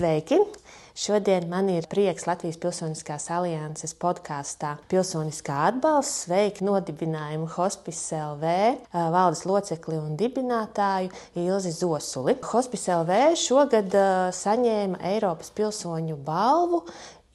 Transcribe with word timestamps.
Sveiki! 0.00 0.38
Šodien 0.96 1.44
man 1.50 1.66
ir 1.68 1.84
prieks 1.92 2.24
Latvijas 2.24 2.56
Pilsoniskās 2.56 3.26
alianses 3.36 3.92
podkāstā 4.00 4.70
Pilsoniskā 4.88 5.58
atbalsts 5.66 6.22
sveikt 6.24 6.62
nodibinājumu 6.64 7.44
Hospice 7.52 8.16
LV 8.16 8.54
valdes 9.12 9.42
locekli 9.44 9.98
un 10.00 10.14
dibinātāju 10.16 11.12
Ilzi 11.42 11.74
Zosuli. 11.76 12.32
Hospice 12.48 12.96
LV 12.96 13.18
šogad 13.42 13.96
saņēma 14.38 15.02
Eiropas 15.10 15.52
pilsoņu 15.58 16.16
balvu. 16.24 16.80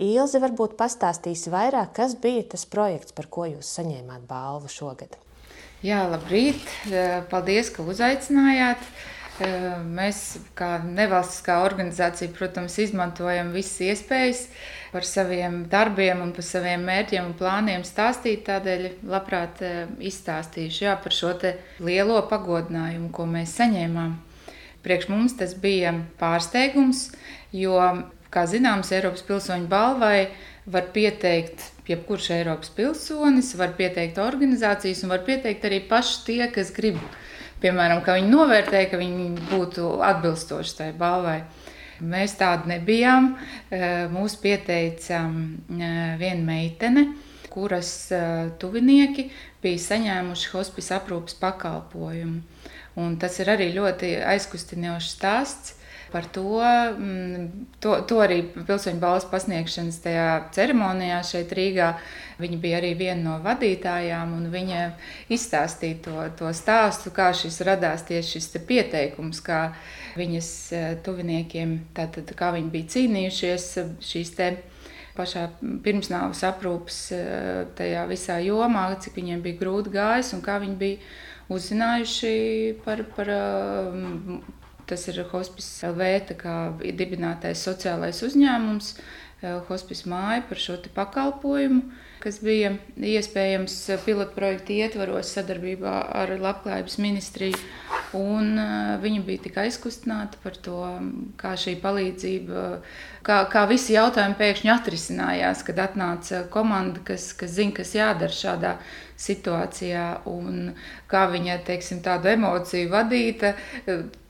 Ilze 0.01 0.41
varbūt 0.41 0.73
pastāstīs 0.79 1.45
vairāk, 1.53 1.91
kas 1.99 2.17
bija 2.17 2.47
tas 2.55 2.65
projekts, 2.65 3.13
par 3.13 3.29
ko 3.29 3.45
jūs 3.51 3.75
saņēmāt 3.77 4.25
balvu 4.31 4.73
šogad. 4.73 5.13
Jā, 5.85 6.01
labrīt! 6.09 6.65
Paldies, 7.29 7.69
ka 7.69 7.85
uzaicinājāt! 7.85 8.89
Mēs, 9.35 10.19
kā 10.55 10.77
nevalstiskā 10.79 11.57
organizācija, 11.65 12.31
protams, 12.37 12.77
izmantojam 12.79 13.49
visas 13.51 13.81
iespējas 13.83 14.45
par 14.93 15.03
saviem 15.03 15.65
darbiem 15.67 16.21
un 16.23 16.31
par 16.31 16.45
saviem 16.47 16.85
mērķiem 16.87 17.27
un 17.27 17.33
plāniem 17.35 17.83
stāstīt. 17.83 18.45
Tādēļ 18.47 18.87
labprāt 19.11 19.59
izstāstīšu 19.99 20.87
jā, 20.87 20.95
par 21.03 21.11
šo 21.11 21.33
lielo 21.83 22.21
pagodinājumu, 22.29 23.11
ko 23.11 23.27
mēs 23.27 23.57
saņēmām. 23.59 24.15
Priekš 24.85 25.09
mums 25.11 25.35
tas 25.35 25.51
bija 25.59 25.91
pārsteigums, 26.21 27.09
jo, 27.51 27.75
kā 28.31 28.47
zināms, 28.47 28.93
Eiropas 28.95 29.25
pilsoņu 29.27 29.67
balvai 29.67 30.29
var 30.65 30.87
pieteikt 30.95 31.73
jebkurš 31.89 32.31
Eiropas 32.39 32.71
pilsonis, 32.71 33.51
var 33.59 33.75
pieteikt 33.75 34.21
organizācijas 34.21 35.03
un 35.03 35.11
var 35.11 35.27
pieteikt 35.27 35.67
arī 35.67 35.83
paši 35.89 36.21
tie, 36.29 36.43
kas 36.55 36.71
grib 36.71 37.01
piemēram, 37.63 38.01
ka 38.05 38.17
viņi 38.17 38.31
novērtēja, 38.31 38.89
ka 38.91 38.99
viņi 39.01 39.29
būtu 39.51 39.95
atbilstoši 40.05 40.75
tai 40.79 40.89
balvai. 40.97 41.39
Mēs 42.03 42.35
tādi 42.39 42.73
nebijām. 42.73 43.31
Eh, 43.71 44.05
mūs 44.11 44.35
pieteica 44.41 45.21
eh, 45.29 46.17
viena 46.19 46.43
meitene, 46.43 47.05
kuras 47.53 48.11
eh, 48.11 48.51
tuvinieki 48.59 49.29
bija 49.63 49.83
saņēmuši 49.85 50.51
hospice 50.51 50.97
aprūpas 50.97 51.37
pakalpojumu. 51.39 52.43
Un 52.99 53.15
tas 53.19 53.39
ir 53.43 53.51
arī 53.51 53.71
ļoti 53.75 54.13
aizkustinošs 54.23 55.15
stāsts 55.17 55.73
par 56.15 56.25
to. 56.31 56.63
Mm, 56.95 57.67
to, 57.83 57.97
to 58.07 58.21
arī 58.23 58.37
pilsoņu 58.55 59.01
balvas 59.01 59.25
pasniegšanas 59.27 59.97
tajā 60.05 60.27
ceremonijā 60.55 61.17
šeit 61.27 61.51
Rīgā. 61.57 61.89
Viņa 62.39 62.59
bija 62.63 62.79
arī 62.79 62.93
viena 62.95 63.19
no 63.19 63.33
vadītājām, 63.43 64.31
un 64.37 64.47
viņa 64.53 64.85
izstāstīja 65.35 65.99
to, 66.07 66.15
to 66.39 66.53
stāstu, 66.55 67.11
kā 67.15 67.33
šis 67.35 67.59
radās 67.67 68.07
tieši 68.07 68.39
šis 68.39 68.63
pieteikums, 68.67 69.43
kā 69.43 69.59
viņas 70.15 70.49
e, 70.71 70.81
tuviniekiem, 71.03 71.77
tātad 71.95 72.31
kā 72.39 72.53
viņi 72.55 72.71
bija 72.71 72.91
cīnījušies 72.95 73.69
šīs 74.03 74.35
te 74.39 74.49
pašā 75.15 75.45
pirmsnāvas 75.83 76.43
aprūpas 76.47 76.99
e, 77.15 77.23
tajā 77.75 78.07
visā 78.11 78.39
jomā, 78.43 78.87
cik 79.03 79.19
viņiem 79.19 79.43
bija 79.43 79.63
grūti 79.63 79.95
gājis 79.95 80.35
un 80.35 80.43
kā 80.43 80.59
viņi 80.63 80.77
bija 80.79 81.55
uzzinājuši 81.55 82.35
par, 82.87 83.03
par 83.15 83.31
Tas 84.85 85.07
ir 85.09 85.23
Hospice 85.31 85.87
LV 85.89 86.35
dibinātais 86.93 87.61
sociālais 87.65 88.19
uzņēmums, 88.25 88.91
eh, 89.41 89.55
Hospice 89.69 90.05
māja 90.09 90.43
par 90.45 90.59
šo 90.61 90.77
pakalpojumu, 90.93 91.81
kas 92.21 92.37
bija 92.39 92.75
iespējams 92.97 93.73
pilotprojekta 94.05 94.73
ietvaros 94.73 95.31
sadarbībā 95.33 95.93
ar 96.21 96.35
Labklājības 96.37 96.97
ministriju. 97.01 97.57
Un 98.13 98.59
eh, 98.61 98.91
viņi 99.01 99.23
bija 99.25 99.43
tik 99.47 99.57
aizkustināti 99.63 100.37
par 100.43 100.59
to, 100.67 100.81
kā 101.41 101.55
šī 101.57 101.73
palīdzība, 101.81 102.65
kā, 103.25 103.39
kā 103.49 103.63
visi 103.71 103.95
jautājumi 103.97 104.37
pēkšņi 104.37 104.71
atrisinājās, 104.75 105.63
kad 105.65 105.81
atnāca 105.81 106.43
komanda, 106.53 107.01
kas, 107.09 107.31
kas 107.33 107.57
zina, 107.57 107.73
kas 107.81 107.95
jādara 107.97 108.37
šādā 108.37 108.75
situācijā, 109.17 110.05
un 110.29 110.75
kā 111.09 111.25
viņa 111.33 111.57
teiksim, 111.65 112.05
tādu 112.05 112.29
emociju 112.35 112.93
vadīta 112.93 113.55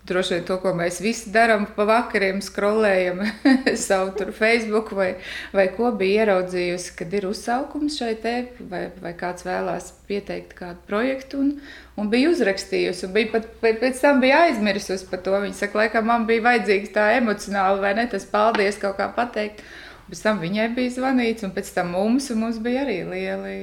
droši 0.07 0.35
vien 0.35 0.43
to, 0.45 0.57
ko 0.61 0.71
mēs 0.77 0.99
visi 1.01 1.31
darām, 1.33 1.65
pa 1.75 1.85
vakariem 1.89 2.41
skrolējam 2.43 3.23
savu 3.87 4.31
Facebook 4.35 4.91
vai, 4.93 5.15
vai 5.55 5.65
ko 5.73 5.89
bija 5.97 6.25
ieraudzījusi, 6.25 6.91
kad 6.99 7.13
ir 7.17 7.25
uzsaukums 7.29 7.97
šai 7.97 8.11
te, 8.21 8.35
vai, 8.69 8.85
vai 9.01 9.15
kāds 9.17 9.47
vēlās 9.47 9.91
pieteikt 10.09 10.53
kādu 10.59 10.83
projektu 10.89 11.41
un, 11.41 11.55
un 11.97 12.11
bija 12.11 12.29
uzrakstījusi. 12.33 13.07
Un 13.07 13.15
bija 13.15 13.31
pat 13.33 13.49
pēc 13.63 14.03
tam 14.03 14.21
bija 14.21 14.43
aizmirsusi 14.49 15.09
par 15.09 15.23
to. 15.25 15.33
Viņa 15.41 15.57
saka, 15.57 15.81
laikam 15.81 16.05
man 16.11 16.27
bija 16.29 16.45
vajadzīgs 16.51 16.93
tā 16.93 17.09
emocionāli 17.17 17.81
vai 17.81 17.95
ne, 17.97 18.05
tas 18.11 18.29
paldies 18.29 18.77
kaut 18.81 18.99
kā 19.01 19.09
pateikt. 19.15 19.65
Pēc 20.05 20.21
tam 20.21 20.37
viņai 20.37 20.67
bija 20.75 20.91
zvanīts, 20.99 21.41
un 21.47 21.49
pēc 21.55 21.71
tam 21.73 21.95
mums, 21.95 22.27
mums 22.37 22.59
bija 22.61 22.83
arī 22.83 22.99
lieli, 23.09 23.55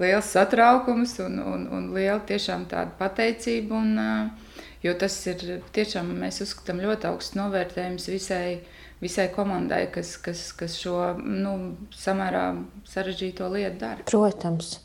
liels 0.00 0.30
satraukums 0.32 1.18
un, 1.20 1.36
un, 1.44 1.68
un 1.76 1.90
liela 1.92 2.22
tiešām 2.24 2.64
tāda 2.70 2.96
pateicība. 2.96 3.82
Un, 3.82 3.92
uh, 4.00 4.43
Jo 4.84 4.92
tas 5.00 5.14
ir 5.30 5.40
tiešām, 5.72 6.10
mēs 6.20 6.42
uzskatām, 6.44 6.82
ļoti 6.84 7.08
augsts 7.08 7.36
novērtējums 7.38 8.08
visai, 8.12 8.58
visai 9.00 9.30
komandai, 9.32 9.86
kas, 9.94 10.14
kas, 10.20 10.50
kas 10.58 10.76
šo 10.76 10.98
nu, 11.24 11.54
samērā 11.96 12.50
sarežģīto 12.90 13.48
lietu 13.54 13.80
dara. 13.80 14.04
Protams. 14.10 14.76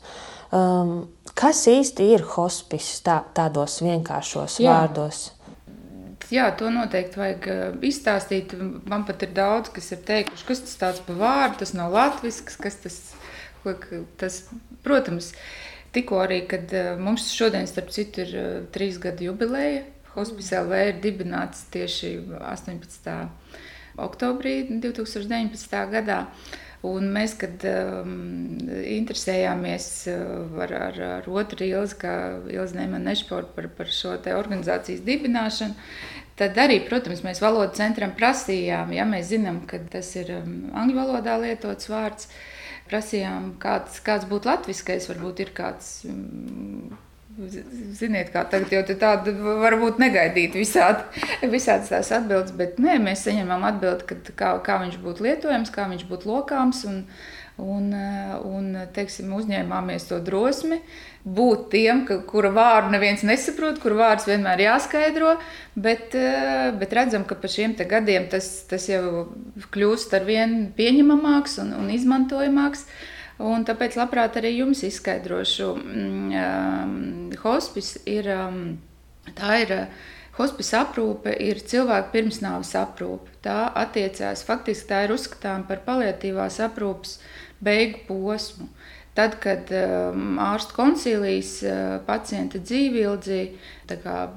Um, 0.56 0.94
kas 1.36 1.66
īsti 1.68 2.08
ir 2.14 2.24
hospice 2.32 2.96
tā, 3.06 3.20
tādos 3.36 3.76
vienkāršos 3.84 4.56
Jā. 4.64 4.80
vārdos? 4.80 5.28
Jā, 6.32 6.48
to 6.56 6.70
noteikti 6.72 7.20
vajag 7.20 7.46
uh, 7.52 7.62
izstāstīt. 7.84 8.56
Man 8.88 9.04
pat 9.04 9.26
ir 9.26 9.34
daudz, 9.36 9.68
kas 9.74 9.92
ir 9.92 10.00
teikuši, 10.08 10.46
kas 10.48 10.64
tas 10.64 10.80
tāds 10.80 11.04
pa 11.04 11.16
vārdu, 11.20 11.60
tas 11.60 11.76
nav 11.76 11.92
latvisks, 11.92 12.56
kas 12.60 12.80
tas, 12.86 13.00
tas 14.20 14.44
protams, 14.86 15.34
uh, 15.34 15.69
Tikko 15.90 16.20
arī, 16.22 16.44
kad 16.46 16.70
eh, 16.76 16.92
mums 16.98 17.32
šodien, 17.34 17.66
starp 17.66 17.90
citu, 17.94 18.22
ir 18.22 18.34
eh, 18.38 18.50
trīs 18.74 19.00
gadu 19.02 19.26
jubileja, 19.30 19.82
Hospice 20.14 20.58
LV 20.58 20.78
ir 20.88 20.96
dibināts 21.02 21.64
tieši 21.70 22.16
18. 22.38 23.12
oktobrī 24.02 24.54
2019. 24.70 25.76
gadā. 25.92 26.24
Un 26.86 27.10
mēs, 27.12 27.34
kad 27.36 27.60
um, 27.68 28.14
interesējāmies 28.88 29.86
uh, 30.08 30.62
ar, 30.64 30.70
ar, 30.78 31.00
ar 31.20 31.26
otru 31.28 31.66
ilzi, 31.66 31.98
kā 32.00 32.14
Ilzi 32.48 32.78
Neimana 32.78 33.10
Nešporta 33.10 33.52
par, 33.52 33.68
par 33.76 33.92
šo 33.92 34.14
te 34.24 34.32
organizācijas 34.32 35.02
dibināšanu, 35.04 35.76
tad 36.40 36.56
arī, 36.64 36.78
protams, 36.88 37.20
mēs 37.26 37.42
valodu 37.44 37.76
centram 37.76 38.16
prasījām, 38.16 38.94
ja 38.96 39.04
mēs 39.04 39.28
zinām, 39.34 39.60
ka 39.68 39.82
tas 39.92 40.08
ir 40.16 40.32
um, 40.38 40.56
angļu 40.80 40.96
valodā 41.02 41.36
lietots 41.44 41.92
vārds, 41.92 42.30
uh, 42.30 42.49
prasījām, 42.90 43.54
kāds, 43.62 44.02
kāds 44.04 44.26
būtu 44.30 44.50
latviskais, 44.50 45.08
varbūt 45.10 45.44
ir 45.46 45.54
kāds. 45.56 45.92
Mm, 46.10 46.98
ziniet, 47.96 48.32
kā 48.34 48.42
tagad 48.50 48.72
jau 48.74 48.82
tāda 48.98 49.32
varbūt 49.62 50.00
negaidīt 50.02 50.56
visādi, 50.58 51.22
visādas 51.54 51.92
tās 51.92 52.10
atbildes, 52.16 52.52
bet 52.58 52.80
nē, 52.82 52.98
mēs 53.02 53.24
saņemam 53.28 53.64
atbildi, 53.70 54.34
kā, 54.36 54.56
kā 54.66 54.80
viņš 54.82 54.98
būtu 55.04 55.24
lietojams, 55.28 55.72
kā 55.74 55.86
viņš 55.92 56.06
būtu 56.10 56.30
lokāms. 56.30 56.84
Un, 56.90 57.04
Un, 57.60 57.92
un 58.48 58.68
teiksim, 58.94 59.32
uzņēmāmies 59.36 60.06
to 60.08 60.20
drosmi 60.24 60.80
būt 61.24 61.66
tiem, 61.74 62.04
ka, 62.08 62.20
kura 62.24 62.48
vārdu 62.54 62.94
neviens 62.94 63.22
nesaprot, 63.26 63.80
kur 63.82 63.92
vārds 63.98 64.24
vienmēr 64.28 64.64
jāskaidro. 64.64 65.34
Bet, 65.76 66.16
bet 66.80 66.94
redzam, 66.96 67.26
ka 67.28 67.36
pa 67.36 67.50
šiem 67.50 67.76
gadiem 67.76 68.28
tas, 68.32 68.48
tas 68.70 68.88
jau 68.88 69.28
kļūst 69.74 70.16
ar 70.16 70.24
vien 70.28 70.60
pieņemamāks 70.76 71.58
un, 71.64 71.74
un 71.76 71.90
izmantojamāks. 71.92 72.86
Un 73.40 73.64
tāpēc 73.64 73.96
labprāt 73.96 74.36
arī 74.36 74.58
jums 74.58 74.82
izskaidrošu. 74.84 75.68
Um, 75.72 76.96
hospice 77.40 78.02
ir, 78.08 78.28
um, 78.34 78.64
tā 79.36 79.62
ir 79.62 79.72
hospice 80.36 80.76
aprūpe, 80.76 81.32
ir 81.40 81.62
cilvēka 81.64 82.12
pirmsnāves 82.12 82.74
aprūpe. 82.80 83.32
Tā 83.44 83.70
attiecās, 83.80 84.44
faktiski 84.44 84.90
tā 84.92 85.04
ir 85.06 85.14
uzskatām 85.16 85.64
par 85.68 85.80
paliatīvās 85.86 86.60
aprūpes 86.66 87.16
beigu 87.64 88.04
posmu. 88.08 88.68
Tad, 89.14 89.36
kad 89.42 89.72
um, 89.74 90.38
ārstu 90.40 90.76
koncilijas 90.76 91.56
uh, 91.66 91.98
pacienta 92.06 92.60
dzīvildzi 92.62 93.40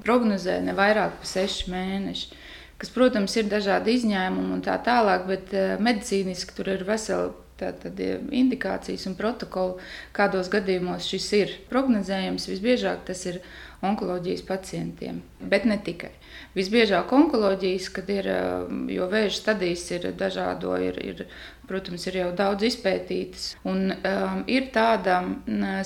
prognozē 0.04 0.58
ne 0.66 0.74
vairāk 0.74 1.20
par 1.20 1.30
sešu 1.30 1.70
mēnešu, 1.72 2.34
kas, 2.82 2.90
protams, 2.92 3.38
ir 3.38 3.52
dažādi 3.52 3.94
izņēmumi 4.00 4.58
un 4.58 4.66
tā 4.66 4.80
tālāk, 4.84 5.28
bet 5.30 5.54
uh, 5.54 5.76
medicīniski 5.78 6.58
tur 6.58 6.74
ir 6.74 6.86
vesela 6.90 7.30
tātad, 7.60 8.00
indikācijas 8.34 9.06
un 9.10 9.16
protokoli, 9.20 9.84
kādos 10.16 10.50
gadījumos 10.54 11.08
šis 11.10 11.28
ir 11.38 11.54
prognozējams. 11.70 12.50
Visbiežāk 12.50 13.06
tas 13.08 13.24
ir 13.30 13.40
onkoloģijas 13.84 14.44
pacientiem, 14.48 15.22
bet 15.40 15.68
ne 15.70 15.78
tikai. 15.84 16.12
Visbiežāk 16.58 17.12
onkoloģijas, 17.14 17.90
kad 17.94 18.10
ir, 18.14 18.30
um, 18.32 18.86
jo 18.92 19.08
vēža 19.12 19.36
stadijas 19.40 19.86
ir 19.92 20.08
dažādo, 20.18 20.76
ir, 20.82 21.00
ir, 21.04 21.26
protams, 21.68 22.08
ir 22.10 22.20
jau 22.20 22.32
daudz 22.36 22.66
izpētītas. 22.68 23.54
Un 23.70 23.94
um, 23.94 24.44
ir 24.52 24.70
tāda 24.76 25.22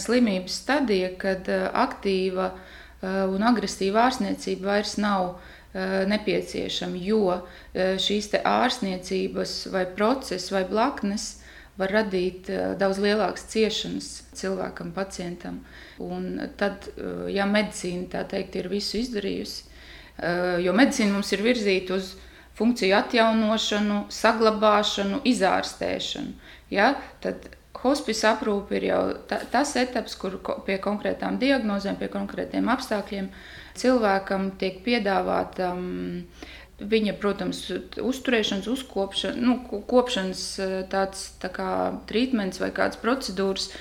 slimības 0.01 0.61
stadija, 0.63 1.11
kad 1.19 1.49
uh, 1.51 1.67
aktīva 1.85 2.51
uh, 2.53 3.25
un 3.33 3.45
agresīva 3.45 4.07
ārstniecība 4.07 4.73
vairs 4.73 4.97
nav 5.01 5.37
nepieciešami, 5.77 6.97
jo 7.05 7.35
šīs 8.01 8.31
ārstniecības 8.39 9.51
vai 9.69 9.83
process 9.93 10.49
vai 10.49 10.63
blaknes 10.65 11.25
var 11.77 11.91
radīt 11.93 12.47
daudz 12.79 12.97
lielākas 13.03 13.43
ciešanas 13.51 14.07
cilvēkam, 14.39 14.89
pacientam. 14.95 15.59
Un 16.01 16.39
tad, 16.57 16.87
ja 17.29 17.45
medicīna 17.45 18.07
tā 18.15 18.23
teikt, 18.31 18.57
ir 18.57 18.71
visu 18.71 18.97
izdarījusi, 19.03 19.67
jo 20.65 20.73
medicīna 20.73 21.13
mums 21.13 21.35
ir 21.35 21.45
virzīta 21.45 21.99
uz 21.99 22.15
funkciju 22.57 22.95
atjaunošanu, 22.97 24.01
saglabāšanu, 24.13 25.21
izārstēšanu. 25.29 26.33
Ja? 26.73 26.93
Tad 27.23 27.49
hospice 27.83 28.27
aprūpe 28.31 28.79
ir 28.79 28.89
jau 28.89 29.01
ta, 29.29 29.41
tas 29.51 29.75
etaps, 29.79 30.17
kur 30.19 30.39
pie 30.65 30.79
konkrētām 30.81 31.37
diagnozēm, 31.41 31.99
pie 31.99 32.09
konkrētiem 32.13 32.69
apstākļiem 32.73 33.31
cilvēkam 33.77 34.53
tiek 34.61 34.83
piedāvāta. 34.85 35.73
Um, 35.73 36.55
Viņa, 36.77 37.15
protams, 37.17 37.63
uzturēšanas, 37.97 38.67
uzkopšanas, 38.69 39.39
nu, 39.41 39.55
kopšanas 39.89 40.41
tāds 40.91 41.23
tā 41.41 41.49
kā 41.49 41.69
trīsmens 42.05 42.61
vai 42.61 42.69
kādas 42.69 42.99
procedūras, 43.01 43.71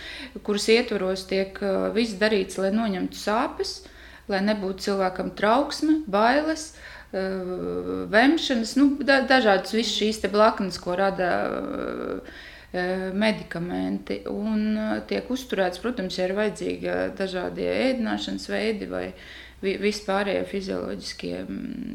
kuras 0.46 0.70
ietvaros 0.73 1.26
tiek 1.28 1.61
viss 1.93 2.17
darīts, 2.17 2.56
lai 2.56 2.70
noņemtu 2.73 3.20
sāpes, 3.20 3.75
lai 4.32 4.40
nebūtu 4.49 4.87
cilvēkam 4.87 5.34
trauksme, 5.37 5.99
bailes, 6.08 6.70
uh, 6.70 6.95
vemšanas, 8.12 8.74
nu, 8.78 8.90
da, 9.06 9.20
dažādas 9.28 9.74
visas 9.76 9.94
šīs 9.96 10.20
blaknes, 10.32 10.78
ko 10.82 10.96
rada 10.98 11.30
eh, 12.72 13.10
medikamenti. 13.12 14.22
Un 14.30 14.76
eh, 14.76 14.92
tiek 15.08 15.30
uzturēts, 15.30 15.82
protams, 15.82 16.18
ja 16.18 16.28
ir 16.28 16.36
vajadzīgi 16.38 16.96
dažādie 17.18 17.68
ēdināšanas 17.90 18.48
veidi 18.52 18.90
vai 18.90 19.10
vispārējie 19.66 20.42
fizioloģiskie 20.50 21.38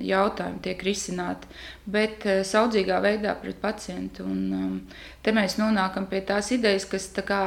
jautājumi 0.07 0.63
tiek 0.65 0.81
risināti, 0.83 1.47
bet 1.85 2.25
saudzīgā 2.49 2.97
veidā 3.03 3.35
pret 3.37 3.59
pacientu. 3.61 4.25
Un 4.25 4.81
te 5.21 5.31
mēs 5.35 5.59
nonākam 5.61 6.09
pie 6.09 6.23
tās 6.25 6.49
idejas, 6.57 6.89
kas 6.89 7.11
tā 7.13 7.23
kā 7.27 7.43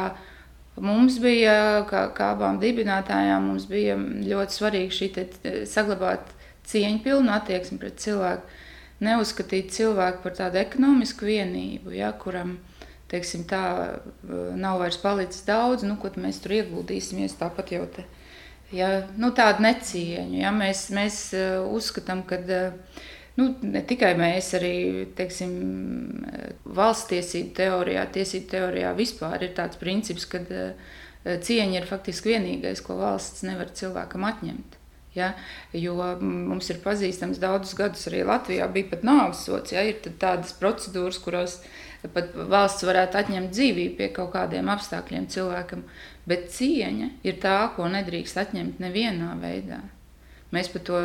Mums 0.74 1.20
bija, 1.22 1.84
kā, 1.86 2.08
kā 2.16 2.32
abām 2.34 2.56
dibinātājām, 2.58 3.44
mums 3.46 3.68
bija 3.70 3.94
ļoti 3.94 4.56
svarīgi 4.56 4.96
šī 4.96 5.08
saglabāt 5.70 6.32
cieņpilnu 6.70 7.32
attieksmi 7.34 7.78
pret 7.82 7.98
cilvēku, 8.02 8.60
neuzskatīt 9.04 9.72
cilvēku 9.74 10.22
par 10.24 10.36
tādu 10.38 10.60
ekonomisku 10.62 11.28
vienību, 11.28 11.92
ja, 11.96 12.12
kuram 12.16 12.56
teiksim, 13.10 13.44
tā, 13.48 13.62
nav 14.58 14.80
vairs 14.82 14.98
palicis 15.02 15.44
daudz, 15.46 15.84
nu, 15.86 15.96
ko 16.00 16.10
mēs 16.20 16.40
tur 16.42 16.56
ieguldīsimies. 16.58 17.36
Tāpat 17.40 17.74
jau 17.76 17.84
te, 17.94 18.06
ja, 18.74 18.90
nu, 19.20 19.30
tādu 19.36 19.64
necieņu. 19.66 20.40
Ja, 20.40 20.52
mēs, 20.54 20.88
mēs 20.94 21.20
uzskatām, 21.68 22.24
ka 22.28 22.40
nu, 23.38 23.48
ne 23.62 23.84
tikai 23.86 24.14
mēs, 24.18 24.52
arī 24.58 24.74
teiksim, 25.18 25.56
valsts 26.64 27.10
tiesību 27.12 27.54
teorijā, 27.60 28.06
tiesību 28.14 28.50
teorijā 28.54 28.94
vispār 28.98 29.46
ir 29.46 29.56
tāds 29.58 29.80
princips, 29.80 30.26
ka 30.30 30.42
cieņa 31.24 31.80
ir 31.80 31.88
faktiski 31.88 32.34
vienīgais, 32.34 32.82
ko 32.84 32.98
valsts 33.00 33.44
nevar 33.46 33.70
cilvēkam 33.74 34.26
atņemt. 34.32 34.80
Ja, 35.14 35.30
jo 35.70 35.94
mums 36.18 36.68
ir 36.72 36.80
pazīstams 36.82 37.38
daudzus 37.38 37.76
gadus 37.78 38.08
arī 38.10 38.24
Latvijā, 38.26 38.66
bija 38.74 38.90
pat 38.90 39.04
nāves 39.06 39.44
sots. 39.46 39.74
Ja, 39.74 39.84
ir 39.86 40.00
tādas 40.02 40.50
procedūras, 40.58 41.20
kurās 41.22 41.60
pat 42.12 42.34
valsts 42.34 42.84
varētu 42.84 43.20
atņemt 43.20 43.54
dzīvību 43.54 43.94
pie 44.00 44.08
kaut 44.16 44.32
kādiem 44.34 44.68
apstākļiem 44.74 45.28
cilvēkam. 45.30 45.84
Bet 46.26 46.50
cieņa 46.56 47.12
ir 47.22 47.38
tā, 47.42 47.58
ko 47.76 47.86
nedrīkst 47.92 48.40
atņemt 48.42 48.82
nevienā 48.82 49.36
veidā. 49.38 49.84
Mēs 50.54 50.68
par 50.70 50.84
to 50.86 50.98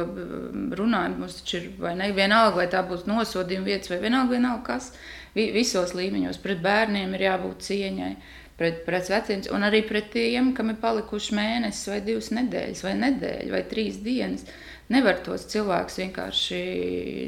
runājam. 0.77 1.15
Mums 1.21 1.39
taču 1.39 1.61
ir 1.61 1.95
ne 1.97 2.11
vienalga, 2.13 2.57
vai 2.59 2.67
tā 2.71 2.83
būs 2.85 3.07
nosodījuma 3.09 3.69
vietas, 3.71 3.89
vai 3.93 4.01
vienalga, 4.03 4.35
vienalga 4.35 4.65
kas. 4.67 4.91
Visos 5.37 5.93
līmeņos 5.97 6.41
pret 6.43 6.61
bērniem 6.65 7.13
ir 7.15 7.25
jābūt 7.29 7.65
cieņai 7.69 8.13
pret, 8.59 8.81
pret 8.85 9.11
veciem, 9.11 9.43
un 9.55 9.65
arī 9.67 9.81
pret 9.87 10.11
tiem, 10.13 10.51
kam 10.57 10.73
ir 10.73 10.79
palikuši 10.81 11.35
mēnesis, 11.37 11.87
vai 11.93 11.99
divas 12.05 12.29
nedēļas, 12.35 12.83
vai 12.85 12.95
nedēļa, 12.99 13.53
vai 13.55 13.63
trīs 13.71 14.01
dienas. 14.03 14.43
Nevar 14.89 15.21
tos 15.25 15.45
cilvēkus 15.51 15.99
vienkārši 16.01 16.59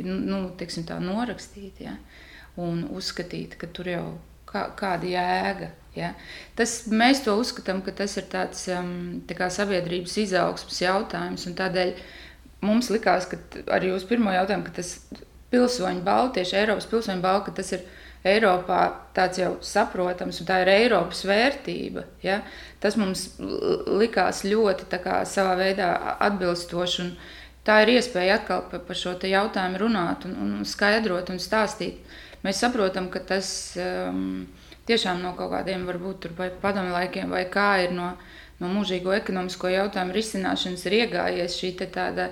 nu, 0.07 0.18
nu 0.25 0.42
tā, 0.57 0.98
norakstīt 1.01 1.83
ja? 1.86 1.95
un 2.60 2.83
uzskatīt, 2.89 3.56
ka 3.62 3.69
tur 3.69 3.92
jau 3.92 4.06
kā, 4.50 4.66
kāda 4.78 5.07
jēga. 5.07 5.69
Ja? 5.95 6.13
Tas, 6.57 6.81
mēs 6.92 7.24
to 7.25 7.36
uzskatām, 7.39 7.84
ka 7.86 7.94
tas 7.95 8.18
ir 8.19 8.27
tāds 8.31 8.66
um, 8.74 9.22
tā 9.30 9.50
sabiedrības 9.54 10.18
izaugsmas 10.25 10.81
jautājums. 10.84 11.48
Tādēļ 11.57 11.94
mums 12.66 12.92
likās, 12.94 13.30
ka 13.30 13.39
arī 13.77 13.94
uz 13.95 14.06
pirmo 14.10 14.34
jautājumu, 14.34 14.68
ka 14.68 14.81
tas 14.81 14.95
pilsoņu 15.51 16.04
balva, 16.06 16.31
tieši 16.36 16.60
Eiropas 16.63 16.89
pilsoņu 16.92 17.24
balva, 17.24 17.45
ka 17.48 17.56
tas 17.62 17.74
ir 17.75 17.86
Eiropā 18.27 18.81
tāds 19.18 19.39
jau 19.41 19.56
saprotams, 19.65 20.41
un 20.41 20.47
tā 20.50 20.59
ir 20.62 20.69
Eiropas 20.69 21.23
vērtība. 21.25 22.06
Ja? 22.21 22.41
Tas 22.81 22.97
mums 23.00 23.27
likās 23.41 24.44
ļoti 24.45 25.00
kā, 25.01 25.21
savā 25.25 25.56
veidā 25.57 25.91
atbilstoši. 26.21 27.07
Tā 27.65 27.79
ir 27.83 27.95
iespēja 27.95 28.39
atkal 28.39 28.65
par, 28.69 28.83
par 28.85 28.97
šo 28.97 29.15
jautājumu 29.18 29.81
runāt, 29.81 30.25
un, 30.29 30.38
un 30.62 30.65
skaidrot 30.65 31.29
un 31.33 31.41
stāstīt. 31.41 32.01
Mēs 32.45 32.62
saprotam, 32.62 33.09
ka 33.13 33.21
tas 33.21 33.50
um, 33.77 34.47
tiešām 34.89 35.21
no 35.21 35.33
kaut 35.38 35.53
kādiem 35.53 35.85
varbūt 35.89 36.31
padomu 36.62 36.94
laikiem 36.94 37.29
vai 37.29 37.44
kā 37.50 37.83
ir 37.85 37.94
no, 37.94 38.15
no 38.62 38.69
mūžīgo 38.69 39.13
ekonomisko 39.17 39.69
jautājumu 39.69 40.15
risināšanas 40.17 40.85
ir 40.89 40.97
iegājies 41.03 41.57
šī 41.57 41.74
tāda 41.83 42.31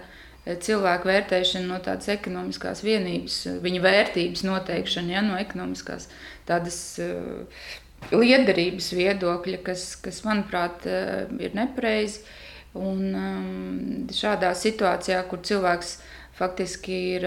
cilvēku 0.64 1.10
vērtēšana 1.10 1.70
no 1.70 1.78
tādas 1.84 2.10
ekonomiskās 2.14 2.84
vienības, 2.86 3.42
viņa 3.64 3.84
vērtības 3.86 4.46
noteikšana, 4.48 5.14
ja, 5.16 5.24
no 5.26 5.38
ekonomiskās 5.40 6.10
tādas 6.50 6.80
uh, 7.04 7.70
liederības 8.14 8.92
viedokļa, 8.96 9.64
kas, 9.66 9.92
kas 10.04 10.24
manuprāt, 10.28 10.88
ir 11.40 11.58
nepareizi. 11.58 12.24
Un 12.80 13.16
um, 13.18 14.08
šādā 14.14 14.52
situācijā, 14.56 15.24
kur 15.28 15.42
cilvēks 15.46 15.96
faktiski 16.40 16.96
ir, 17.16 17.26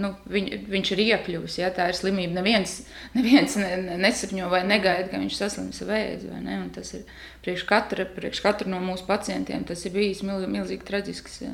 nu, 0.00 0.12
viņ, 0.30 0.46
viņš 0.72 0.92
ir 0.94 1.02
iekļuvis, 1.04 1.58
ja 1.60 1.68
tā 1.74 1.90
ir 1.90 1.98
slimība, 1.98 2.38
neviens, 2.38 2.78
neviens 3.16 3.58
ne, 3.60 3.74
ne, 3.82 3.98
nesapņo 4.00 4.48
vai 4.52 4.62
negaida, 4.64 5.10
ka 5.10 5.20
viņš 5.20 5.36
saslims 5.36 5.82
vēzi, 5.84 6.30
ne? 6.46 6.60
Un 6.62 6.70
tas 6.72 6.94
ir 6.96 7.04
priekš 7.44 7.66
katra, 7.68 8.06
priekš 8.16 8.40
katra 8.44 8.70
no 8.70 8.80
mūsu 8.84 9.04
pacientiem, 9.08 9.66
tas 9.68 9.84
ir 9.84 9.92
bijis 9.96 10.24
mil, 10.24 10.46
milzīgi 10.48 10.86
traģisks. 10.88 11.42
E, 11.44 11.52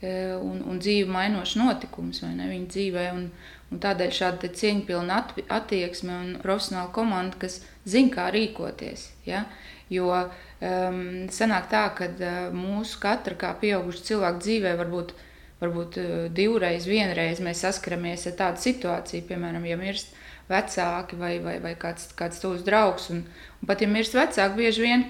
un, 0.00 0.62
un 0.64 0.78
dzīvi 0.80 1.08
mainošs 1.12 1.58
notikums 1.60 2.22
viņa 2.24 2.68
dzīvē. 2.72 3.06
Un, 3.16 3.26
un 3.70 3.80
tādēļ 3.82 4.14
šāda 4.14 4.50
cieņpilna 4.60 5.18
attieksme 5.52 6.14
un 6.14 6.30
profesionāla 6.42 6.90
komanda, 6.94 7.38
kas 7.40 7.60
zina, 7.88 8.12
kā 8.14 8.28
rīkoties. 8.34 9.10
Ja? 9.28 9.44
Jo 9.90 10.10
um, 10.14 11.02
sanāk 11.34 11.70
tā, 11.72 11.84
ka 11.98 12.08
uh, 12.10 12.38
mūsu 12.54 13.00
katra 13.02 13.36
kā 13.38 13.52
pieauguša 13.62 14.06
cilvēka 14.10 14.42
dzīvē 14.44 14.74
varbūt, 14.78 15.14
varbūt 15.62 16.00
uh, 16.02 16.10
divreiz, 16.34 16.86
vienreiz 16.90 17.42
mēs 17.42 17.64
saskaramies 17.66 18.28
ar 18.30 18.36
tādu 18.38 18.62
situāciju, 18.66 19.26
piemēram, 19.30 19.66
ja 19.66 19.78
mirst 19.80 20.14
vecāki 20.50 21.18
vai, 21.18 21.36
vai, 21.42 21.56
vai 21.62 21.74
kāds, 21.78 22.10
kāds 22.18 22.42
tuvs 22.42 22.62
draugs. 22.66 23.10
Un, 23.14 23.24
un 23.60 23.70
pat 23.70 23.82
ja 23.82 23.90
mirst 23.90 24.14
vecāki, 24.18 24.62
bieži 24.62 24.86
vien 24.86 25.06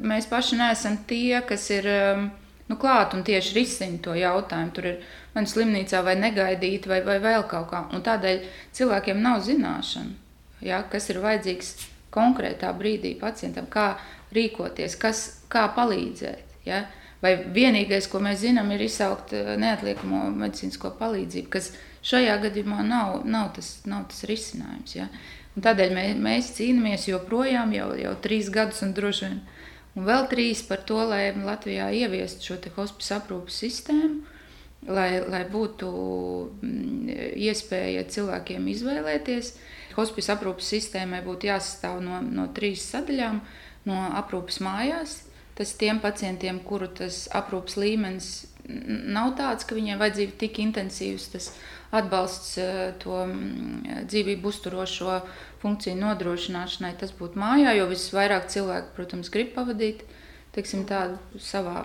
mēs 0.00 0.28
paši 0.28 0.60
neesam 0.60 1.00
tie, 1.08 1.40
kas 1.48 1.70
ir. 1.76 1.88
Um, 1.88 2.28
nu, 2.68 2.76
klāt 2.76 3.16
un 3.16 3.24
tieši 3.26 3.54
risina 3.56 4.00
to 4.04 4.14
jautājumu. 4.16 4.74
Tur 4.76 4.90
ir 4.92 5.00
vai 5.34 5.44
nu 5.44 5.50
slimnīcā, 5.50 6.02
vai 6.04 6.16
negaidīti, 6.18 6.90
vai, 6.90 7.02
vai 7.06 7.18
vēl 7.22 7.46
kaut 7.50 7.70
kā. 7.72 7.84
Un 7.94 8.04
tādēļ 8.04 8.44
cilvēkiem 8.76 9.20
nav 9.22 9.42
zināšana, 9.46 10.14
ja, 10.66 10.82
kas 10.90 11.08
ir 11.12 11.20
vajadzīgs 11.24 11.74
konkrētā 12.14 12.72
brīdī 12.76 13.14
pacientam, 13.20 13.68
kā 13.70 13.92
rīkoties, 14.34 14.96
kas, 15.00 15.26
kā 15.52 15.68
palīdzēt. 15.76 16.56
Ja. 16.68 16.86
Vai 17.22 17.32
vienīgais, 17.34 18.06
ko 18.06 18.20
mēs 18.22 18.44
zinām, 18.44 18.68
ir 18.70 18.84
izsaukt 18.84 19.32
eh, 19.34 19.56
neatliekamo 19.58 20.28
medicīnisko 20.38 20.92
palīdzību, 21.00 21.48
kas 21.50 21.72
šajā 22.06 22.36
gadījumā 22.44 22.84
nav, 22.86 23.24
nav, 23.26 23.48
tas, 23.56 23.72
nav 23.90 24.04
tas 24.12 24.22
risinājums. 24.30 24.94
Ja. 24.94 25.08
Un 25.56 25.64
tādēļ 25.66 25.94
mēs, 25.96 26.20
mēs 26.22 26.50
cīnāmies 26.54 27.08
joprojām, 27.08 27.72
jau, 27.74 27.88
jau 27.98 28.14
trīs 28.22 28.52
gadus, 28.54 28.84
un 28.86 28.94
droši 28.94 29.24
vien 29.26 29.40
Un 29.96 30.06
vēl 30.06 30.26
trīs 30.30 30.62
par 30.66 30.82
to, 30.86 30.98
lai 31.08 31.30
Latvijā 31.34 31.88
ieviestu 31.94 32.50
šo 32.52 32.58
hospice 32.76 33.16
aprūpas 33.16 33.56
sistēmu, 33.64 34.20
lai, 34.86 35.20
lai 35.26 35.42
būtu 35.50 35.88
mm, 36.62 37.16
iespēja 37.48 38.04
cilvēkiem 38.12 38.68
izvēlēties. 38.74 39.54
Hospice 39.96 40.34
aprūpas 40.34 40.68
sistēmai 40.74 41.22
būtu 41.24 41.48
jāsastāv 41.50 41.98
no, 42.04 42.20
no 42.22 42.46
trīs 42.54 42.84
sadaļām, 42.92 43.40
no 43.88 44.04
aprūpas 44.20 44.60
mājās. 44.62 45.22
Tas 45.58 45.74
tiem 45.74 45.98
pacientiem, 45.98 46.60
kuru 46.62 46.86
tas 47.00 47.24
aprūpas 47.34 47.74
līmenis 47.80 48.46
nav 48.68 49.32
tāds, 49.38 49.64
ka 49.66 49.76
viņiem 49.76 49.98
vajadzīga 50.00 50.36
tik 50.40 50.60
intensīvs 50.62 51.28
tas 51.32 51.50
atbalsts 51.96 52.58
eh, 52.60 52.80
to 53.00 53.16
mm, 53.24 54.04
dzīvību 54.10 54.50
uzturošo 54.52 55.20
funkciju 55.62 55.98
nodrošināšanai, 55.98 56.94
tas 57.00 57.12
būtu 57.18 57.40
mājā, 57.40 57.74
jo 57.78 57.88
visvairāk 57.90 58.48
cilvēku, 58.52 58.94
protams, 58.96 59.30
grib 59.34 59.54
pavadīt 59.56 60.04
teiksim, 60.54 60.84
tādu 60.88 61.40
savā 61.42 61.84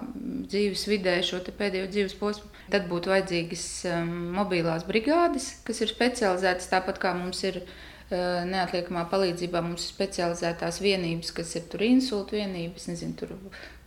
dzīves 0.50 0.88
vidē, 0.90 1.18
šo 1.26 1.42
pēdējo 1.46 1.90
dzīves 1.94 2.18
posmu. 2.18 2.50
Tad 2.74 2.88
būtu 2.90 3.12
vajadzīgas 3.12 3.66
um, 3.92 4.14
mobilās 4.38 4.86
brigādes, 4.88 5.50
kas 5.68 5.84
ir 5.84 5.92
specializētas 5.92 6.72
tāpat 6.72 7.02
kā 7.04 7.16
mums 7.18 7.44
ir. 7.50 7.64
Uh, 7.64 7.82
neatliekamā 8.12 9.06
palīdzībā 9.10 9.62
mums 9.64 9.86
ir 9.86 9.94
specializētās 9.94 10.80
vienības, 10.84 11.32
kas 11.36 11.54
ir 11.58 11.66
tur 11.72 11.84
insultu 11.86 12.38
vienības, 12.38 12.88
nezinu, 12.92 13.16
tur 13.18 13.32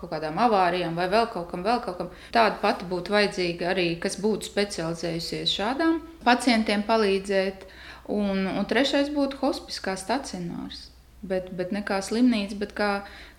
kaut 0.01 0.11
kādām 0.11 0.39
avārijām 0.43 0.97
vai 0.99 1.09
vēl 1.13 1.29
kaut 1.33 1.51
kam, 1.51 1.63
vēl 1.67 1.83
kaut 1.85 1.99
kam. 2.01 2.11
Tāda 2.35 2.59
pati 2.63 2.89
būtu 2.91 3.15
vajadzīga 3.15 3.71
arī, 3.75 3.89
kas 4.03 4.19
būtu 4.23 4.49
specializējusies 4.49 5.55
šādām 5.59 6.01
pacientiem 6.25 6.87
palīdzēt. 6.89 7.67
Un, 8.09 8.47
un 8.47 8.67
trešais 8.71 9.11
būtu 9.15 9.41
hospice 9.43 9.83
kā 9.83 9.97
stacionārs. 9.99 10.91
Bet, 11.27 11.51
bet 11.59 11.73
ne 11.75 11.83
kā 11.83 11.99
slimnīca, 12.05 12.59
bet 12.61 12.75
kā, 12.77 12.91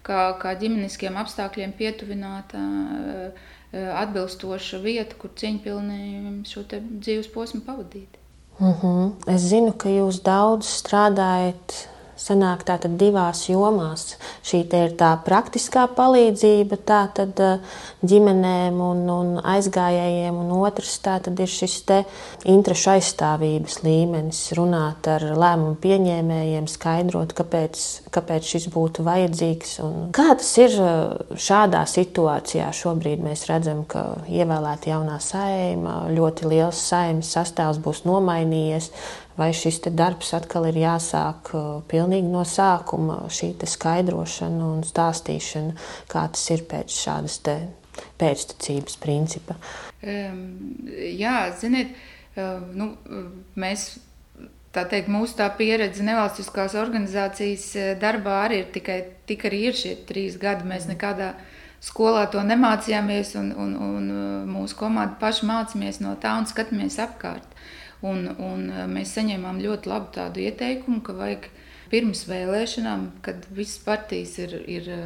kā, 0.04 0.34
kā 0.42 0.56
ģimeniskiem 0.60 1.16
apstākļiem 1.22 1.72
pietuvināta 1.78 2.60
atbilstoša 3.72 4.80
vieta, 4.84 5.16
kur 5.20 5.32
cieņpilni 5.40 6.44
šo 6.48 6.64
dzīves 6.72 7.30
posmu 7.32 7.62
pavadīt. 7.62 8.18
Mm 8.60 8.74
-hmm. 8.74 9.36
Es 9.36 9.42
zinu, 9.42 9.74
ka 9.74 9.90
jūs 9.90 10.24
daudz 10.24 10.66
strādājat 10.66 11.88
sanāk 12.18 12.66
tātad 12.68 12.98
divās 13.00 13.46
jomās. 13.50 14.16
Šī 14.46 14.64
ir 14.66 14.96
tā 15.00 15.14
praktiskā 15.26 15.86
palīdzība 15.96 16.80
tātad 16.88 17.40
eh, 17.44 17.78
ģimenēm 18.08 18.80
un, 18.84 19.04
un 19.14 19.30
aizgājējiem, 19.42 20.38
un 20.42 20.54
otrs 20.58 20.98
tātad 21.06 21.40
ir 21.40 21.52
šis 21.52 21.78
te 21.88 22.00
interešu 22.50 22.94
aizstāvības 22.96 23.82
līmenis, 23.86 24.42
runāt 24.58 25.10
ar 25.12 25.26
lēmumu 25.38 25.78
pieņēmējiem, 25.84 26.70
skaidrot, 26.72 27.36
kāpēc, 27.38 27.84
kāpēc 28.14 28.52
šis 28.56 28.68
būtu 28.74 29.06
vajadzīgs. 29.08 29.78
Un 29.86 30.10
kā 30.16 30.32
tas 30.40 30.52
ir 30.62 30.74
eh, 30.74 31.38
šādā 31.48 31.86
situācijā? 31.90 32.72
Šobrīd 32.78 33.24
mēs 33.26 33.48
redzam, 33.52 33.86
ka 33.90 34.08
ievēlēta 34.26 34.92
jaunā 34.94 35.22
saima, 35.24 36.02
ļoti 36.14 36.52
liels 36.52 36.82
saimas 36.90 37.32
sastāvs 37.38 37.82
būs 37.84 38.04
nomainījies 38.08 38.92
vai 39.38 39.52
šis 39.54 39.80
darbs 39.94 40.34
atkal 40.38 40.68
ir 40.72 40.80
jāsāk 40.82 41.52
uh, 41.54 41.68
pilnīgi 41.90 42.30
no 42.32 42.44
sākuma, 42.48 43.22
šī 43.30 43.54
skaidrošana 43.70 44.72
un 44.74 44.84
stāstīšana, 44.88 45.76
kā 46.12 46.26
tas 46.34 46.46
ir 46.56 46.66
pēc 46.70 46.96
šādas 47.04 47.40
pēctecības 48.18 48.98
principa. 49.02 49.58
Um, 50.02 50.42
jā, 50.98 51.38
ziniet, 51.62 51.96
uh, 52.36 52.60
nu, 52.74 52.94
mēs. 53.56 53.94
Tā 54.76 54.84
teikt, 54.86 55.08
mūsu 55.10 55.38
tā 55.40 55.48
pieredze 55.58 56.04
nevalstiskās 56.06 56.76
organizācijas 56.78 57.70
uh, 57.80 57.86
darbā 57.98 58.44
arī 58.46 58.60
ir 58.62 58.68
tikai 58.76 58.98
tik 59.30 59.48
arī 59.50 59.62
ir 59.70 59.78
šie 59.80 59.96
trīs 60.06 60.36
gadi. 60.38 60.68
Mēs 60.70 60.86
nekādā 60.90 61.32
skolā 61.82 62.28
to 62.30 62.44
nemācījāmies, 62.46 63.34
un, 63.40 63.54
un, 63.58 63.74
un 63.88 64.12
mūsu 64.52 64.78
komanda 64.78 65.18
paši 65.22 65.48
mācījāmies 65.50 66.02
no 66.04 66.14
tā 66.22 66.36
un 66.38 66.46
skatāmies 66.50 67.00
apkārt. 67.02 67.57
Un, 68.06 68.28
un 68.38 68.68
e, 68.70 68.84
mēs 68.92 69.16
saņēmām 69.18 69.62
ļoti 69.64 69.90
labu 69.90 70.12
tādu 70.14 70.44
ieteikumu, 70.46 71.02
ka 71.06 71.16
vajag 71.18 71.48
pirms 71.90 72.26
vēlēšanām, 72.28 73.08
kad 73.26 73.48
visas 73.56 73.80
partijas 73.82 74.36
ir, 74.44 74.54
ir 74.70 74.90
e, 74.94 75.00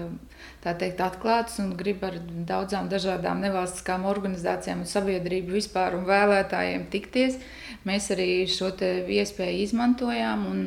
teikt, 0.65 0.99
atklātas 1.05 1.59
un 1.63 1.71
grib 1.79 2.03
ar 2.03 2.17
daudzām 2.49 2.89
dažādām 2.91 3.43
nevalstiskām 3.45 4.07
organizācijām 4.09 4.83
un 4.83 4.89
sabiedrību 4.89 5.55
vispār 5.55 5.95
un 5.95 6.07
vēlētājiem 6.09 6.87
tikties, 6.91 7.39
mēs 7.87 8.11
arī 8.15 8.29
šo 8.49 8.73
iespēju 8.81 9.63
izmantojām 9.67 10.45
un 10.51 10.65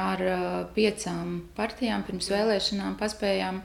ar 0.00 0.24
e, 0.24 0.40
piecām 0.76 1.40
partijām 1.58 2.06
pirms 2.08 2.30
vēlēšanām 2.32 2.96
paspējām 3.00 3.60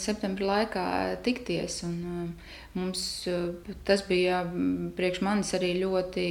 septembra 0.00 0.46
laikā 0.50 0.84
tikties. 1.26 1.82
Un, 1.88 2.32
Mums 2.74 3.26
eh, 3.26 3.50
tas 3.86 4.02
bija 4.08 4.40
mm, 4.44 4.94
priekš 4.98 5.20
manis 5.22 5.52
arī 5.54 5.76
ļoti, 5.78 6.24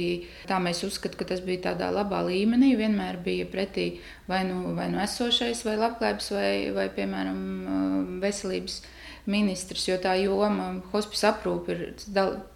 tā 0.48 0.58
mēs 0.60 0.82
uzskatām, 0.84 1.16
ka 1.22 1.26
tas 1.30 1.40
bija 1.44 1.70
tādā 1.70 1.88
labā 1.94 2.20
līmenī. 2.26 2.74
Vienmēr 2.76 3.22
bija 3.24 3.46
pretī 3.48 3.86
vai 4.28 4.42
nu, 4.48 4.74
vai 4.76 4.90
nu 4.92 5.00
esošais, 5.00 5.64
vai 5.64 5.78
labklājības, 5.80 6.28
vai, 6.36 6.50
vai 6.76 6.90
piemēram 6.92 7.38
eh, 7.38 7.94
veselības 8.26 8.82
ministrs, 9.24 9.86
jo 9.88 9.96
tā 9.96 10.18
joma, 10.20 10.66
hospice 10.92 11.30
aprūpe, 11.30 11.72
ir, 11.72 11.94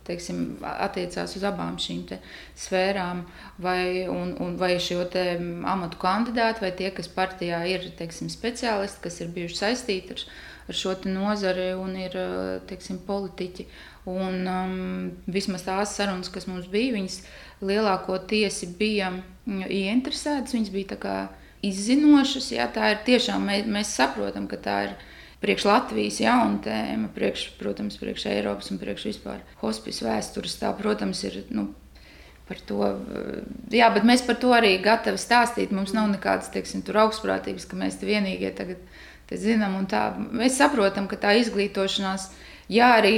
teiksim, 0.05 0.59
attiecās 0.69 1.33
uz 1.39 1.47
abām 1.49 1.79
šīm 1.81 2.03
sfērām, 2.61 3.23
vai, 3.65 4.05
un, 4.13 4.35
un 4.45 4.59
vai 4.61 4.75
šo 4.77 5.07
amatu 5.09 6.03
kandidātu, 6.03 6.67
vai 6.67 6.75
tie, 6.77 6.93
kas 6.93 7.09
partijā 7.09 7.63
ir 7.73 7.89
teiksim, 7.97 8.29
speciālisti, 8.29 9.01
kas 9.07 9.17
ir 9.25 9.33
bijuši 9.33 9.61
saistīti 9.63 10.19
ar 10.19 10.27
ar 10.69 10.77
šo 10.77 10.95
nozari 11.09 11.73
un 11.79 11.97
ir 11.97 12.15
teiksim, 12.69 13.01
politiķi. 13.07 13.67
Un, 14.09 14.47
um, 14.49 15.11
vismaz 15.29 15.67
tās 15.67 15.93
sarunas, 15.99 16.31
kas 16.33 16.47
mums 16.49 16.69
bija, 16.73 16.95
viņas 16.95 17.19
lielākoties 17.69 18.63
bija 18.79 19.11
mm, 19.13 19.67
ieinteresētas, 19.67 20.55
viņas 20.57 20.73
bija 20.73 20.95
izzinošas. 21.67 22.53
Jā, 22.55 22.69
tā 22.73 22.95
ir 22.95 23.03
tiešām, 23.09 23.45
mēs, 23.51 23.67
mēs 23.69 23.97
saprotam, 23.99 24.47
ka 24.49 24.61
tā 24.65 24.79
ir 24.87 24.95
priekš 25.43 25.67
Latvijas 25.69 26.23
jauna 26.23 26.63
tēma, 26.65 27.11
priekš, 27.15 27.51
protams, 27.61 27.99
priekš 28.01 28.29
Eiropas 28.33 28.73
un 28.73 28.81
priekš 28.81 29.11
vispār 29.11 29.45
hospice 29.61 30.07
vēstures. 30.07 30.57
Tā, 30.63 30.73
protams, 30.79 31.25
ir. 31.29 31.43
Nu, 31.53 31.71
Par 32.49 32.57
to, 32.65 32.79
jā, 33.69 33.91
bet 33.93 34.07
mēs 34.09 34.23
par 34.25 34.39
to 34.41 34.55
arī 34.57 34.71
gatavi 34.81 35.21
stāstīt. 35.21 35.69
Mums 35.69 35.93
nav 35.93 36.07
nekādas 36.15 36.49
teiksim, 36.49 36.81
augstprātības, 36.81 37.67
ka 37.69 37.77
mēs 37.77 37.99
te 38.01 38.09
vienīgie 38.09 38.49
tagad 38.57 38.81
zinām. 39.37 39.81
Mēs 40.33 40.57
saprotam, 40.61 41.09
ka 41.11 41.19
tā 41.21 41.35
izglītošanās, 41.43 42.31
jā, 42.73 42.95
arī 43.01 43.15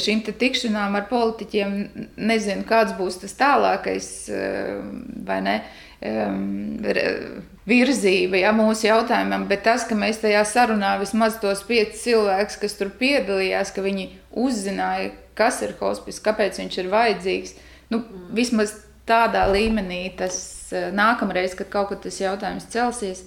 šīm 0.00 0.24
tikšanām 0.24 0.96
ar 0.96 1.06
politiķiem, 1.10 1.78
nezinu, 2.16 2.64
kāds 2.68 2.96
būs 2.96 3.20
tas 3.22 3.36
tālākais, 3.36 4.10
eh, 4.32 4.82
vai 5.26 5.40
ne, 5.44 5.56
virzība 7.68 8.40
ja, 8.40 8.50
mūsu 8.56 8.88
jautājumam, 8.88 9.44
bet 9.46 9.62
tas, 9.62 9.84
ka 9.86 9.94
mēs 9.94 10.18
tajā 10.22 10.42
sarunā 10.48 10.96
vismaz 10.98 11.36
tos 11.42 11.62
piecus 11.62 12.02
cilvēkus, 12.02 12.58
kas 12.58 12.74
tur 12.78 12.90
piedalījās, 12.98 13.70
ka 13.74 13.84
viņi 13.84 14.08
uzzināja, 14.34 15.12
kas 15.38 15.62
ir 15.62 15.76
hospice, 15.78 16.22
kāpēc 16.24 16.58
viņš 16.58 16.78
ir 16.82 16.90
vajadzīgs, 16.90 17.54
nu, 17.94 18.02
vismaz 18.34 18.74
tādā 19.06 19.46
līmenī 19.52 20.08
tas 20.18 20.72
eh, 20.72 20.90
nākamreiz, 20.90 21.54
kad 21.58 21.70
kaut 21.70 21.92
kad 21.92 22.02
tas 22.02 22.18
jautājums 22.18 22.66
celsies, 22.72 23.22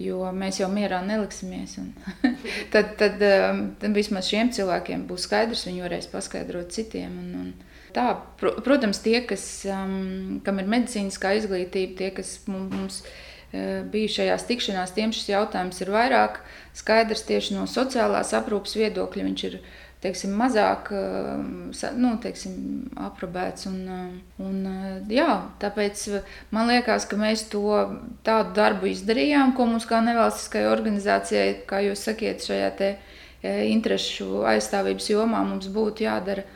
jo 0.00 0.30
mēs 0.36 0.60
jau 0.60 0.68
mierā 0.72 1.00
neliksimies. 1.04 1.78
tad, 2.74 2.96
tad, 3.00 3.22
um, 3.22 3.62
tad 3.80 3.96
vismaz 3.96 4.28
šiem 4.30 4.52
cilvēkiem 4.56 5.06
būs 5.08 5.28
skaidrs, 5.28 5.66
viņi 5.68 5.84
varēs 5.86 6.10
paskaidrot 6.12 6.74
citiem. 6.76 7.14
Un, 7.22 7.30
un 7.40 7.86
tā, 7.96 8.10
protams, 8.40 9.00
tie, 9.04 9.22
kas, 9.28 9.46
um, 9.70 10.42
kam 10.44 10.60
ir 10.60 10.68
medicīniskā 10.74 11.36
izglītība, 11.40 11.96
tie, 12.00 12.10
kas 12.18 12.36
mums 12.50 13.02
uh, 13.04 13.16
bija 13.92 14.12
šajās 14.18 14.46
tikšanās, 14.50 14.94
tiem 14.96 15.14
šis 15.16 15.32
jautājums 15.32 15.80
ir 15.80 15.92
vairāk 15.94 16.42
skaidrs 16.76 17.24
tieši 17.28 17.56
no 17.56 17.64
sociālās 17.70 18.34
aprūpas 18.36 18.76
viedokļa. 18.76 19.28
Viņš 19.30 19.44
ir 19.48 19.60
teiksim, 20.06 20.32
mazāk 20.38 20.92
nu, 21.98 22.12
teiksim, 22.22 22.54
aprobēts. 23.08 23.66
Un, 23.68 23.82
un, 24.42 24.62
jā, 25.10 25.28
tāpēc 25.62 26.06
man 26.54 26.70
liekas, 26.70 27.08
ka 27.10 27.18
mēs 27.20 27.48
to 27.52 27.66
tādu 28.26 28.54
darbu 28.56 28.88
izdarījām, 28.92 29.56
ko 29.58 29.66
mums 29.68 29.88
kā 29.90 30.00
nevalstiskai 30.06 30.64
organizācijai, 30.70 31.50
kā 31.68 31.82
jūs 31.88 32.06
sakiet, 32.08 32.46
šajā 32.46 32.70
te 32.78 32.94
interešu 33.46 34.44
aizstāvības 34.48 35.10
jomā 35.12 35.42
mums 35.46 35.68
būtu 35.72 36.06
jādara. 36.06 36.46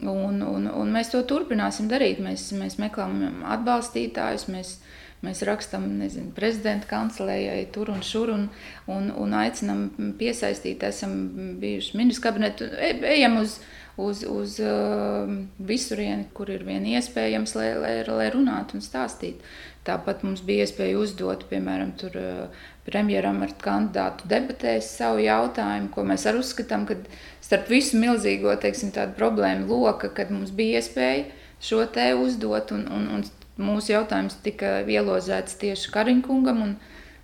Un, 0.00 0.38
un, 0.40 0.64
un 0.70 0.92
mēs 0.94 1.10
to 1.12 1.20
turpināsim 1.28 1.90
darīt. 1.90 2.22
Mēs, 2.24 2.46
mēs 2.56 2.78
meklējam 2.80 3.42
atbalstītājus, 3.52 4.46
mēs 4.48 4.78
Mēs 5.20 5.42
rakstām 5.44 5.84
prezidenta 6.32 6.88
kancelējai 6.88 7.66
tur 7.74 7.90
un 7.92 8.00
šur 8.04 8.32
un, 8.32 8.46
un, 8.88 9.10
un 9.12 9.34
aicinām 9.36 10.14
piesaistīt. 10.16 10.86
Esam 10.88 11.12
bijuši 11.60 11.98
ministru 12.00 12.30
kabinetu, 12.30 12.68
e, 12.72 12.94
ejam 13.12 13.36
uz, 13.42 13.58
uz, 14.00 14.22
uz 14.24 14.56
uh, 14.64 15.28
visurieni, 15.58 16.30
kur 16.32 16.48
ir 16.52 16.64
vien 16.64 16.86
iespējams, 16.88 17.52
lai, 17.58 17.68
lai, 17.82 17.92
lai 18.08 18.30
runātu 18.32 18.78
un 18.78 18.84
stāstītu. 18.84 19.44
Tāpat 19.84 20.24
mums 20.24 20.40
bija 20.44 20.64
iespēja 20.64 20.96
uzdot, 21.00 21.44
piemēram, 21.52 21.92
tur, 22.00 22.16
uh, 22.16 22.64
premjeram 22.88 23.42
ar 23.44 23.52
kandidātu 23.60 24.28
debatēs 24.30 24.88
savu 24.96 25.20
jautājumu, 25.24 25.90
ko 25.94 26.04
mēs 26.08 26.24
arī 26.28 26.40
uzskatām, 26.40 26.86
ka 26.88 26.96
starp 27.44 27.68
visu 27.72 28.00
milzīgo 28.00 28.56
teiksim, 28.60 28.92
problēmu 29.18 29.68
loku, 29.68 30.10
kad 30.16 30.32
mums 30.32 30.52
bija 30.56 30.80
iespēja 30.80 31.28
šo 31.60 31.84
te 31.92 32.08
uzdot 32.16 32.72
un, 32.72 32.86
un, 32.88 33.06
un 33.18 33.24
mūsu 33.58 33.94
jautājums 33.94 34.38
tika 34.44 34.80
ielozēts 34.86 35.58
tieši 35.60 35.92
Kariņkungam. 35.94 36.60
Un, 36.64 36.74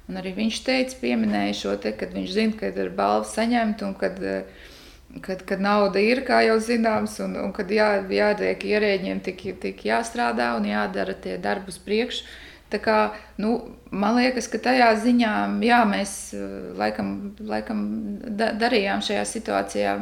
un 0.09 0.21
arī 0.21 0.35
viņš 0.37 0.62
teica, 0.66 0.97
pieminēja 1.02 1.59
šo 1.61 1.76
te, 1.83 1.92
kad 1.97 2.14
viņš 2.16 2.33
zina, 2.33 2.56
kad 2.61 2.78
ir 2.80 2.90
balva 2.97 3.26
saņemta 3.28 3.87
un 3.88 3.95
kad, 4.00 4.18
kad, 5.23 5.45
kad 5.47 5.62
nauda 5.62 6.02
ir, 6.02 6.25
kā 6.26 6.42
jau 6.47 6.59
zināms, 6.62 7.18
un, 7.25 7.37
un 7.45 7.54
kad 7.56 7.71
jā, 7.71 7.92
jātiek 8.11 8.66
ierēģiem 8.73 9.23
tik, 9.26 9.47
tik 9.62 9.87
jāstrādā 9.88 10.54
un 10.59 10.68
jādara 10.71 11.14
tie 11.14 11.38
darbi 11.42 11.75
uz 11.75 11.80
priekšu. 11.83 12.26
Tā 12.66 12.80
kā, 12.82 12.96
nu, 13.38 13.52
man 13.94 14.16
liekas, 14.18 14.49
ka 14.50 14.58
tajā 14.58 14.88
ziņā 14.99 15.32
jā, 15.62 15.78
mēs 15.87 16.12
laikam, 16.75 17.12
laikam 17.38 17.85
da, 18.26 18.50
darījām 18.58 19.04
šajā 19.06 19.23
situācijā 19.30 19.92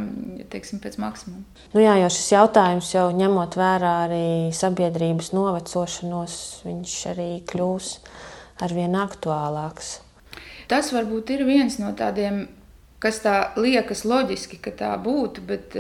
teiksim, 0.53 0.81
pēc 0.81 0.97
maksimuma. 1.03 1.45
Nu 1.75 1.85
jā, 1.85 1.99
jo 2.01 2.09
šis 2.09 2.33
jautājums 2.33 2.89
jau 2.95 3.11
ņemot 3.13 3.59
vērā 3.61 3.93
arī 4.07 4.25
sabiedrības 4.57 5.35
novecošanos, 5.37 6.39
viņš 6.65 6.97
arī 7.13 7.29
kļūs 7.53 7.93
arvien 8.65 8.97
aktuālāks. 8.97 9.99
Tas 10.71 10.89
varbūt 10.95 11.35
ir 11.37 11.45
viens 11.45 11.77
no 11.83 11.93
tādiem, 11.93 12.47
kas 13.03 13.21
tā 13.21 13.37
liekas 13.61 14.07
loģiski, 14.09 14.57
ka 14.65 14.73
tā 14.73 14.95
būtu, 15.05 15.45
bet, 15.45 15.77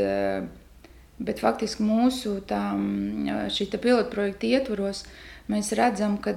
bet 1.16 1.40
faktiski 1.40 1.86
mūsu 1.86 2.42
tā, 2.44 2.66
šī 3.48 3.72
pilotprojekta 3.72 4.52
ietvaros 4.52 5.06
mēs 5.52 5.72
redzam, 5.78 6.18
ka 6.22 6.34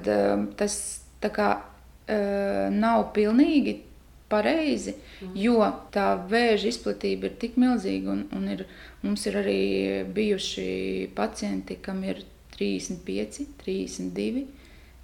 tas 0.60 0.78
kā, 1.22 1.50
nav 2.74 3.10
pilnīgi 3.16 3.78
pareizi, 4.32 4.94
mm. 5.22 5.36
jo 5.40 5.60
tā 5.94 6.10
vēža 6.30 6.72
izplatība 6.72 7.30
ir 7.30 7.38
tik 7.40 7.56
milzīga, 7.60 8.12
un, 8.12 8.26
un 8.36 8.50
ir, 8.52 8.66
mums 9.04 9.24
ir 9.30 9.40
arī 9.40 9.62
bijuši 10.16 10.68
pacienti, 11.16 11.80
kam 11.84 12.04
ir 12.04 12.26
35, 12.58 13.48
32, 13.64 14.46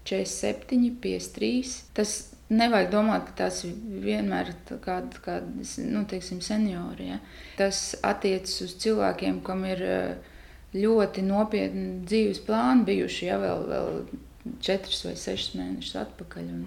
47, 0.03 0.91
53. 1.03 1.73
Tas 1.95 2.15
nevajag 2.53 2.91
domāt, 2.91 3.29
ka 3.29 3.37
tas 3.45 3.61
vienmēr 3.63 4.51
ir 4.51 4.79
kādi, 4.83 5.21
kādi 5.23 5.87
nu, 5.87 6.03
teiksim, 6.09 6.41
seniori. 6.43 7.13
Ja? 7.13 7.19
Tas 7.59 7.93
attiecas 8.03 8.59
uz 8.65 8.75
cilvēkiem, 8.83 9.39
kam 9.45 9.63
ir 9.69 9.83
ļoti 10.73 11.23
nopietni 11.25 12.03
dzīves 12.07 12.41
plāni 12.47 12.87
bijuši 12.87 13.27
jau 13.29 13.39
vēl, 13.43 13.65
vēl 13.69 13.89
4 14.67 14.99
vai 15.07 15.15
6 15.19 15.57
mēnešus 15.59 15.99
atpakaļ. 16.05 16.49
Un, 16.57 16.65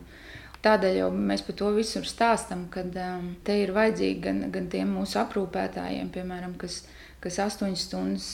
Tādēļ 0.67 0.97
jau 0.99 1.09
mēs 1.15 1.45
par 1.47 1.55
to 1.61 1.69
visur 1.77 2.07
stāstām, 2.09 2.65
ka 2.73 2.83
um, 2.83 3.27
te 3.47 3.55
ir 3.61 3.71
vajadzīgi 3.77 4.23
gan, 4.25 4.41
gan 4.51 4.65
tiem 4.73 4.97
mūsu 4.97 5.21
aprūpētājiem, 5.21 6.09
piemēram, 6.11 6.57
kas, 6.59 6.81
kas 7.23 7.39
8 7.45 7.77
stundas 7.79 8.27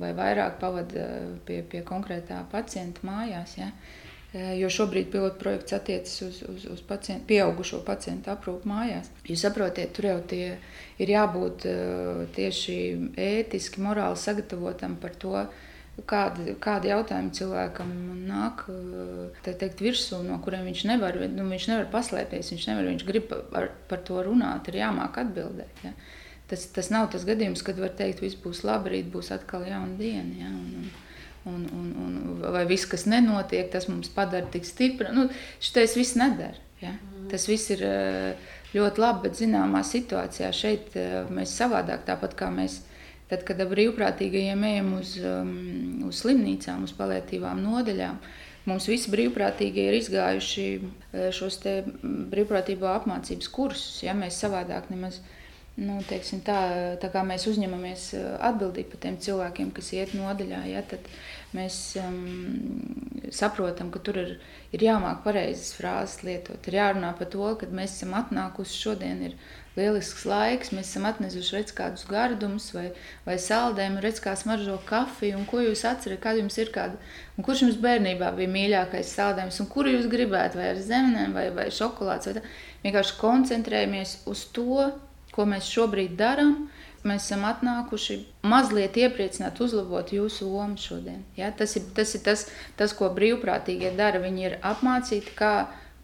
vai 0.00 0.10
vairāk 0.16 0.56
pavada 0.58 1.04
pie, 1.46 1.60
pie 1.62 1.84
konkrētā 1.86 2.40
pacienta 2.50 3.04
mājās. 3.06 3.54
Ja? 3.60 3.68
Eh, 3.70 3.99
jo 4.32 4.68
šobrīd 4.70 5.08
pilotprojekts 5.10 5.74
attiecas 5.74 6.20
uz, 6.22 6.36
uz, 6.46 6.66
uz 6.70 6.82
pacientu, 6.86 7.26
pieaugušo 7.32 7.80
pacientu 7.86 8.30
aprūpu 8.30 8.68
mājās. 8.70 9.10
Jūs 9.26 9.42
saprotiet, 9.42 9.90
tur 9.96 10.06
jau 10.06 10.20
tie 10.30 10.44
ir 11.02 11.10
jābūt 11.14 11.66
eh, 11.66 12.22
tieši 12.36 12.76
ētiski, 13.18 13.82
morāli 13.82 14.20
sagatavotam 14.20 14.94
par 15.02 15.16
to, 15.18 15.34
kādi, 16.06 16.54
kādi 16.62 16.92
jautājumi 16.92 17.34
cilvēkam 17.36 17.92
nāk 18.28 18.64
eh, 18.70 19.50
teikt, 19.50 19.82
virsū, 19.82 20.22
no 20.26 20.38
kuriem 20.44 20.68
viņš 20.70 20.86
nevar, 20.92 21.18
nu, 21.26 21.48
viņš 21.50 21.68
nevar 21.72 21.90
paslēpties, 21.92 22.54
viņš 22.54 22.70
nevar, 22.70 22.90
viņš 22.92 23.06
grib 23.08 23.30
par, 23.52 23.70
par 23.90 24.06
to 24.06 24.22
runāt, 24.26 24.70
ir 24.70 24.82
jāmāk 24.84 25.22
atbildēt. 25.24 25.84
Ja? 25.86 25.94
Tas, 26.50 26.70
tas 26.74 26.90
nav 26.90 27.10
tas 27.12 27.26
gadījums, 27.26 27.62
kad 27.66 27.78
var 27.78 27.94
teikt, 27.98 28.22
viss 28.22 28.38
būs 28.38 28.64
labi, 28.66 28.96
rīt 28.96 29.10
būs 29.12 29.30
atkal 29.34 29.66
jauna 29.66 29.98
diena. 29.98 30.38
Ja? 30.38 30.50
Un, 30.54 30.84
un, 30.84 31.09
Un, 31.48 31.62
un, 31.72 31.92
un, 31.96 32.16
vai 32.52 32.66
viss, 32.68 32.84
kas 32.88 33.06
nenotiek, 33.08 33.70
tas 33.72 33.86
mums 33.88 34.10
padara 34.12 34.48
tik 34.52 34.66
stipri. 34.68 35.08
Nu, 35.16 35.30
šitais 35.62 35.96
viss 35.96 36.18
nedara. 36.20 36.58
Ja? 36.82 36.92
Mm. 36.92 37.30
Tas 37.32 37.46
viss 37.48 37.72
ir 37.72 37.84
eh, 37.86 38.52
ļoti 38.76 39.00
labi, 39.00 39.28
bet 39.28 39.40
zināmā 39.40 39.80
situācijā 39.86 40.50
šeit 40.52 40.96
eh, 41.00 41.22
mēs 41.32 41.56
savādāk, 41.56 42.04
tāpat 42.08 42.36
kā 42.36 42.52
mēs. 42.52 42.82
Tad, 43.30 43.44
kad 43.46 43.60
brīvprātīgajiem 43.70 44.64
ejam 44.66 44.88
uz, 44.96 45.12
um, 45.22 45.50
uz 46.08 46.18
slimnīcām, 46.24 46.82
uz 46.82 46.90
palietīvām 46.98 47.60
nodaļām, 47.62 48.16
mums 48.66 48.88
visi 48.90 49.12
brīvprātīgie 49.12 49.84
ir 49.86 49.98
izgājuši 50.00 50.64
eh, 50.74 51.28
šos 51.32 51.60
brīvprātīgo 52.34 52.90
apmācības 52.90 53.52
kursus. 53.54 54.00
Ja? 54.02 54.16
Mēs 54.18 54.40
savādāk 54.42 54.90
nemaz 54.90 55.20
nevaram 55.22 55.38
nu, 55.80 55.98
teiksim, 56.08 56.42
tā, 56.44 56.60
tā 57.02 57.10
kā 57.12 57.24
mēs 57.26 57.46
uzņemamies 57.50 58.06
uh, 58.18 58.24
atbildību 58.50 58.92
par 58.92 59.02
tiem 59.04 59.18
cilvēkiem, 59.24 59.70
kas 59.76 59.92
iet 59.96 60.12
nodaļā, 60.18 60.62
ja, 60.70 60.82
tad 60.86 61.08
mēs 61.56 61.78
um, 62.02 62.20
saprotam, 63.34 63.90
ka 63.90 64.02
tur 64.04 64.20
ir, 64.20 64.34
ir 64.76 64.84
jāmāk 64.86 65.24
pareizes 65.24 65.72
frāzes 65.78 66.22
lietot. 66.26 66.68
Ir 66.68 66.78
jārunā 66.78 67.14
par 67.18 67.30
to, 67.32 67.48
ka 67.58 67.70
mēs 67.74 67.96
esam 67.96 68.14
atnākuši 68.20 68.84
šodien. 68.84 69.24
Ir, 69.30 69.40
Lielisks 69.78 70.24
laiks, 70.26 70.72
mēs 70.74 70.88
esam 70.90 71.04
atnesuši 71.06 71.54
redz, 71.54 71.72
kādus 71.76 72.02
gardumus, 72.10 72.66
vai, 72.74 72.88
vai 73.22 73.36
saldējumu, 73.38 74.00
redz, 74.02 74.18
kā 74.24 74.32
smaržo 74.36 74.74
kafiju, 74.88 75.36
un 75.38 75.44
ko 75.46 75.60
jūs 75.62 75.84
atceraties, 75.86 76.22
kad 76.24 76.40
jums 76.40 76.58
ir 76.58 76.72
kāda, 76.74 76.98
un 77.38 77.46
kurš 77.46 77.62
jums 77.64 77.78
bērnībā 77.84 78.32
bija 78.34 78.50
mīļākais 78.50 79.12
saldējums, 79.14 79.60
un 79.62 79.68
kuru 79.70 79.94
jūs 79.94 80.10
gribētu, 80.10 80.58
vai 80.58 80.72
ar 80.72 80.82
zemenēm, 80.82 81.36
vai, 81.38 81.46
vai 81.54 81.68
šokolādes. 81.74 82.32
Vai 82.32 82.40
tā. 82.40 82.56
Vienkārši 82.82 83.16
koncentrējamies 83.22 84.16
uz 84.32 84.42
to, 84.56 84.90
ko 85.40 85.48
mēs 85.48 85.70
šobrīd 85.72 86.18
darām, 86.20 86.68
mēs 87.08 87.24
esam 87.24 87.46
atnākuši 87.48 88.18
mazliet 88.44 88.98
iepriecināt, 89.00 89.60
uzlabot 89.64 90.12
jūsu 90.12 90.50
lomu 90.50 90.76
šodien. 90.80 91.22
Ja? 91.38 91.48
Tas 91.56 91.78
ir, 91.80 91.86
tas, 91.96 92.12
ir 92.18 92.24
tas, 92.26 92.44
tas, 92.76 92.92
ko 92.96 93.08
brīvprātīgie 93.16 93.94
dara. 93.96 94.20
Viņi 94.20 94.46
ir 94.50 94.58
apmācīti, 94.60 95.32
kā, 95.38 95.54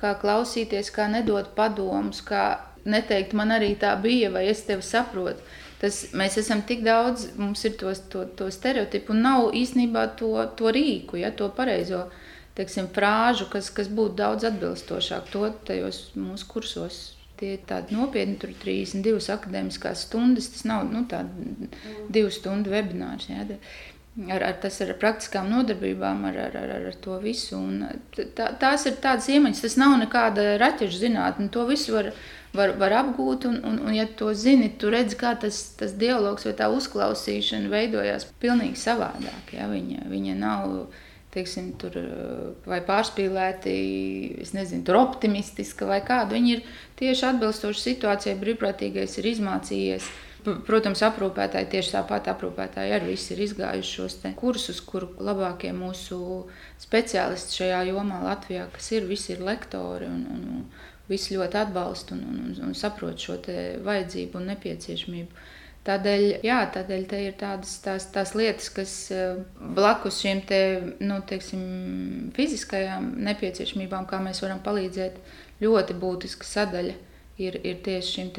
kā 0.01 0.15
klausīties, 0.23 0.89
kā 0.95 1.11
nedot 1.13 1.53
padomus, 1.59 2.23
kā 2.25 2.47
neteikt, 2.89 3.37
man 3.37 3.53
arī 3.53 3.75
tā 3.77 3.93
bija, 4.01 4.31
vai 4.33 4.47
es 4.49 4.65
tevi 4.65 4.87
saprotu. 4.87 5.45
Tas, 5.77 6.07
mēs 6.17 6.39
esam 6.41 6.63
tik 6.65 6.81
daudz, 6.87 7.27
mums 7.37 7.67
ir 7.69 7.75
tos, 7.77 8.01
to, 8.09 8.25
to 8.39 8.49
stereotipu, 8.55 9.13
un 9.13 9.21
nav 9.27 9.51
īstenībā 9.53 10.07
to, 10.17 10.33
to 10.57 10.73
rīku, 10.73 11.21
ja, 11.21 11.29
to 11.37 11.51
pareizo 11.53 12.07
teiksim, 12.57 12.89
frāžu, 12.89 13.51
kas, 13.53 13.69
kas 13.69 13.93
būtu 13.93 14.17
daudz 14.17 14.49
atbilstošāk 14.49 15.29
to 15.35 15.45
tajos 15.69 16.07
mūsu 16.17 16.49
kursos 16.49 17.03
Tie 17.37 17.53
ir 17.57 17.67
tādi 17.69 17.97
nopietni, 17.97 18.39
tur 18.41 18.53
ir 18.53 18.61
32 18.63 19.29
akadēmiskās 19.35 20.07
stundas. 20.07 20.49
Tas 20.55 20.65
nav 20.69 20.87
nu, 20.89 21.05
divu 22.13 22.33
stundu 22.33 22.73
webinārs. 22.73 23.29
Ja, 23.29 23.45
ar, 24.33 24.43
ar, 24.43 24.55
tas 24.63 24.79
ir 24.81 24.95
ar 24.95 24.99
praktiskām 25.01 25.51
nodarbībām, 25.53 26.25
ar, 26.31 26.39
ar, 26.47 26.57
ar, 26.63 26.87
ar 26.91 26.97
to 27.05 27.19
visu. 27.21 27.59
Un 27.59 27.85
tā, 28.17 28.49
tās 28.61 28.87
ir 28.89 28.97
tādas 29.03 29.29
iemaņas, 29.33 29.63
tas 29.67 29.77
nav 29.81 29.99
nekāda 30.01 30.55
raķešu 30.63 31.03
zinātne. 31.03 31.51
To 31.53 31.67
visu 31.69 31.97
var, 31.97 32.13
var, 32.57 32.73
var 32.81 32.97
apgūt, 33.03 33.49
un, 33.51 33.61
un, 33.69 33.81
un, 33.85 33.93
ja 33.97 34.07
to 34.19 34.33
zini, 34.35 34.71
tu 34.81 34.93
redzi, 34.93 35.19
kā 35.21 35.35
tas, 35.43 35.61
tas 35.77 35.93
dialogs 36.01 36.49
vai 36.49 36.55
tā 36.57 36.71
uzklausīšana 36.73 37.73
veidojās 37.73 38.29
pilnīgi 38.41 38.81
savādāk. 38.81 39.53
Ja? 39.59 39.69
Viņa, 39.73 40.09
viņa 40.13 40.39
nav 40.41 40.79
teiksim, 41.37 41.73
tur, 41.81 41.97
eh, 42.01 42.53
vai 42.67 42.81
pārspīlēti, 42.85 43.75
es 44.43 44.55
nezinu, 44.57 44.85
tur 44.87 45.01
optimistiska 45.03 45.89
vai 45.89 46.01
kāda. 46.05 46.35
Viņi 46.37 46.55
ir 46.57 46.63
tieši 47.01 47.29
atbilstoši 47.31 47.85
situācijai, 47.91 48.39
brīvprātīgais 48.41 49.19
ir 49.21 49.31
izmācījies. 49.35 50.09
Protams, 50.47 51.01
aprūpētāji 51.03 51.67
tieši 51.73 51.91
tāpat 51.97 52.29
aprūpētāji 52.31 52.93
arī 52.95 53.17
visi 53.17 53.33
ir 53.35 53.41
izgājuši 53.49 53.95
šos 53.97 54.21
kursus, 54.39 54.79
kur 54.81 55.09
labākie 55.19 55.73
mūsu 55.75 56.47
speciālisti 56.79 57.63
šajā 57.63 57.81
jomā 57.89 58.21
Latvijā, 58.23 58.69
kas 58.73 58.93
ir, 58.93 59.09
visi 59.11 59.33
ir 59.35 59.43
lektori 59.43 60.07
un, 60.07 60.23
un, 60.31 60.45
un 60.55 60.63
visi 61.09 61.35
ļoti 61.35 61.59
atbalsta 61.59 62.15
un, 62.15 62.23
un, 62.31 62.55
un, 62.69 62.75
saprot 62.79 63.19
šo 63.19 63.41
vajadzību 63.87 64.39
un 64.39 64.49
nepieciešamību. 64.53 65.45
Tādēļ, 65.87 66.23
jā, 66.43 66.59
tādēļ 66.75 67.03
te 67.07 67.19
ir 67.23 67.35
tādas 67.39 67.77
tās, 67.85 68.09
tās 68.11 68.33
lietas, 68.35 68.71
kas 68.75 68.93
eh, 69.15 69.37
blakus 69.77 70.19
šīm 70.25 70.43
te, 70.49 70.61
nu, 70.99 71.21
teiksim, 71.29 71.61
fiziskajām 72.35 73.13
nepieciešamībām, 73.29 74.09
kā 74.11 74.19
mēs 74.25 74.43
varam 74.43 74.63
palīdzēt, 74.67 75.21
ļoti 75.63 75.99
būtiska 76.03 76.49
sadaļa 76.49 76.97
ir, 77.39 77.61
ir 77.63 77.83
tieši 77.87 78.17
šim 78.17 78.33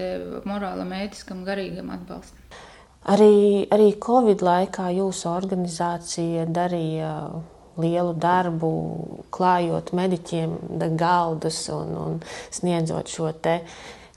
morālam, 0.50 0.92
ētiskam, 1.00 1.46
garīgam 1.48 1.94
atbalstam. 1.96 2.58
Arī, 3.08 3.68
arī 3.72 3.94
Covid 4.04 4.42
laikā 4.44 4.90
jūsu 4.98 5.30
organizācija 5.32 6.44
darīja 6.52 7.12
lielu 7.80 8.16
darbu, 8.18 8.72
klājot 9.32 9.94
mediķiem 9.96 10.58
galdus 11.00 11.62
un, 11.72 11.94
un 12.02 12.18
sniedzot 12.52 13.12
šo 13.14 13.32
te 13.32 13.62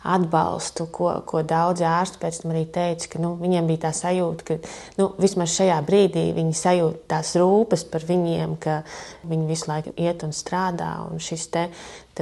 atbalstu, 0.03 0.87
ko, 0.93 1.13
ko 1.29 1.43
daudzi 1.45 1.85
ārsti 1.85 2.21
pēc 2.23 2.43
tam 2.43 2.55
arī 2.55 2.65
teica, 2.73 3.11
ka 3.13 3.23
nu, 3.23 3.35
viņiem 3.41 3.69
bija 3.69 3.85
tā 3.87 3.93
sajūta, 3.97 4.47
ka 4.49 4.59
nu, 5.01 5.11
vismaz 5.21 5.53
šajā 5.59 5.77
brīdī 5.87 6.31
viņi 6.37 6.57
sajūt 6.57 7.03
tās 7.11 7.35
rūpes 7.41 7.85
par 7.93 8.07
viņiem, 8.09 8.57
ka 8.63 8.81
viņi 9.29 9.49
visu 9.51 9.69
laiku 9.69 9.93
iet 10.01 10.25
un 10.25 10.33
strādā. 10.37 10.93
Un 11.11 11.21
šis 11.23 11.49
te 11.53 11.69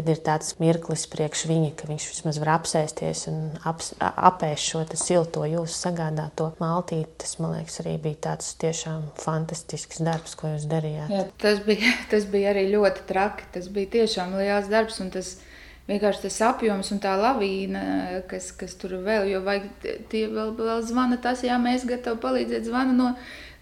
ir 0.06 0.20
tāds 0.22 0.52
mirklis 0.60 1.06
priekš 1.10 1.44
viņa, 1.48 1.70
ka 1.78 1.88
viņš 1.88 2.06
vismaz 2.12 2.38
var 2.38 2.52
apsēsties 2.58 3.24
un 3.32 3.38
ap, 3.66 3.82
apēst 3.98 4.70
šo 4.70 4.84
silto 4.98 5.42
jūsu 5.48 5.74
sagādāto 5.74 6.52
maltīti. 6.62 7.10
Tas, 7.22 7.36
man 7.42 7.56
liekas, 7.56 7.80
arī 7.82 7.96
bija 8.02 8.20
tāds 8.30 8.52
tiešām 8.60 9.08
fantastisks 9.18 10.02
darbs, 10.04 10.36
ko 10.38 10.52
jūs 10.52 10.68
darījāt. 10.70 11.10
Jā, 11.14 11.24
tas, 11.42 11.62
bija, 11.66 11.94
tas 12.12 12.28
bija 12.30 12.52
arī 12.54 12.68
ļoti 12.74 13.06
traki. 13.10 13.50
Tas 13.56 13.70
bija 13.72 13.94
tiešām 13.98 14.38
liels 14.38 14.70
darbs. 14.70 15.00
Tas, 15.14 15.36
vienkārši 15.88 16.24
tas 16.26 16.38
apjoms 16.50 16.92
un 16.94 17.00
tā 17.02 17.14
lavīna, 17.18 17.82
kas, 18.30 18.50
kas 18.56 18.76
tur 18.80 18.98
vēl, 19.04 19.28
jo 19.32 19.42
vajag 19.46 19.68
tie 20.12 20.26
vēl, 20.30 20.52
vēl 20.58 20.82
zvana 20.86 21.18
tas, 21.22 21.44
jā, 21.46 21.56
mēs 21.62 21.86
gatavi 21.88 22.20
palīdzēt, 22.22 22.66
zvana 22.68 22.96
no, 22.96 23.12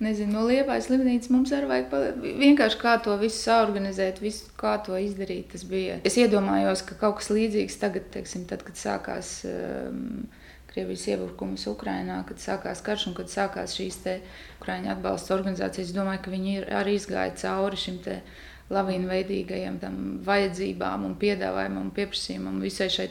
nezinu, 0.03 0.35
no 0.35 0.47
liepājas 0.49 0.89
slimnīcas 0.91 1.31
mums 1.33 1.55
arī 1.57 1.71
vajag 1.71 2.25
vienkārši 2.43 2.81
kā 2.81 2.97
to 3.05 3.15
visu 3.21 3.39
saorganizēt, 3.45 4.19
visu, 4.25 4.51
kā 4.59 4.75
to 4.87 4.99
izdarīt. 5.01 5.53
Tas 5.55 5.67
bija. 5.69 6.01
Es 6.09 6.19
iedomājos, 6.21 6.83
ka 6.89 6.99
kaut 7.01 7.21
kas 7.21 7.31
līdzīgs 7.35 7.79
tagad, 7.83 8.11
teiksim, 8.17 8.49
tad, 8.51 8.67
kad 8.67 8.81
sākās 8.81 9.39
um, 9.49 10.27
Krievijas 10.77 11.07
iebrukums 11.09 11.63
Ukrajinā, 11.71 12.19
kad 12.29 12.43
sākās 12.43 12.83
karš 12.85 13.07
un 13.09 13.15
kad 13.17 13.31
sākās 13.33 13.79
šīs 13.79 14.03
Ukrāņu 14.59 14.91
atbalsta 14.93 15.33
organizācijas. 15.39 15.89
Es 15.89 15.97
domāju, 15.97 16.21
ka 16.27 16.35
viņi 16.35 16.59
arī 16.75 16.99
izgāja 16.99 17.33
cauri 17.41 17.81
šim 17.81 18.03
te 18.05 18.19
lavīnveidīgajiem 18.75 19.77
vajadzībām 20.27 21.05
un 21.07 21.15
piedāvājumam 21.21 21.87
un 21.87 21.93
pieprasījumam 21.95 22.59
visai 22.65 22.89
šai 22.93 23.09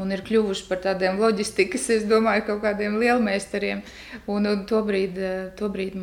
un 0.00 0.12
ir 0.14 0.22
kļuvuši 0.24 0.66
par 0.68 0.80
tādiem 0.84 1.20
loģistikas, 1.20 1.88
es 1.92 2.06
domāju, 2.08 2.46
kaut 2.48 2.62
kādiem 2.64 2.98
lielmeistariem. 3.00 3.82
Un, 4.32 4.48
un 4.48 4.64
tobrīd, 4.68 5.18
tobrīd 5.60 5.96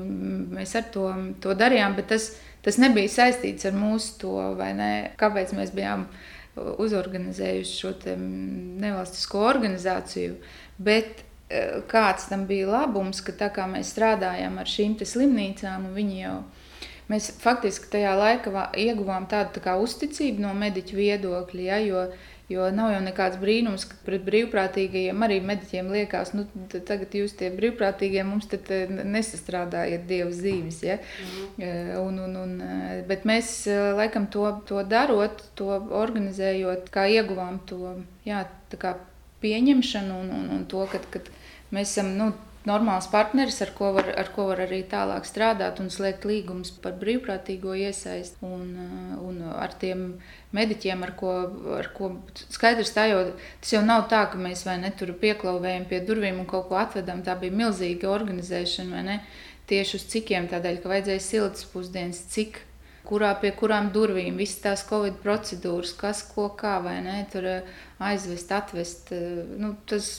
mēs 0.54 0.76
ar 0.78 0.90
to, 0.94 1.08
to 1.44 1.56
darījām, 1.58 1.98
bet 1.98 2.12
tas, 2.14 2.32
tas 2.66 2.80
nebija 2.82 3.12
saistīts 3.12 3.68
ar 3.68 3.78
mūsu 3.78 4.18
to, 4.22 4.36
vai 4.60 4.74
ne, 4.78 4.92
kāpēc 5.20 5.56
mēs 5.58 5.74
bijām 5.76 6.08
uzorganizējuši 6.58 7.80
šo 7.82 7.94
nevalstisko 8.82 9.44
organizāciju. 9.46 10.38
Bet 10.78 11.22
e, 11.22 11.82
kāds 11.90 12.30
tam 12.32 12.48
bija 12.50 12.70
labums, 12.70 13.22
ka 13.26 13.36
tā 13.38 13.52
kā 13.54 13.68
mēs 13.70 13.94
strādājam 13.94 14.58
ar 14.62 14.70
šīm 14.70 14.98
slimnīcām, 15.02 15.90
un 15.90 15.98
viņi 15.98 16.22
jau 16.24 16.38
mēs 17.12 17.30
faktiski 17.42 17.92
tajā 17.98 18.16
laikā 18.20 18.70
ieguvām 18.88 19.28
tādu 19.32 19.64
tā 19.64 19.78
uzticību 19.82 20.44
no 20.44 20.56
mediķu 20.58 21.00
viedokļa, 21.00 21.68
ja, 21.70 21.84
jo 21.84 22.08
Jo 22.48 22.70
nav 22.72 22.94
jau 22.94 23.00
nekāds 23.04 23.36
brīnums, 23.42 23.84
ka 23.90 23.98
pret 24.06 24.22
brīvprātīgajiem 24.24 25.24
arī 25.26 25.42
mediķiem 25.44 25.90
liekas, 25.92 26.30
nu, 26.32 26.46
tagad 26.72 27.18
jūs 27.20 27.34
tie 27.36 27.50
brīvprātīgie 27.52 28.24
mums 28.24 28.48
nesastrādājat 28.48 30.06
dievs 30.08 30.40
dzīves. 30.40 30.78
Ja? 30.88 30.96
Mm. 31.26 31.66
Un, 32.06 32.22
un, 32.24 32.38
un, 32.46 32.54
bet 33.10 33.28
mēs 33.28 33.52
laikam 34.00 34.30
to, 34.32 34.48
to 34.70 34.86
darot, 34.88 35.44
to 35.60 35.74
organizējot, 35.76 36.88
kā 36.94 37.10
ieguvām 37.18 37.60
to 37.68 37.98
jā, 38.24 38.46
pieņemšanu 39.44 40.24
un, 40.24 40.32
un, 40.40 40.50
un 40.56 40.66
to, 40.72 40.88
ka 40.88 41.26
mēs 41.76 41.98
esam. 41.98 42.16
Nu, 42.16 42.32
normāls 42.68 43.08
partneris, 43.12 43.62
ar 43.64 43.72
ko, 43.78 43.92
var, 43.96 44.10
ar 44.20 44.30
ko 44.36 44.50
var 44.50 44.62
arī 44.66 44.82
tālāk 44.92 45.26
strādāt 45.28 45.80
un 45.84 45.90
slēgt 45.94 46.28
līgumus 46.28 46.74
par 46.84 46.98
brīvprātīgo 47.00 47.76
iesaisti. 47.80 48.40
Un, 48.46 48.68
uh, 48.84 49.16
un 49.24 49.42
ar 49.56 49.74
tiem 49.82 50.06
mediķiem, 50.58 51.04
ar 51.08 51.16
ko, 51.20 51.34
ar 51.78 51.92
ko 51.96 52.12
skaidrs 52.54 52.94
tā 52.96 53.08
jau, 53.12 53.24
tas 53.64 53.74
jau 53.78 53.84
nav 53.86 54.08
tā, 54.12 54.26
ka 54.32 54.40
mēs 54.42 54.66
vai 54.68 54.78
ne 54.84 54.92
tur 54.96 55.16
pieklauvējam 55.22 55.90
pie 55.90 56.04
durvīm 56.08 56.44
un 56.44 56.50
kaut 56.50 56.70
ko 56.70 56.80
atvedam. 56.80 57.24
Tā 57.26 57.38
bija 57.40 57.56
milzīga 57.64 58.12
organizēšana, 58.14 58.96
vai 58.96 59.04
ne? 59.12 59.20
Tieši 59.68 60.00
uz 60.00 60.08
cikiem 60.14 60.48
tādēļ, 60.48 60.80
ka 60.80 60.94
vajadzēja 60.94 61.24
siltas 61.24 61.68
pusdienas, 61.68 62.22
cik 62.32 62.62
kurā 63.08 63.32
pie 63.42 63.52
kurām 63.56 63.90
durvīm, 63.96 64.38
visas 64.40 64.62
tās 64.64 64.84
covid 64.88 65.20
procedūras, 65.24 65.94
kas 66.00 66.24
ko 66.34 66.50
kā, 66.60 66.78
vai 66.84 66.98
ne, 67.06 67.18
tur 67.32 67.48
uh, 67.48 67.76
aizvest, 68.10 68.52
atvest. 68.56 69.12
Uh, 69.16 69.44
nu, 69.60 69.74
tas 69.90 70.10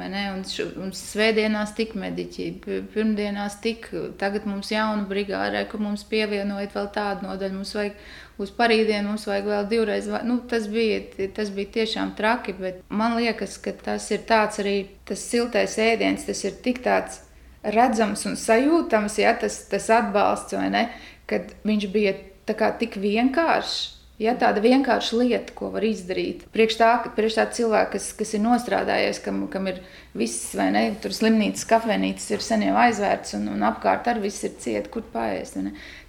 Un, 0.00 0.42
š, 0.46 0.64
un 0.80 0.92
svētdienās 0.96 1.74
tik 1.76 1.92
mediķi, 1.98 2.46
pirmdienās 2.94 3.58
tik, 3.64 3.90
tagad 4.20 4.46
mums 4.48 4.70
jauna 4.72 5.04
brigāde, 5.10 5.60
ka 5.68 5.80
mums 5.82 6.06
pievienojot 6.08 6.74
vēl 6.78 6.88
tādu 6.94 7.28
nodaļu, 7.28 7.58
mums 7.58 7.74
vajag 7.76 8.00
uz 8.40 8.52
parīdienu, 8.56 9.10
mums 9.10 9.28
vajag 9.28 9.50
vēl 9.52 9.68
divreiz. 9.70 10.08
Nu, 10.24 10.38
tas, 10.50 10.70
bija, 10.72 11.02
tas 11.36 11.52
bija 11.54 11.74
tiešām 11.80 12.14
traki, 12.18 12.56
bet 12.58 12.80
man 12.88 13.18
liekas, 13.20 13.58
ka 13.60 13.76
tas 13.76 14.08
ir 14.14 14.24
tāds 14.28 14.62
arī, 14.64 14.76
tas 15.08 15.20
siltais 15.20 15.76
ēdiens, 15.80 16.26
tas 16.26 16.42
ir 16.48 16.56
tik 16.64 16.82
tāds 16.86 17.22
redzams 17.60 18.24
un 18.26 18.40
sajūtams, 18.40 19.20
ja 19.20 19.36
tas, 19.38 19.62
tas 19.68 19.92
atbalsts, 19.92 20.56
vai 20.56 20.68
ne, 20.72 20.84
kad 21.28 21.52
viņš 21.68 21.88
bija 21.92 22.16
tā 22.48 22.56
kā 22.56 22.72
tik 22.80 22.96
vienkāršs 23.00 23.99
Ja, 24.20 24.34
tāda 24.36 24.60
vienkārša 24.60 25.16
lieta, 25.16 25.54
ko 25.56 25.70
var 25.72 25.84
izdarīt. 25.88 26.42
Priekš 26.52 26.74
tā, 26.76 26.88
priekš 27.16 27.38
tā 27.38 27.46
cilvēka, 27.56 27.94
kas, 27.94 28.10
kas 28.18 28.34
ir 28.36 28.42
nostrādājies, 28.44 29.22
kam, 29.24 29.38
kam 29.48 29.70
ir 29.70 29.78
viss, 30.12 30.50
vai 30.58 30.66
ne, 30.74 30.82
tur 31.00 31.14
slimnīcas, 31.16 31.64
kafejnīcas 31.70 32.26
ir 32.34 32.44
sen 32.44 32.66
jau 32.66 32.74
aizvērts, 32.82 33.32
un, 33.38 33.48
un 33.54 33.64
apkārt 33.64 34.12
ar 34.12 34.20
viss 34.20 34.44
ir 34.44 34.58
cieta, 34.60 34.92
kur 34.92 35.06
paēst. 35.14 35.56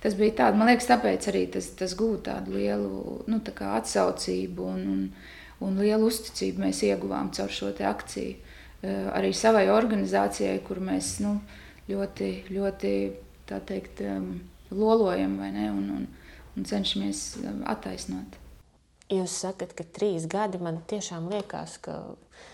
Tas 0.03 0.19
bija 0.19 0.35
tāds, 0.41 0.59
man 0.59 0.67
liekas, 0.73 0.89
tāpēc 0.91 1.29
arī 1.31 1.45
tas, 1.55 1.71
tas 1.79 1.95
gūta 1.95 2.33
tādu 2.33 2.59
lielu 2.59 3.21
nu, 3.31 3.39
tā 3.47 3.55
atsaucību 3.77 4.67
un, 4.73 4.85
un, 4.91 5.07
un 5.63 5.79
lielu 5.79 6.11
uzticību 6.11 6.67
mēs 6.67 6.83
ieguvām 6.91 7.31
caur 7.37 7.55
šo 7.61 7.71
akciju. 7.79 8.35
Eh, 8.81 9.03
arī 9.15 9.31
savai 9.31 9.69
organizācijai, 9.71 10.59
kur 10.67 10.83
mēs 10.83 11.21
nu, 11.23 11.37
ļoti, 11.87 12.33
ļoti 12.51 12.97
teikt, 13.71 14.03
lolojam 14.75 15.39
vai 15.39 15.53
ne. 15.55 15.71
Un, 15.71 15.87
un, 15.95 16.09
un 16.57 16.65
cenšamies 16.65 17.37
um, 17.43 17.61
attaisnot. 17.65 18.40
Jūs 19.11 19.33
sakat, 19.43 19.73
ka 19.75 19.83
trīs 19.83 20.23
gadi 20.31 20.59
man 20.63 20.77
tiešām 20.87 21.25
liekas, 21.33 21.73
ka, 21.83 21.97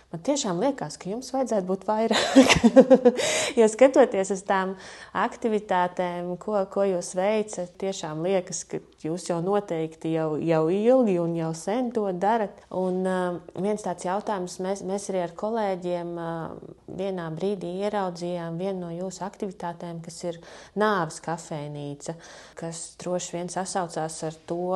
man 0.10 0.22
tiešām 0.26 0.58
liekas, 0.64 0.96
ka 0.98 1.12
jums 1.12 1.30
vajadzētu 1.30 1.68
būt 1.70 1.84
vairāk. 1.86 2.54
jo 3.60 3.68
skatoties 3.70 4.32
uz 4.34 4.42
tām 4.48 4.72
aktivitātēm, 5.14 6.32
ko, 6.42 6.56
ko 6.74 6.88
jūs 6.88 7.12
veicat, 7.20 7.76
tiešām 7.78 8.24
liekas, 8.26 8.64
ka 8.72 8.80
jūs 9.04 9.28
jau 9.30 9.38
noteikti 9.46 10.16
jau, 10.16 10.32
jau 10.42 10.64
ilgi 10.74 11.20
un 11.22 11.36
jau 11.38 11.52
sen 11.58 11.92
to 11.94 12.08
darat. 12.18 12.58
Un 12.74 13.06
uh, 13.06 13.38
viens 13.62 13.86
tāds 13.86 14.08
jautājums, 14.08 14.58
mēs, 14.66 14.82
mēs 14.88 15.06
arī 15.14 15.22
ar 15.28 15.36
kolēģiem 15.38 16.16
uh, 16.18 16.56
vienā 16.90 17.28
brīdī 17.38 17.76
ieraudzījām 17.84 18.58
vienu 18.58 18.88
no 18.88 18.90
jūsu 18.96 19.22
aktivitātēm, 19.28 20.02
kas 20.02 20.18
ir 20.26 20.42
nāves 20.74 21.22
kafejnīca, 21.22 22.18
kas 22.58 22.82
droši 23.04 23.38
vien 23.38 23.54
sasaucās 23.54 24.18
ar 24.26 24.42
to, 24.50 24.72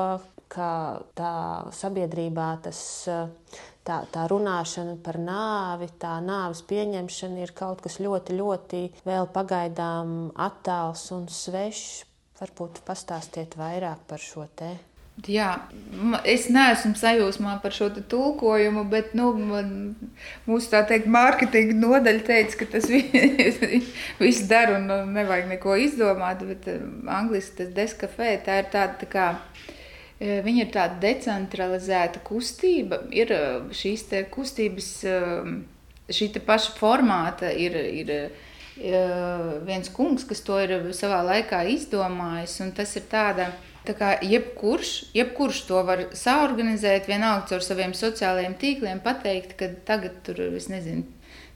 ka 0.52 0.70
tā 1.18 1.34
sabiedrībā 1.76 2.50
tas, 2.66 2.82
tā, 3.88 3.98
tā 4.14 4.28
runāšana 4.32 4.98
par 5.06 5.20
nāvi, 5.22 5.90
tā 6.02 6.18
nāves 6.26 6.64
pieņemšana 6.70 7.44
ir 7.46 7.56
kaut 7.58 7.84
kas 7.86 8.00
ļoti, 8.04 8.38
ļoti 8.42 8.86
vēl 9.08 9.32
pagaidām 9.34 10.32
attāls 10.50 11.08
un 11.16 11.28
svešs. 11.32 12.06
Varbūt 12.42 12.80
pastāstiet 12.88 13.54
vairāk 13.54 14.08
par 14.10 14.22
šo 14.22 14.48
te. 14.58 14.72
Jā, 15.30 15.50
es 16.26 16.48
neesmu 16.50 16.96
sajūsmā 16.98 17.58
par 17.62 17.76
šo 17.76 17.90
tulkojumu, 17.94 18.86
bet 18.90 19.12
nu, 19.18 19.28
man, 19.38 19.74
mūsu 20.48 20.72
tā 20.72 20.82
teikt, 20.90 21.10
mārketinga 21.12 21.76
nodaļa 21.78 22.24
teica, 22.26 22.58
ka 22.62 22.68
tas 22.72 22.88
viss 24.24 24.48
der 24.50 24.74
un 24.80 24.88
nevajag 25.14 25.52
neko 25.52 25.76
izdomāt. 25.84 26.42
Bet 26.48 26.66
angļuiski 26.72 27.60
tas 27.60 27.76
deskafē 27.76 28.32
tā 28.48 28.62
ir 28.64 28.72
tāda 28.74 28.98
tā 29.04 29.12
kā 29.12 29.28
Viņa 30.22 30.66
ir 30.68 30.70
tāda 30.70 31.00
decentralizēta 31.02 32.22
kustība. 32.22 33.00
Ir 33.10 33.32
šīs 33.74 34.06
kustības, 34.30 34.90
šī 36.14 36.28
paša 36.46 36.76
formāta, 36.78 37.50
ir, 37.50 37.78
ir 38.04 38.12
viens 39.66 39.90
kungs, 39.90 40.28
kas 40.30 40.44
to 40.46 40.60
ir 40.62 40.92
savā 40.94 41.24
laikā 41.26 41.64
izdomājis. 41.74 42.60
Tas 42.78 42.94
ir 43.02 43.08
tāda, 43.10 43.50
tā 43.88 43.98
kā 43.98 44.12
jebkurš, 44.22 44.94
jebkurš 45.18 45.64
to 45.72 45.82
var 45.90 46.06
saorganizēt, 46.14 47.10
vienalga 47.10 47.50
caur 47.56 47.66
saviem 47.66 47.98
sociālajiem 47.98 48.60
tīkliem, 48.62 49.02
pateikt, 49.02 49.58
ka 49.58 49.74
tagad 49.90 50.22
tur, 50.28 50.44
es 50.54 50.70
nezinu, 50.70 51.08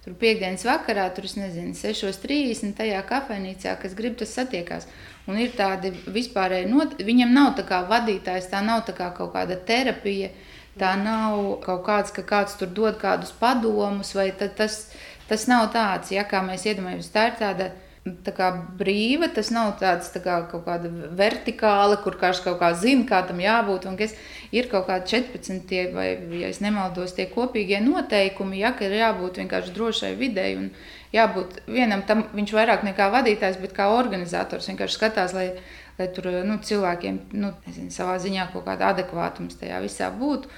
Tur 0.05 0.13
piekdienas 0.21 0.61
vakarā, 0.67 1.07
tur 1.17 1.25
nezinu, 1.33 1.73
6.30. 1.73 2.75
tajā 2.77 2.99
kafejnīcā, 3.09 3.71
kas 3.81 3.95
grib, 3.97 4.13
tas 4.19 4.35
satiekās. 4.37 4.85
Un 5.25 5.39
ir 5.41 5.55
tādi 5.57 5.91
vispārēji, 6.05 6.69
not... 6.69 6.97
viņam 7.01 7.31
nav 7.33 7.55
tā 7.57 7.65
kā 7.65 7.81
vadītājs, 7.89 8.51
tā 8.51 8.61
nav 8.65 8.83
tā 8.85 8.93
kā 8.97 9.09
kaut 9.15 9.33
kāda 9.33 9.57
terapija, 9.69 10.29
tā 10.77 10.93
nav 11.01 11.61
kaut 11.65 11.81
kāds, 11.87 12.13
ka 12.13 12.21
kāds 12.27 12.59
tur 12.59 12.69
dod 12.69 12.99
kādus 13.01 13.31
padomus, 13.39 14.13
vai 14.17 14.29
tas, 14.37 14.83
tas 15.29 15.47
nav 15.49 15.71
tāds, 15.73 16.13
ja 16.13 16.27
kā 16.29 16.43
mēs 16.45 16.67
iedomājamies, 16.69 17.09
tā 17.13 17.29
ir 17.31 17.41
tāda 17.41 17.71
tā 17.71 17.84
kā 18.05 18.51
brīva. 18.77 19.29
Tas 19.33 19.49
nav 19.53 19.71
tāds 19.81 20.11
tā 20.13 20.21
kā 20.21 20.37
kaut 20.49 20.65
kāda 20.67 20.89
vertikāla, 21.17 21.97
kur 22.03 22.17
kāds 22.21 22.43
kaut 22.45 22.59
kā 22.59 22.71
zina, 22.77 23.05
kā 23.09 23.23
tam 23.25 23.39
jābūt. 23.41 23.87
Un 23.89 23.97
kas 23.97 24.13
ir 24.53 24.69
kaut 24.69 24.87
kādi 24.89 25.09
14, 25.15 25.65
tie, 25.69 25.87
vai, 25.93 26.11
ja 26.37 26.51
nemaldos, 26.61 27.15
tie 27.17 27.25
kopīgie 27.31 27.81
noteikumi, 27.81 28.61
ja 28.61 28.75
ir 28.79 28.93
jābūt 28.99 29.41
vienkārši 29.41 29.73
drošai 29.73 30.13
videi. 30.19 30.53
Un 30.59 30.69
jābūt 31.15 31.63
vienam 31.67 32.05
tam, 32.05 32.25
viņš 32.35 32.53
vairāk 32.53 32.85
nekā 32.85 33.09
vadītājs, 33.13 33.59
bet 33.61 33.73
kā 33.73 33.89
organizators 33.89 34.69
vienkārši 34.69 34.99
skatās, 34.99 35.33
lai, 35.33 35.49
lai 35.97 36.09
tur 36.13 36.29
nu, 36.45 36.59
cilvēkiem 36.61 37.19
nu, 37.33 37.55
nezinu, 37.65 37.91
savā 37.93 38.19
ziņā 38.21 38.51
kaut 38.53 38.67
kāda 38.69 38.93
adekvātums 38.93 39.57
tajā 39.57 39.81
visā 39.83 40.11
būtu. 40.13 40.51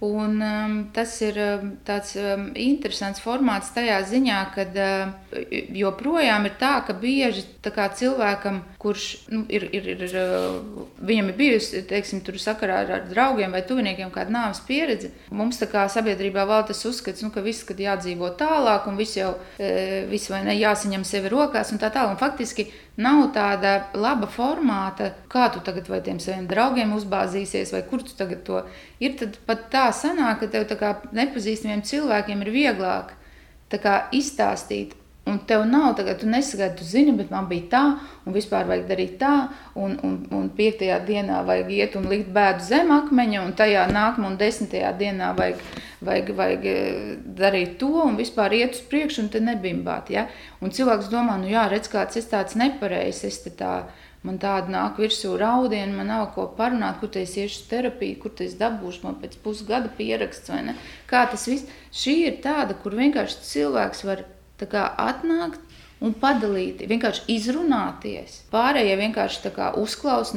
Un, 0.00 0.40
um, 0.40 0.76
tas 0.96 1.12
ir 1.20 1.36
um, 1.36 1.74
tāds 1.84 2.14
um, 2.16 2.46
interesants 2.56 3.20
formāts 3.20 3.68
tajā 3.74 3.98
ziņā, 4.08 4.38
ka 4.54 4.64
uh, 4.80 5.10
joprojām 5.76 6.46
ir 6.48 6.54
tā, 6.56 6.70
ka 6.86 6.94
bieži 6.96 7.42
tā 7.60 7.90
cilvēkam, 7.98 8.62
kurš 8.80 9.04
nu, 9.28 9.42
ir, 9.52 9.66
ir, 9.76 9.90
ir, 9.92 10.04
uh, 10.16 10.86
viņam 11.04 11.28
ir 11.28 11.36
bijusi 11.36 11.82
teiksim, 11.90 12.24
sakarā 12.40 12.80
ar, 12.86 12.94
ar 12.96 13.04
draugiem 13.10 13.52
vai 13.52 13.60
tuviniekiem 13.68 14.08
kāda 14.14 14.32
nāves 14.32 14.62
pieredze, 14.64 15.12
mums 15.28 15.60
sabiedrībā 15.92 16.48
vēl 16.48 16.64
tas 16.72 16.80
uzskats, 16.88 17.20
nu, 17.20 17.28
ka 17.34 17.44
viss 17.44 17.68
jādzīvo 17.84 18.32
tālāk 18.40 18.88
un 18.88 18.96
viss 18.96 19.20
jau 19.20 19.34
uh, 19.36 19.76
viss 20.08 20.32
vai 20.32 20.46
ne 20.48 20.56
jāsaņem 20.56 21.04
sevi 21.04 21.28
rokās 21.28 21.76
un 21.76 21.82
tā 21.82 21.92
tālāk. 21.92 22.16
Faktiski 22.24 22.70
nav 23.00 23.22
tāda 23.34 23.74
laba 23.96 24.28
formāta, 24.30 25.10
kā 25.32 25.48
tu 25.54 25.62
tagad 25.64 25.88
vai 25.88 26.00
tiem 26.04 26.20
saviem 26.22 26.46
draugiem 26.50 26.92
uzbāzīsies, 26.96 27.72
vai 27.74 27.82
kur 27.88 28.04
tu 28.04 28.16
tagad 28.18 28.44
to 28.46 28.62
ir. 29.00 29.16
Tad 29.20 29.40
pat 29.48 29.66
tā 29.72 29.86
sanāk, 29.96 30.42
ka 30.42 30.50
tev 30.52 30.68
tā 30.70 30.78
kā 30.80 30.94
nepazīstamiem 31.16 31.84
cilvēkiem 31.86 32.44
ir 32.44 32.54
vieglāk 32.54 33.16
izstāstīt 34.16 34.96
Un 35.28 35.38
tev 35.46 35.66
nav 35.68 35.94
tagad, 35.96 36.20
tu 36.20 36.26
nesagaidi, 36.26 36.78
tu 36.78 36.84
zini, 36.84 37.12
bet 37.12 37.28
man 37.30 37.44
bija 37.48 37.66
tā, 37.74 37.82
un 38.24 38.32
vispār 38.32 38.64
vajag 38.66 38.86
darīt 38.88 39.18
tā, 39.20 39.32
un, 39.76 39.98
un, 40.06 40.14
un 40.32 40.46
piektajā 40.56 40.96
dienā 41.04 41.42
vajag 41.46 41.70
iet 41.76 41.96
un 42.00 42.08
likt 42.08 42.30
bēdu 42.34 42.64
zem 42.64 42.90
akmeņa, 42.94 43.42
un 43.44 43.52
tajā 43.58 43.84
nākamā 43.92 44.30
un 44.30 44.38
desmitajā 44.40 44.94
dienā 44.96 45.30
vajag, 45.36 45.60
vajag, 46.08 46.32
vajag 46.40 46.64
eh, 46.72 47.12
darīt 47.36 47.76
to, 47.82 47.92
un 48.06 48.16
vispār 48.16 48.56
iet 48.62 48.78
uz 48.78 48.82
priekšu, 48.90 49.26
un 49.26 49.28
te 49.34 49.44
nebimbāt. 49.44 50.08
Ja? 50.16 50.24
Un 50.64 50.72
cilvēks 50.72 51.12
domā, 51.12 51.36
nu 51.42 51.52
jā, 51.52 51.68
redz, 51.68 51.92
kāds 51.92 52.16
es 52.16 52.30
tāds 52.32 52.56
nepareizs, 52.56 53.22
es 53.28 53.42
te 53.44 53.52
tā, 53.60 53.76
man 54.24 54.40
tāda 54.40 54.72
nāk 54.72 54.98
virsū 55.04 55.36
raudieni, 55.36 56.00
man 56.00 56.08
nav 56.14 56.30
ko 56.34 56.48
parunāt, 56.56 56.96
kur 57.04 57.12
te 57.12 57.28
es 57.28 57.36
iešu 57.36 57.68
terapiju, 57.68 58.22
kur 58.24 58.32
te 58.40 58.48
es 58.48 58.56
dabūšu, 58.56 59.04
man 59.04 59.20
pēc 59.20 59.36
pusgada 59.44 59.92
pieraksts, 60.00 60.48
vai 60.48 60.64
ne? 60.72 60.78
Kā 61.12 61.26
tas 61.28 61.44
viss, 61.52 61.68
šī 61.92 62.18
ir 62.24 62.42
tāda, 62.44 62.80
kur 62.80 62.96
vienkārši 62.96 63.44
cilvēks 63.52 64.06
var 64.08 64.26
atnākt 64.66 65.60
un 66.00 66.14
padalīt, 66.16 66.80
vienkārši 66.88 67.26
izrunāties. 67.28 68.42
Pārējie 68.52 68.96
vienkārši 68.96 69.52
uzklausās. 69.76 70.34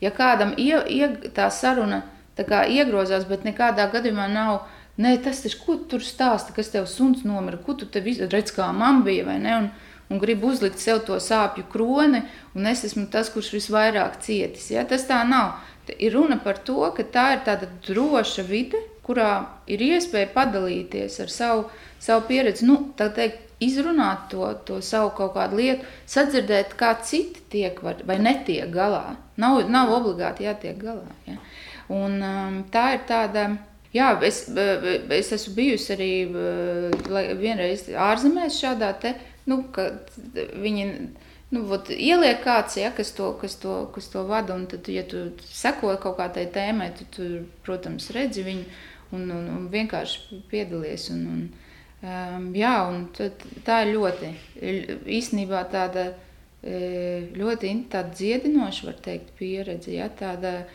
Ja 0.00 0.10
kādam 0.10 0.54
ie, 0.56 0.76
ie, 0.88 1.08
tā 1.34 1.50
saruna 1.50 2.02
tā 2.38 2.64
iegrozās, 2.70 3.26
bet 3.26 3.44
nekādā 3.44 3.88
gadījumā 3.90 4.28
nav. 4.30 4.66
Nē, 4.98 5.16
tas 5.22 5.42
taču, 5.42 5.58
ko 5.62 5.76
tu 5.78 5.94
tur 5.94 6.02
stāsti, 6.02 6.54
kas 6.56 6.72
tev 6.72 6.86
suns 6.90 7.22
nomira, 7.24 7.58
ko 7.62 7.74
tu 7.78 7.86
te 7.86 8.00
redz, 8.00 8.50
kā 8.50 8.72
man 8.74 9.04
bija, 9.06 9.24
vai 9.28 9.38
ne? 9.38 9.54
Un, 9.56 9.68
un 10.10 10.18
gribu 10.18 10.50
uzlikt 10.50 10.78
sev 10.82 11.04
to 11.06 11.18
sāpju 11.22 11.68
kroni, 11.70 12.24
un 12.54 12.66
es 12.66 12.82
esmu 12.84 13.06
tas, 13.12 13.30
kurš 13.30 13.52
visvairāk 13.54 14.18
cietis. 14.24 14.70
Ja? 14.74 14.84
Tas 14.84 15.06
tā 15.06 15.22
nav. 15.28 15.60
Te 15.86 15.94
ir 16.02 16.16
runa 16.18 16.40
par 16.42 16.58
to, 16.58 16.80
ka 16.96 17.06
tā 17.06 17.26
ir 17.36 17.44
tāda 17.46 17.68
droša 17.86 18.42
vide, 18.48 18.80
kurā 19.06 19.46
ir 19.70 19.80
iespēja 19.86 20.32
padalīties 20.34 21.20
ar 21.22 21.30
savu, 21.32 21.68
savu 22.02 22.26
pieredzi. 22.28 22.66
Nu, 22.66 22.80
tā 22.98 23.08
teikt, 23.14 23.47
izrunāt 23.64 24.28
to, 24.32 24.48
to 24.66 24.80
savu 24.84 25.10
kaut 25.16 25.34
kādu 25.36 25.58
lietu, 25.58 25.86
sadzirdēt, 26.10 26.76
kā 26.78 26.92
citi 27.04 27.42
tiek 27.52 27.80
var, 27.82 28.02
vai 28.06 28.18
netiek 28.22 28.70
galā. 28.72 29.16
Nav, 29.40 29.64
nav 29.70 29.92
obligāti 29.96 30.46
jātiek 30.46 30.78
galā. 30.80 31.08
Ja? 31.26 31.38
Un, 31.94 32.20
um, 32.22 32.60
tā 32.72 32.92
ir 32.96 33.04
tāda. 33.08 33.48
Jā, 33.94 34.10
es, 34.20 34.42
es 35.16 35.30
esmu 35.32 35.54
bijusi 35.56 35.94
arī 35.94 36.10
vienreiz 37.40 37.86
ārzemēs 37.88 38.58
šādā 38.60 38.90
te, 39.00 39.14
nu, 39.48 39.62
kad 39.72 40.10
viņi 40.36 40.84
nu, 41.54 41.62
vot, 41.70 41.88
ieliek 41.88 42.42
kāds, 42.44 42.76
ja, 42.76 42.90
kas, 42.92 43.14
to, 43.16 43.30
kas, 43.40 43.56
to, 43.62 43.78
kas 43.94 44.10
to 44.12 44.26
vada, 44.28 44.52
un 44.52 44.66
tad, 44.68 44.90
ja 44.92 45.06
tu 45.08 45.30
seko 45.40 45.94
kaut 46.02 46.18
kādai 46.20 46.44
tēmai, 46.52 46.90
tad 46.98 47.08
tu, 47.16 47.30
protams, 47.64 48.10
redzi 48.12 48.44
viņu 48.44 48.66
un, 49.16 49.24
un, 49.24 49.48
un 49.56 49.64
vienkārši 49.72 50.42
piedalies. 50.52 51.08
Un, 51.14 51.24
un, 51.32 51.48
Um, 51.98 52.52
jā, 52.54 52.76
un 52.86 53.08
tā 53.66 53.82
ir 53.82 53.96
ļoti 53.96 54.32
īstenībā 55.18 55.64
tāda 55.72 56.12
ļoti 56.62 57.70
tāda 57.90 58.10
dziedinoša, 58.14 58.86
var 58.86 58.98
teikt, 59.02 59.32
pieredze. 59.38 59.92
Ja? 59.94 60.08
Tāda, 60.08 60.66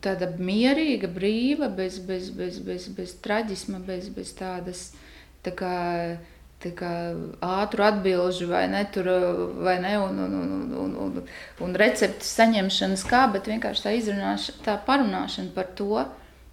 tāda 0.00 0.30
mierīga, 0.38 1.08
brīva, 1.08 1.68
bez, 1.68 1.98
bez, 1.98 2.30
bez, 2.30 2.58
bez, 2.58 2.88
bez 2.88 3.14
traģisma, 3.20 3.78
bez, 3.84 4.08
bez 4.08 4.32
tādas 4.32 4.92
tā 5.44 5.52
kā, 5.52 6.18
tā 6.62 6.72
kā 6.72 6.92
ātru 7.40 7.84
atbildžu 7.84 8.48
vai 8.48 8.68
ne, 8.68 8.84
tur, 8.92 9.08
vai 9.60 9.78
ne 9.80 9.98
un, 9.98 10.18
un, 10.18 10.34
un, 10.34 10.72
un, 10.72 10.96
un, 10.96 11.22
un 11.60 11.74
receptes 11.76 12.32
saņemšanas 12.38 13.04
kā, 13.04 13.26
bet 13.32 13.50
vienkārši 13.50 13.84
tā 13.84 13.94
izrunāšana, 13.98 14.64
tā 14.64 14.78
parunāšana 14.86 15.52
par 15.54 15.68
to, 15.76 16.06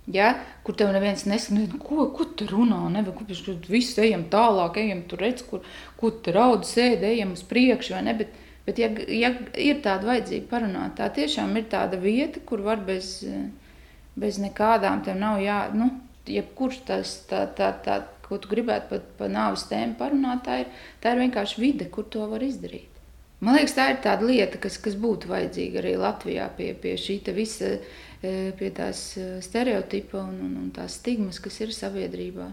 Ja, 0.10 0.32
kur 0.66 0.74
tev 0.74 0.90
neviens 0.90 1.28
nesaka, 1.30 1.78
ko, 1.86 2.08
ko 2.18 2.26
tu 2.38 2.48
runā, 2.50 2.80
nevar, 2.90 3.14
kur 3.14 3.28
mēs 3.30 3.44
visi 3.70 4.02
ejam 4.02 4.24
tālāk, 4.34 4.80
ejam 4.82 5.04
tur, 5.10 5.22
redz, 5.22 5.44
kur, 5.46 5.62
kur 6.00 6.16
tu 6.26 6.34
raudi, 6.34 6.66
sēdi, 6.66 7.12
ejam 7.12 7.36
uz 7.36 7.44
priekšu, 7.46 7.94
vai 7.94 8.02
ne, 8.08 8.16
bet, 8.18 8.34
bet 8.66 8.82
ja, 8.82 8.90
ja 9.14 9.30
ir 9.54 9.84
tāda 9.86 10.10
vajadzība 10.10 10.50
parunāt, 10.50 10.96
tā 10.98 11.12
tiešām 11.14 11.54
ir 11.62 11.70
tāda 11.70 12.02
vieta, 12.02 12.42
kur 12.42 12.66
var 12.66 12.82
bez, 12.88 13.20
bez 14.18 14.42
nekādām, 14.42 15.04
tev 15.06 15.20
nav 15.22 15.44
jā, 15.46 15.62
nu, 15.78 15.92
jebkurš 16.30 16.82
tas, 16.90 17.14
tā, 17.30 17.46
tā, 17.58 17.70
tā, 17.86 18.02
ko 18.26 18.42
tu 18.42 18.50
gribētu 18.50 18.90
par 18.90 19.06
pa 19.20 19.30
nāvis 19.30 19.70
tēmu 19.70 19.98
parunāt, 20.00 20.42
tā 20.46 20.64
ir, 20.64 20.74
tā 21.04 21.14
ir 21.14 21.28
vienkārši 21.28 21.62
vide, 21.62 21.90
kur 21.94 22.10
to 22.10 22.26
var 22.34 22.46
izdarīt. 22.46 22.99
Man 23.40 23.56
liekas, 23.56 23.74
tā 23.78 23.86
ir 23.94 24.02
tāda 24.04 24.28
lieta, 24.28 24.60
kas, 24.60 24.76
kas 24.84 24.98
būtu 25.00 25.30
vajadzīga 25.32 25.80
arī 25.80 25.94
Latvijā 25.96 26.50
pie, 26.58 26.74
pie 26.76 26.98
šī 27.00 27.22
visa 27.32 27.78
E, 28.20 28.52
pie 28.60 28.68
tās 28.76 29.00
e, 29.16 29.26
stereotipa 29.40 30.20
un, 30.20 30.40
un, 30.44 30.56
un 30.60 30.72
tās 30.76 30.98
stigmas, 31.00 31.40
kas 31.40 31.62
ir 31.64 31.72
sabiedrībā. 31.72 32.50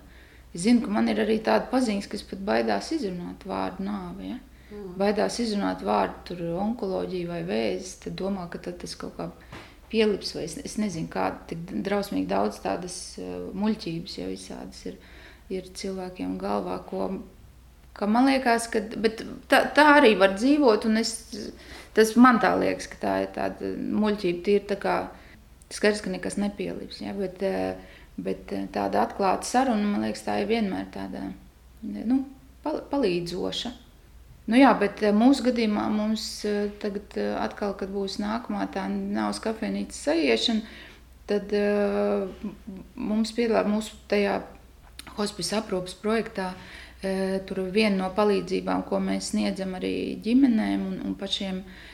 Es 0.55 0.63
zinu, 0.63 0.85
ka 0.85 0.93
man 0.95 1.11
ir 1.11 1.19
arī 1.25 1.41
tāda 1.43 1.67
paziņas, 1.73 2.07
kas 2.13 2.23
pat 2.29 2.45
baidās 2.47 2.93
izrunāt 2.95 3.43
vārdu 3.51 3.87
nāve. 3.89 4.29
Ja? 4.31 4.37
Mm. 4.71 4.93
Baidās 5.01 5.41
izrunāt 5.43 5.83
vārdu 5.87 6.53
onkoloģija 6.63 7.33
vai 7.33 7.41
vēzis, 7.49 7.97
tad 8.05 8.15
domā, 8.21 8.47
ka 8.53 8.63
tad 8.63 8.79
tas 8.85 8.95
kaut 9.01 9.19
kā 9.19 9.27
pielips, 9.91 10.37
vai 10.39 10.47
es, 10.47 10.55
es 10.63 10.79
nezinu, 10.79 11.11
kāda 11.11 11.43
tik 11.51 11.67
drausmīgi 11.87 12.31
daudz 12.31 12.63
tādas 12.63 12.97
uh, 13.19 13.51
muļķības 13.59 14.17
jau 14.21 14.31
visādas 14.31 14.81
ir, 14.87 14.97
ir 15.51 15.67
cilvēkiem 15.79 16.39
galvā, 16.43 16.79
ko, 16.87 17.11
ka 17.97 18.07
man 18.11 18.29
liekas, 18.29 18.69
ka 18.73 18.83
tā, 19.51 19.63
tā 19.77 19.87
arī 19.97 20.15
var 20.21 20.37
dzīvot, 20.37 20.85
es, 21.01 21.15
tas 21.97 22.13
man 22.21 22.41
tā 22.43 22.53
liekas, 22.61 22.91
ka 22.93 23.01
tā 23.03 23.15
ir 23.25 23.31
tāda 23.37 23.73
muļķība, 23.77 24.43
tīri 24.47 24.67
tā 24.73 24.81
kā, 24.81 24.97
Skaidrs, 25.67 25.99
ka 25.99 26.13
nekas 26.13 26.37
nepielips, 26.39 27.01
ja, 27.03 27.11
bet, 27.17 27.41
eh, 27.43 27.97
bet 28.23 28.53
eh, 28.55 28.69
tāda 28.71 29.01
atklāta 29.03 29.49
saruna, 29.49 29.83
man 29.83 30.05
liekas, 30.07 30.23
tā 30.23 30.37
ir 30.39 30.47
vienmēr 30.53 30.85
tāda 30.95 31.25
nu, 31.83 32.21
palīdzoša. 32.63 33.73
Nu 34.47 34.61
jā, 34.61 34.71
bet 34.79 35.03
eh, 35.03 35.17
mūsu 35.17 35.49
gadījumā 35.49 35.89
mums 35.91 36.29
tagad 36.79 37.19
atkal, 37.43 37.75
kad 37.81 37.91
būs 37.91 38.21
nākamā 38.23 38.69
tā 38.77 38.87
nav 38.93 39.35
kafejnīcas 39.43 40.05
sajiešana, 40.07 40.79
tad 41.27 41.51
mums 42.95 43.35
piedalās 43.35 43.67
mūsu 43.67 43.99
tajā 44.07 44.39
hospice 45.17 45.57
aprūpas 45.59 45.99
projektā. 45.99 46.53
Uh, 46.53 46.86
tur 47.01 47.61
viena 47.75 47.97
no 47.99 48.09
palīdzībām, 48.17 48.87
ko 48.89 49.01
mēs 49.05 49.33
sniedzam 49.35 49.75
arī 49.77 50.17
ģimenēm 50.25 50.87
un, 50.87 50.97
un 51.05 51.15
pašiem 51.19 51.61
uh, 51.61 51.93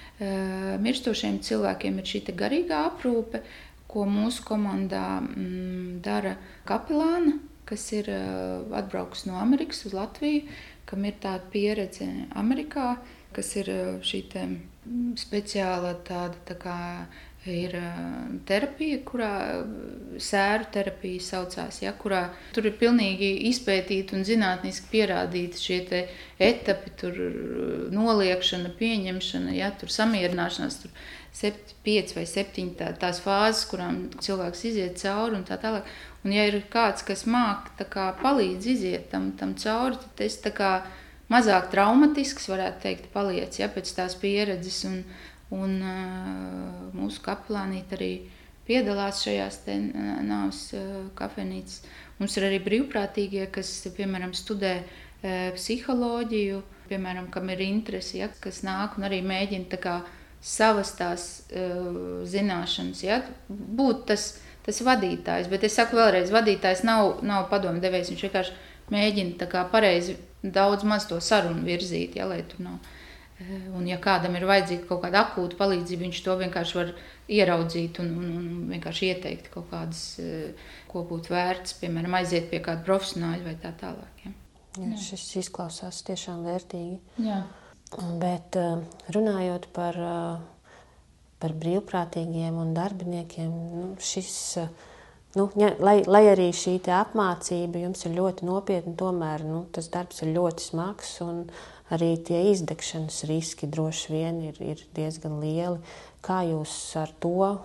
mirstošiem 0.82 1.40
cilvēkiem 1.42 1.98
ir 1.98 2.08
šī 2.08 2.22
garīgā 2.38 2.82
aprūpe, 2.90 3.42
ko 3.88 4.04
mūsu 4.08 4.44
komandā 4.46 5.20
mm, 5.20 6.00
dara 6.04 6.36
kapelāna, 6.68 7.38
kas 7.68 7.84
ir 7.92 8.08
atbraukusi 8.12 9.28
no 9.30 9.38
Amerikas 9.40 9.84
uz 9.86 9.96
Latviju, 9.96 10.46
kam 10.86 11.04
ir 11.04 11.18
tāda 11.22 11.44
pieredze 11.52 12.08
Amerikā, 12.36 12.96
kas 13.32 13.54
ir 13.56 13.70
šī 14.04 14.24
speciāla 15.16 15.94
tāda 16.04 16.40
tā 16.48 16.56
kā 16.60 16.78
ir 17.50 17.74
terapija, 18.46 19.00
kurā 19.06 19.32
sēru 20.22 20.68
terapija 20.74 21.22
saucās, 21.26 21.80
ja, 21.82 21.90
kurā 21.98 22.28
tur 22.54 22.68
ir 22.68 22.76
pilnīgi 22.78 23.32
izpētīti 23.50 24.14
un 24.14 24.22
zinātniski 24.26 24.92
pierādīti 24.92 25.58
šie 25.58 25.80
etapi, 26.42 26.92
tur 27.00 27.18
noliekšana, 27.94 28.70
pieņemšana, 28.78 29.56
ja, 29.58 29.72
tur 29.78 29.90
samierināšanās, 29.90 30.78
tur 30.84 30.94
sept, 31.34 31.74
pieci 31.82 32.14
vai 32.14 32.26
septiņi 32.28 32.76
tā, 32.78 32.92
tās 33.00 33.18
fāzes, 33.24 33.66
kurām 33.70 34.04
cilvēks 34.22 34.64
iziet 34.70 35.02
cauri 35.02 35.40
un 35.40 35.46
tā 35.48 35.58
tālāk. 35.58 35.88
Un 36.22 36.34
ja 36.36 36.46
ir 36.46 36.60
kāds, 36.70 37.02
kas 37.02 37.24
māk 37.26 37.72
kā, 37.90 38.12
palīdz 38.22 38.68
iziet 38.76 39.08
tam, 39.10 39.32
tam 39.38 39.56
cauri, 39.58 39.98
tad 39.98 40.22
es 40.28 40.38
tā 40.44 40.52
kā 40.54 40.72
mazāk 41.32 41.70
traumatisks, 41.72 42.46
varētu 42.52 42.82
teikt, 42.84 43.10
paliec 43.14 43.58
ja, 43.58 43.70
pēc 43.72 43.90
tās 43.96 44.14
pieredzes. 44.20 44.84
Un, 44.86 45.02
Un 45.52 45.76
mūsu 46.96 47.20
kapelānīte 47.24 47.96
arī 47.98 48.12
piedalās 48.64 49.20
šajās 49.26 49.58
nāves 50.24 50.62
kafejnīcās. 51.18 51.82
Mums 52.20 52.36
ir 52.38 52.46
arī 52.48 52.60
brīvprātīgie, 52.62 53.48
kas, 53.52 53.72
piemēram, 53.96 54.32
studē 54.36 54.78
psiholoģiju, 55.56 56.62
piemēram, 56.88 57.28
kam 57.34 57.50
ir 57.52 57.62
interesi, 57.66 58.20
ja, 58.22 58.30
kas 58.42 58.62
nāk 58.66 58.96
un 58.98 59.08
arī 59.08 59.20
mēģina 59.26 59.80
kā, 59.82 60.00
savas 60.42 60.94
tās 60.98 61.26
zināšanas, 62.32 63.04
ja, 63.04 63.20
būt 63.48 64.06
tas, 64.10 64.26
tas 64.66 64.80
vadītājs. 64.82 65.50
Bet 65.52 65.68
es 65.68 65.76
saku 65.78 66.00
vēlreiz, 66.00 66.32
vadītājs 66.34 66.82
nav, 66.86 67.20
nav 67.26 67.46
padomu 67.52 67.82
devējs, 67.82 68.10
viņš 68.10 68.24
vienkārši 68.26 68.56
mēģina 68.92 69.50
kā, 69.52 69.62
pareizi 69.70 70.16
daudz 70.42 70.82
maz 70.88 71.06
to 71.10 71.20
sarunu 71.22 71.62
virzīt, 71.66 72.18
ja, 72.18 72.26
lai 72.26 72.42
tur 72.48 72.64
nav 72.66 72.91
un, 73.76 73.86
ja 73.88 73.98
kādam 74.02 74.36
ir 74.38 74.46
vajadzīga 74.48 74.86
kaut 74.88 75.02
kāda 75.04 75.24
akūta 75.26 75.58
palīdzība, 75.60 76.06
viņš 76.06 76.20
to 76.26 76.36
vienkārši 76.42 76.78
var 76.78 76.92
ieraudzīt 77.32 78.02
un, 78.02 78.12
un, 78.18 78.30
un 78.38 78.70
vienkārši 78.74 79.10
ieteikt 79.12 79.50
kaut 79.54 79.70
kādas, 79.72 80.04
eh, 80.22 80.70
ko 80.90 81.04
būtu 81.08 81.34
vērts, 81.34 81.78
piemēram, 81.80 82.18
aiziet 82.20 82.50
pie 82.52 82.62
kāda 82.64 82.84
profesionāļa 82.86 83.48
vai 83.48 83.56
tā 83.62 83.74
tālāk. 83.80 84.24
Ja. 84.26 84.36
Jā, 84.80 84.94
šis 84.96 85.26
izklausās 85.42 85.98
tiešām 86.06 86.46
vērtīgi. 86.48 86.96
Jā. 87.20 87.42
Bet 88.22 88.56
runājot 89.12 89.66
par, 89.76 89.98
par 91.42 91.54
brīvprātīgiem 91.60 92.56
un 92.56 92.72
darbiniekiem, 92.72 93.50
nu, 93.52 93.82
šis, 94.00 94.38
nu, 95.38 95.48
lai, 95.56 96.02
lai 96.06 96.22
arī 96.32 96.50
šī 96.54 96.78
apmācība 96.92 97.82
jums 97.84 98.06
ir 98.06 98.16
ļoti 98.18 98.48
nopietna, 98.48 98.94
tomēr 98.98 99.44
nu, 99.48 99.64
tas 99.72 99.88
darbs 99.92 100.22
ir 100.24 100.34
ļoti 100.36 100.70
smags 100.70 101.18
arī 101.92 102.14
tie 102.24 102.46
izdegšanas 102.52 103.24
riski 103.28 103.68
droši 103.68 104.12
vien 104.12 104.40
ir, 104.48 104.56
ir 104.64 104.80
diezgan 104.96 105.40
lieli. 105.42 105.80
Kā 106.22 106.40
jūs 106.46 106.72
ar 106.96 107.10
to 107.20 107.58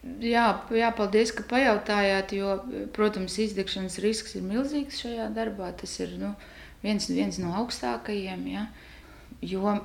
Jā, 0.00 0.46
jā, 0.72 0.88
paldies, 0.96 1.28
ka 1.36 1.44
pajautājāt, 1.44 2.32
jo, 2.32 2.54
protams, 2.96 3.34
izdegšanas 3.42 3.98
risks 4.00 4.32
ir 4.38 4.46
milzīgs 4.46 5.02
šajā 5.02 5.26
darbā. 5.36 5.68
Tas 5.76 5.92
ir 6.00 6.14
nu, 6.20 6.30
viens, 6.80 7.08
viens 7.12 7.36
no 7.42 7.52
augstākajiem. 7.60 8.46
Ja? 8.48 8.64
Jo 9.40 9.78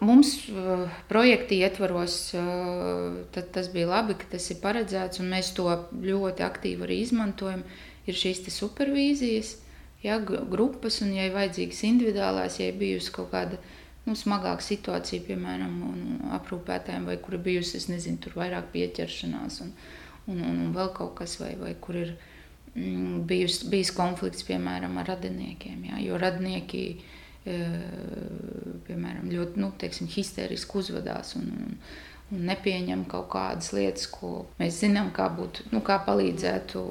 mums 0.00 0.48
uh, 0.48 0.88
projekta 1.08 1.54
ietvaros 1.54 2.34
uh, 2.34 3.40
tas 3.52 3.70
bija 3.72 3.88
labi, 3.88 4.16
ka 4.18 4.28
tas 4.34 4.50
ir 4.52 4.60
paredzēts, 4.60 5.22
un 5.22 5.30
mēs 5.32 5.54
to 5.56 5.68
ļoti 6.04 6.44
aktīvi 6.44 6.86
arī 6.86 7.00
izmantojam. 7.04 7.62
Ir 8.08 8.16
šīs 8.16 8.42
supervīzijas, 8.52 9.54
ja, 10.02 10.18
grupas, 10.20 11.00
un, 11.04 11.12
ja 11.14 11.28
ir 11.28 11.36
vajadzīgas 11.36 11.84
individuālās, 11.86 12.58
ja 12.58 12.70
ir 12.70 12.80
bijusi 12.80 13.12
kaut 13.14 13.30
kāda 13.32 13.60
nu, 14.06 14.16
smagāka 14.16 14.64
situācija, 14.64 15.22
piemēram, 15.28 15.76
aprūpētājiem, 16.40 17.06
vai 17.06 17.16
kur 17.22 17.36
ir 17.36 17.44
bijusi, 17.44 17.80
nezinu, 17.92 18.32
vairāk 18.34 18.72
pieķeršanās 18.74 19.60
un, 19.66 19.72
un, 20.26 20.40
un, 20.40 20.60
un 20.66 20.74
vēl 20.76 20.92
kaut 20.96 21.14
kas, 21.20 21.36
vai, 21.42 21.52
vai 21.60 21.74
kur 21.80 22.00
ir 22.00 22.14
mm, 22.74 23.22
bijis, 23.30 23.62
bijis 23.70 23.94
konflikts, 23.94 24.48
piemēram, 24.48 24.98
ar 25.00 25.12
radiniekiem. 25.12 25.84
Jā, 25.92 26.02
jo 26.08 26.18
radnieki, 26.24 26.84
e, 26.96 27.19
piemēram, 27.44 29.30
ļoti, 29.32 29.60
nu, 29.60 29.72
teiksim, 29.80 30.08
histēriski 30.12 30.80
uzvedās 30.80 31.34
un, 31.38 31.46
un, 31.56 31.76
un 32.30 32.42
nepieņem 32.50 33.06
kaut 33.10 33.30
kādas 33.32 33.72
lietas, 33.76 34.06
ko 34.12 34.46
mēs 34.60 34.82
zinām, 34.82 35.08
kā, 35.16 35.30
būtu, 35.34 35.70
nu, 35.72 35.80
kā 35.86 35.96
palīdzētu 36.06 36.82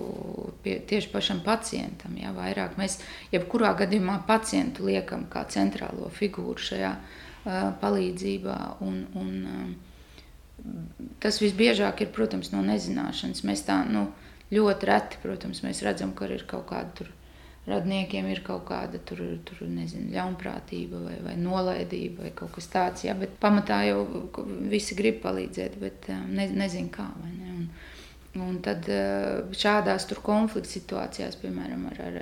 pie, 0.63 0.79
tieši 0.89 1.11
pašam 1.13 1.43
pacientam. 1.45 2.17
Jā, 2.19 2.33
vairāk 2.35 2.79
mēs 2.81 2.97
jebkurā 3.33 3.75
gadījumā 3.83 4.21
pacientu 4.29 4.89
liekam 4.89 5.27
kā 5.31 5.45
centrālo 5.53 6.09
figūru 6.17 6.57
šajā 6.71 6.95
uh, 6.97 7.69
palīdzībā. 7.83 8.57
Un, 8.87 9.03
un, 9.21 9.37
uh, 9.45 10.65
tas 11.23 11.39
visbiežāk 11.43 12.03
ir, 12.03 12.11
protams, 12.15 12.51
no 12.55 12.65
nezināšanas. 12.65 13.45
Mēs 13.47 13.63
tā 13.67 13.83
nu, 13.87 14.07
ļoti 14.53 14.89
reti, 14.89 15.21
protams, 15.23 15.61
redzam, 15.85 16.13
ka 16.17 16.27
ir 16.33 16.45
kaut 16.49 16.67
kāda 16.73 17.09
radniekiem 17.69 18.27
ir 18.31 18.41
kaut 18.45 18.65
kāda 18.69 19.01
tur, 19.05 19.21
tur 19.47 19.61
nezinu, 19.69 20.11
ļaunprātība 20.15 21.03
vai, 21.05 21.15
vai 21.27 21.35
nolaidība 21.39 22.27
vai 22.27 22.33
kaut 22.35 22.53
kas 22.57 22.69
tāds. 22.73 23.05
Ja? 23.07 23.15
Bet 23.17 23.37
pamatā 23.41 23.83
jau 23.89 24.03
visi 24.71 24.97
grib 24.97 25.21
palīdzēt, 25.23 25.79
bet 25.81 26.11
ne, 26.27 26.49
nezinu 26.63 26.91
kā. 26.93 27.07
Ne? 27.23 27.55
Un, 27.55 27.71
Un 28.37 28.59
tad 28.61 28.85
šādās 29.57 30.05
konflikta 30.21 30.69
situācijās, 30.69 31.37
piemēram, 31.41 31.87
ar, 31.89 32.01
ar, 32.05 32.17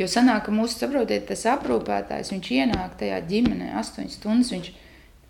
jo 0.00 0.06
sanāk, 0.08 0.46
ka 0.46 0.54
mūsu 0.56 0.78
saprotiet, 0.80 1.26
tas 1.28 1.44
aprūpētājs, 1.52 2.30
viņš 2.32 2.48
ienāk 2.56 2.94
tajā 3.02 3.18
ģimenē 3.28 3.68
astoņas 3.76 4.16
stundas, 4.16 4.54
viņš 4.54 4.70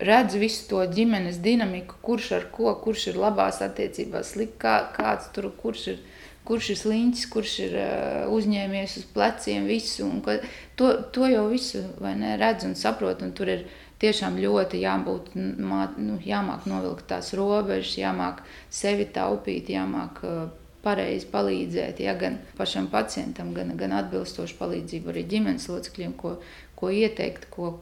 redz 0.07 0.37
visu 0.39 0.69
to 0.69 0.85
ģimenes 0.87 1.41
dinamiku, 1.43 1.99
kurš 2.01 2.31
ar 2.37 2.47
ko, 2.55 2.71
kurš 2.79 3.09
ir 3.11 3.19
labās 3.19 3.59
attiecībās, 3.65 4.31
slik, 4.37 4.55
kā, 4.61 4.77
kāds 4.95 5.27
tur, 5.35 5.49
kurš 5.59 5.87
ir 5.93 5.99
kurš 6.47 6.71
ir 6.73 6.79
sliņķis, 6.81 7.27
kurš 7.31 7.53
ir 7.67 7.77
uh, 7.79 8.33
uzņēmies 8.33 8.97
uz 9.01 9.07
pleciem 9.13 9.67
visu. 9.69 10.07
Ka, 10.25 10.39
to, 10.79 10.93
to 11.13 11.29
jau 11.29 11.47
visu 11.51 11.83
ne, 12.01 12.35
redz 12.41 12.67
un 12.67 12.75
saprot. 12.79 13.21
Un 13.25 13.35
tur 13.37 13.51
ir 13.53 13.67
tiešām 14.01 14.39
ļoti 14.41 14.81
jābūt, 14.81 15.35
mā, 15.61 15.91
nu, 16.01 16.17
jāmāk 16.25 16.65
novilkt 16.69 17.05
tās 17.11 17.33
robežas, 17.37 17.93
jāmāk 18.01 18.41
sevi 18.73 19.05
taupīt, 19.13 19.69
jāmāk 19.73 20.23
uh, 20.25 20.41
pareizi 20.81 21.29
palīdzēt. 21.31 22.01
Ja, 22.01 22.15
gan 22.17 22.39
pašam 22.57 22.89
pacientam, 22.91 23.53
gan, 23.57 23.75
gan 23.77 23.93
atbilstoši 23.99 24.57
palīdzību 24.59 25.13
arī 25.13 25.25
ģimenes 25.29 25.69
locekļiem, 25.69 26.15
ko, 26.17 26.35
ko 26.79 26.89
ieteikt, 26.89 27.45
ko, 27.53 27.75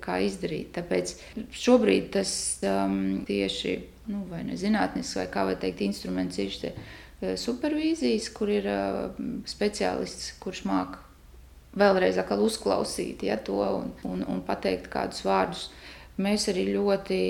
kā 0.00 0.20
izdarīt. 0.24 0.72
Tāpēc 0.78 1.12
šobrīd 1.52 2.08
tas 2.16 2.30
um, 2.64 3.24
tieši 3.28 3.76
nu, 4.12 4.24
zinātnisks 4.56 5.18
vai 5.20 5.26
kā 5.32 5.44
var 5.50 5.58
teikt, 5.60 5.84
instruments 5.84 6.40
ir 6.40 6.52
šis 6.54 6.70
supervīzijas, 7.20 8.28
kur 8.36 8.50
ir 8.52 8.66
eh, 8.68 8.96
speciālists, 9.48 10.34
kurš 10.42 10.64
māca 10.68 11.02
vēlreiz 11.76 12.16
uzklausīt 12.16 13.22
ja, 13.24 13.36
to 13.36 13.60
un, 13.60 13.92
un, 14.04 14.24
un 14.28 14.42
pateikt 14.44 14.88
kādus 14.92 15.24
vārdus. 15.24 15.70
Mēs 16.20 16.48
arī 16.52 16.66
ļoti 16.74 17.20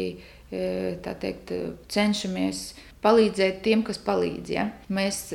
eh, 0.51 0.99
teikt, 1.03 1.53
cenšamies 1.91 2.75
palīdzēt 3.03 3.63
tiem, 3.63 3.83
kas 3.87 3.99
palīdz. 4.03 4.51
Ja. 4.51 4.69
Mēs, 4.89 5.31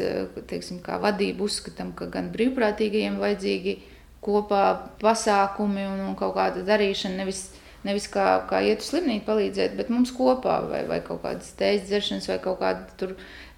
teiksim, 0.48 0.82
kā 0.84 1.00
vadība, 1.00 1.48
uzskatām, 1.48 1.94
ka 1.96 2.10
gan 2.12 2.32
brīvprātīgajiem 2.36 3.20
vajadzīgi 3.22 3.78
kopā 4.22 4.66
pasākumi 5.02 5.88
un, 5.88 6.04
un 6.10 6.16
kaut 6.20 6.36
kāda 6.36 6.66
darīšana. 6.68 7.22
Nevis, 7.24 7.46
nevis 7.88 8.08
kā, 8.12 8.26
kā 8.50 8.62
iet 8.65 8.84
uz 8.84 8.91
slimnīcu 8.91 9.26
palīdzēt, 9.28 9.78
bet 9.78 9.89
mums 9.94 10.12
kopā 10.15 10.60
vai, 10.70 10.82
vai 10.89 11.00
kaut 11.06 11.24
kādas 11.24 11.54
tējas 11.60 11.88
dzeršanas 11.89 12.30
vai 12.30 12.38
kaut 12.44 12.60
kāda 12.62 12.98
tur 13.00 13.15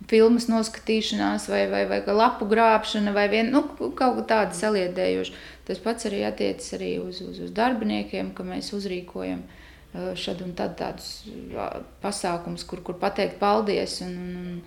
filmas 0.10 0.48
noskatīšanās, 0.52 1.48
vai, 1.52 1.64
vai, 1.72 1.84
vai 1.90 2.02
lapu 2.16 2.48
grābšana, 2.50 3.14
vai 3.16 3.28
vien, 3.32 3.52
nu, 3.54 3.64
kaut 3.98 4.24
tāda 4.30 4.56
saliedējoša. 4.58 5.36
Tas 5.68 5.80
pats 5.84 6.10
arī 6.10 6.24
attiecas 6.28 6.74
arī 6.76 6.98
uz, 7.04 7.22
uz, 7.24 7.40
uz 7.46 7.52
darbiniekiem, 7.56 8.34
ka 8.36 8.46
mēs 8.48 8.74
uzrīkojam 8.76 9.44
šad 10.18 10.42
un 10.42 10.56
tad 10.58 10.74
tādus 10.80 11.10
pasākumus, 12.02 12.66
kur, 12.68 12.82
kur 12.86 12.98
pateikt 13.00 13.38
paldies 13.42 14.00
un, 14.06 14.16
un, 14.18 14.62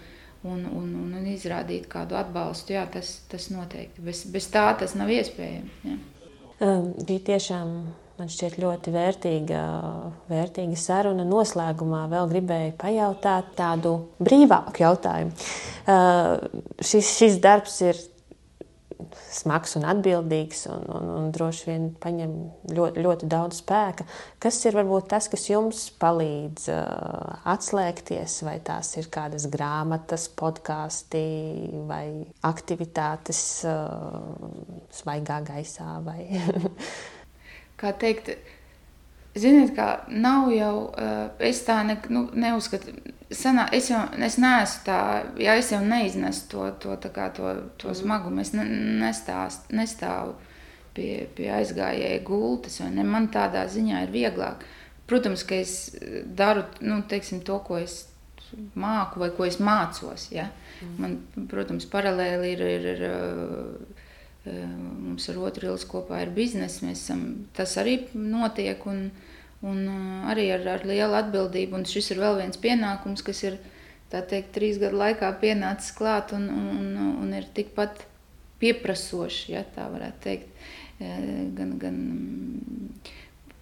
un, 0.47 0.64
un, 0.71 0.90
un, 1.03 1.12
un 1.19 1.29
izrādīt 1.33 1.88
kādu 1.90 2.16
atbalstu. 2.19 2.77
Jā, 2.77 2.87
tas, 2.92 3.16
tas 3.31 3.51
noteikti. 3.51 4.05
Bez, 4.07 4.23
bez 4.33 4.49
tā 4.55 4.69
tas 4.79 4.95
nav 4.99 5.11
iespējams. 5.12 5.83
Um, 6.57 6.92
bija 7.05 7.25
tiešām 7.35 7.75
Man 8.16 8.31
šķiet 8.33 8.55
ļoti 8.62 8.92
vērtīga, 8.94 9.62
vērtīga 10.31 10.79
saruna. 10.81 11.24
Noslēgumā 11.29 12.07
vēl 12.09 12.31
gribēju 12.31 12.76
pajautāt 12.81 13.50
tādu 13.59 13.96
brīvāku 14.24 14.87
jautājumu. 14.87 15.35
Uh, 15.85 16.62
šis, 16.81 17.11
šis 17.18 17.40
darbs 17.44 17.74
ir 17.85 18.00
smags 19.37 19.76
un 19.76 19.85
atbildīgs, 19.88 20.62
un, 20.72 20.85
un, 20.96 21.11
un 21.12 21.26
droši 21.35 21.68
vien 21.68 21.85
paņem 22.00 22.33
ļoti, 22.72 23.02
ļoti 23.05 23.29
daudz 23.31 23.61
spēka. 23.61 24.07
Kas 24.42 24.62
ir 24.64 24.76
varbūt 24.79 25.11
tas, 25.12 25.29
kas 25.33 25.44
jums 25.50 25.83
palīdz 26.00 26.70
uh, 26.72 27.35
atslēgties, 27.52 28.38
vai 28.46 28.57
tās 28.64 28.94
ir 28.96 29.11
kādas 29.12 29.44
grāmatas, 29.52 30.29
podkāsti 30.40 31.26
vai 31.88 32.07
aktivitātes 32.48 33.42
uh, 33.68 34.48
svaigā 35.02 35.42
gaisā? 35.52 35.98
Vai 36.07 36.24
kā 37.81 37.93
teikt, 38.01 38.33
ziniet, 39.37 39.75
kā 39.77 39.89
nav 40.09 40.51
jau, 40.55 40.93
eh, 40.97 41.49
es 41.51 41.62
tā 41.67 41.83
ne, 41.87 41.99
nu, 42.12 42.27
neuzskatu, 42.33 42.95
sanā, 43.31 43.69
es 43.77 43.91
jau 43.91 44.03
es 44.23 44.39
neesmu 44.39 44.85
tā, 44.87 45.01
ja 45.43 45.57
es 45.59 45.71
jau 45.73 45.83
neiznesu 45.85 46.49
to, 46.53 46.71
to, 46.81 46.97
kā, 47.12 47.31
to, 47.37 47.55
to 47.79 47.91
mhm. 47.91 48.01
smagumu, 48.01 48.41
es 48.41 48.53
ne, 48.57 48.65
nestāst, 49.03 49.71
nestāvu 49.71 50.35
pie, 50.97 51.27
pie 51.37 51.51
aizgājēja 51.59 52.25
gultas, 52.25 52.81
vai 52.81 52.91
ne, 52.97 53.05
man 53.05 53.31
tādā 53.33 53.67
ziņā 53.69 54.07
ir 54.07 54.15
vieglāk. 54.15 54.65
Protams, 55.07 55.45
ka 55.47 55.55
es 55.62 55.95
daru, 56.27 56.65
nu, 56.83 57.03
teiksim, 57.07 57.45
to, 57.47 57.61
ko 57.62 57.79
es 57.79 58.07
māku 58.79 59.21
vai 59.21 59.31
ko 59.35 59.45
es 59.47 59.59
mācos, 59.61 60.31
ja. 60.33 60.49
Mhm. 60.81 60.97
Man, 61.03 61.47
protams, 61.51 61.87
paralēli 61.91 62.53
ir, 62.55 62.67
ir, 62.77 62.91
ir 62.95 63.05
Mums 64.46 65.26
ar 65.32 65.38
otru 65.42 65.70
ilgu 65.72 65.88
kopā 65.90 66.20
ir 66.22 66.32
biznesa. 66.35 66.87
Esam, 66.92 67.22
tas 67.56 67.76
arī 67.82 67.98
notiek 68.14 68.82
un, 68.87 69.09
un 69.66 69.80
arī 70.30 70.48
ar, 70.54 70.66
ar 70.76 70.87
lielu 70.87 71.18
atbildību. 71.18 71.80
Un 71.80 71.88
šis 71.88 72.12
ir 72.14 72.22
vēl 72.22 72.40
viens 72.42 72.61
pienākums, 72.62 73.24
kas 73.26 73.42
ir 73.47 73.59
teikt, 74.12 74.53
trīs 74.55 74.78
gadu 74.82 75.01
laikā 75.01 75.32
pienācis 75.42 75.94
klāt 75.97 76.34
un, 76.36 76.47
un, 76.51 76.92
un 77.24 77.34
ir 77.36 77.49
tikpat 77.57 78.05
pieprasošs, 78.62 79.49
ja 79.53 79.64
tā 79.74 79.88
varētu 79.92 80.22
teikt. 80.24 80.66
Gan, 80.97 81.74
gan 81.76 81.97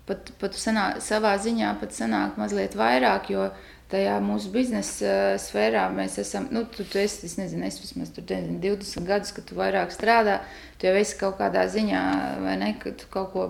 pat, 0.06 0.30
pat 0.38 0.54
sanā, 0.58 0.84
savā 1.02 1.32
ziņā 1.42 1.72
pat 1.80 1.96
sanāk 1.96 2.36
mazliet 2.38 2.76
vairāk, 2.78 3.32
jo 3.34 3.48
tajā 3.94 4.18
mūsu 4.24 4.50
biznesa 4.54 5.06
uh, 5.08 5.38
sfērā 5.40 5.86
mēs 5.94 6.18
esam, 6.20 6.48
nu, 6.54 6.64
tu, 6.66 6.82
tu 6.84 6.98
esi, 6.98 7.24
es 7.28 7.38
nezinu, 7.38 7.64
es 7.68 7.78
vismaz 7.80 8.10
tur 8.14 8.26
nezinu, 8.28 8.58
20 8.62 9.08
gadus, 9.08 9.32
kad 9.36 9.46
tu 9.48 9.58
vairāk 9.58 9.94
strādā, 9.94 10.40
tu 10.80 10.90
jau 10.90 10.94
esi 10.98 11.18
kaut 11.20 11.38
kādā 11.38 11.64
ziņā, 11.70 12.02
vai 12.44 12.58
ne, 12.60 12.72
ka 12.82 12.92
tu 12.98 13.08
kaut 13.14 13.32
ko 13.32 13.46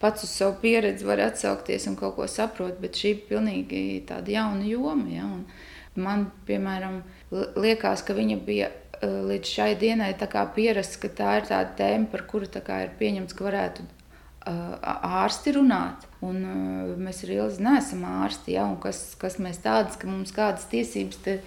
pats 0.00 0.24
uz 0.24 0.32
savu 0.32 0.56
pieredzi 0.62 1.06
vari 1.08 1.26
atsaukties 1.26 1.88
un 1.90 1.98
kaut 1.98 2.16
ko 2.16 2.30
saprot, 2.30 2.78
bet 2.82 2.96
šī 2.98 3.14
ir 3.16 3.24
pilnīgi 3.28 3.82
tāda 4.08 4.38
jauna 4.38 4.64
joma, 4.70 5.10
ja, 5.12 5.26
un 5.26 5.44
man, 5.98 6.28
piemēram, 6.46 7.02
liekas, 7.58 8.06
ka 8.06 8.14
viņa 8.16 8.38
bija 8.46 8.70
līdz 9.02 9.52
šai 9.58 9.72
dienai 9.78 10.12
tā 10.18 10.26
kā 10.30 10.42
pierasts, 10.54 10.98
ka 11.02 11.10
tā 11.10 11.38
ir 11.40 11.48
tāda 11.50 11.74
tēma, 11.78 12.10
par 12.10 12.24
kuru 12.30 12.48
tā 12.50 12.62
kā 12.64 12.82
ir 12.86 12.94
pieņemts, 12.98 13.36
ka 13.36 13.46
varētu 13.46 13.86
ārsti 14.48 15.54
runāt. 15.56 16.06
Un, 16.24 16.42
mēs 16.98 17.22
arī 17.26 17.38
neesam 17.62 18.04
ārsti, 18.08 18.56
ja, 18.56 18.66
un 18.66 18.78
kas, 18.82 19.14
kas 19.20 19.38
mēs 19.42 19.60
tādas, 19.64 19.98
ka 20.00 20.08
mums 20.10 20.32
kādas 20.34 20.66
tiesības, 20.70 21.20
te, 21.24 21.38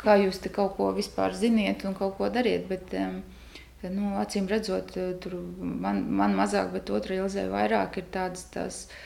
kā 0.00 0.16
jūs 0.22 0.40
te 0.40 0.52
kaut 0.52 0.76
ko 0.78 0.92
vispār 0.96 1.34
ziniet 1.36 1.84
un 1.84 1.96
kaut 1.98 2.16
ko 2.18 2.30
dariet. 2.32 2.68
Bet, 2.70 2.94
nu, 3.92 4.14
acīm 4.20 4.46
redzot, 4.48 4.94
tur 5.20 5.36
man, 5.58 6.04
man 6.08 6.36
mazāk, 6.38 6.72
bet 6.76 6.92
otra 6.94 7.18
ilzē 7.20 7.48
vairāk 7.52 7.98
ir 8.00 8.08
tādas 8.14 8.46
tās, 8.54 8.84
uh, 8.86 9.04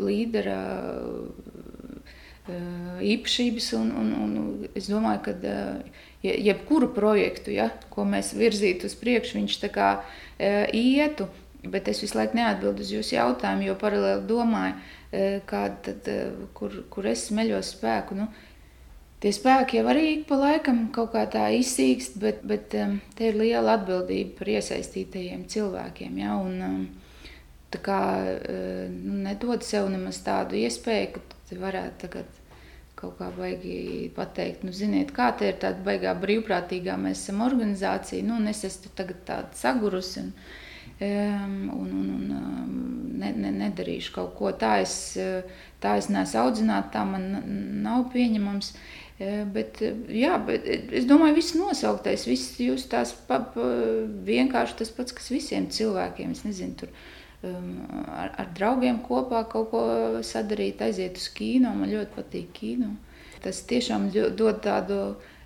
līdera 0.00 0.58
uh, 2.48 2.98
īpašības. 3.04 3.72
Un, 3.78 3.92
un, 4.00 4.10
un 4.24 4.32
es 4.74 4.88
domāju, 4.90 5.22
ka 5.28 5.36
uh, 5.36 6.02
jebkuru 6.24 6.90
projektu, 6.96 7.54
ja, 7.54 7.70
ko 7.92 8.06
mēs 8.08 8.34
virzītu 8.38 8.90
uz 8.90 8.96
priekšu, 9.00 9.38
viņš 9.40 9.60
tā 9.66 9.72
kā 9.74 9.92
uh, 10.00 10.66
ietu. 10.74 11.28
Bet 11.62 11.88
es 11.92 12.00
visu 12.00 12.16
laiku 12.16 12.38
neatbildu 12.38 12.84
uz 12.84 12.92
jūsu 12.94 13.16
jautājumu, 13.18 13.66
jo 13.68 13.74
paralēli 13.80 14.24
domāju, 14.28 14.76
e, 15.12 15.24
tad, 15.50 15.90
e, 16.08 16.16
kur, 16.56 16.78
kur 16.92 17.08
es 17.10 17.26
smeļos 17.28 17.74
spēku. 17.74 18.16
Nu, 18.16 18.28
tie 19.20 19.32
spēki 19.36 19.76
jau 19.76 19.90
arī 19.92 20.06
pa 20.28 20.38
laikam 20.40 20.86
kaut 20.94 21.12
kā 21.12 21.26
tā 21.28 21.50
izsīkst, 21.58 22.16
bet, 22.22 22.40
bet 22.48 22.76
e, 22.78 22.86
te 23.16 23.28
ir 23.28 23.36
liela 23.42 23.76
atbildība 23.76 24.38
par 24.38 24.52
iesaistītajiem 24.54 25.44
cilvēkiem. 25.52 26.16
Ja? 26.22 26.38
Un, 26.40 26.88
tā 27.70 27.82
kā 27.84 28.00
nu, 28.90 29.20
nedod 29.28 29.62
sev 29.62 29.92
nemaz 29.92 30.22
tādu 30.24 30.56
iespēju, 30.58 31.12
ka 31.18 31.60
varētu 31.60 32.06
tagad 32.06 32.40
kaut 33.00 33.16
kā 33.20 33.28
baigi 33.36 34.08
pateikt, 34.16 34.64
nu, 34.66 34.72
ziniet, 34.76 35.12
kā 35.16 35.30
te 35.36 35.48
ir 35.48 35.60
tāda 35.60 35.80
baigā 35.84 36.12
brīvprātīgā, 36.20 36.96
mēs 37.00 37.22
esam 37.22 37.44
organizācija, 37.44 38.24
nu, 38.26 38.40
un 38.40 38.50
es 38.50 38.64
esmu 38.68 38.92
tagad 38.96 39.22
tāda 39.28 39.56
sagurusi. 39.56 40.24
Un, 40.24 40.34
un, 41.00 41.70
un, 41.72 42.08
un 42.16 42.80
ne, 43.20 43.30
ne, 43.36 43.52
nedarīšu 43.64 44.14
kaut 44.16 44.34
ko 44.38 44.52
tādu. 44.52 44.86
Es, 44.86 44.96
tā 45.82 45.96
es 46.00 46.10
neesmu 46.12 46.42
audzināta, 46.42 46.92
tā 46.98 47.04
man 47.08 47.28
nav 47.84 48.08
pieņemams. 48.14 48.74
Bet, 49.52 49.82
jā, 50.08 50.38
bet 50.46 50.64
es 50.64 51.04
domāju, 51.08 51.34
ka 51.34 51.36
viss 51.36 51.56
nosauktais, 51.58 52.24
viss 52.24 52.54
jūs 52.56 52.86
tās 52.88 53.12
pa, 53.28 53.42
pa, 53.52 53.66
vienkārši 54.24 54.78
tas 54.78 54.92
pats, 54.96 55.12
kas 55.16 55.28
visiem 55.28 55.66
cilvēkiem. 55.68 56.32
Es 56.32 56.46
nezinu, 56.46 56.78
tur 56.80 56.94
ar, 58.16 58.32
ar 58.40 58.48
draugiem 58.56 59.02
kopā 59.04 59.44
kaut 59.52 59.70
ko 59.74 59.82
sadarīt, 60.24 60.80
aiziet 60.84 61.20
uz 61.20 61.28
kino. 61.36 61.74
Man 61.76 61.92
ļoti 61.92 62.16
patīk 62.16 62.48
kino. 62.56 62.94
Tas 63.44 63.60
tiešām 63.68 64.08
dod 64.36 64.64
tādu 64.64 65.00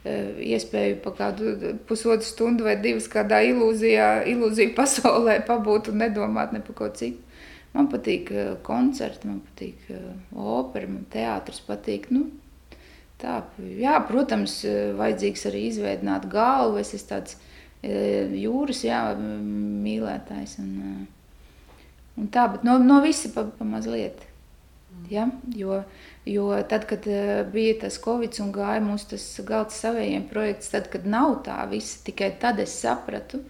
iespēju 0.05 0.99
pa 1.01 1.13
kādu 1.17 1.55
pusotru 1.89 2.27
stundu 2.29 2.67
vai 2.67 2.77
divas 2.81 3.07
kādā 3.09 3.41
ilūzijā, 3.49 4.09
ilūziju 4.35 4.75
pasaulē 4.81 5.39
pabūt 5.49 5.93
un 5.93 6.03
nedomāt 6.05 6.53
ne 6.53 6.61
par 6.65 6.79
ko 6.81 6.91
citu. 6.93 7.23
Man 7.75 7.89
patīk 7.91 8.29
eh, 8.31 8.53
koncerti, 8.63 9.27
man 9.27 9.41
patīk 9.49 9.89
eh, 9.91 10.11
opera, 10.39 10.87
man 10.87 11.09
teātris 11.11 11.63
patīk. 11.67 12.07
Nu, 12.15 12.29
tā, 13.19 13.41
jā, 13.81 13.97
protams, 14.07 14.61
vajadzīgs 15.01 15.49
arī 15.51 15.65
izveidot 15.71 16.29
galvu. 16.31 16.79
Es 16.83 16.95
esmu 16.95 17.11
tāds 17.11 17.41
jūras 17.85 18.85
jā, 18.87 19.01
mīlētājs. 19.19 20.55
Un, 20.63 21.09
un 22.21 22.31
tā, 22.33 22.47
bet 22.53 22.63
no, 22.65 22.79
no 22.79 23.01
visa 23.05 23.33
pa, 23.35 23.49
pa 23.49 23.67
mazliet. 23.67 24.23
Ja? 25.11 25.29
Jo, 25.55 25.83
jo 26.25 26.63
tad, 26.69 26.87
kad 26.89 27.07
eh, 27.07 27.45
bija 27.53 27.75
tas 27.85 27.99
Covid 28.05 28.39
un 28.41 28.53
gāja 28.55 28.81
mums 28.85 29.05
tas 29.11 29.25
galds 29.47 29.77
savējiem 29.83 30.29
projekts, 30.31 30.71
tad, 30.73 30.89
kad 30.93 31.07
nav 31.07 31.41
tā 31.47 31.59
visa, 31.71 32.01
tikai 32.07 32.31
tad 32.41 32.63
es 32.65 32.77
sapratu, 32.81 33.43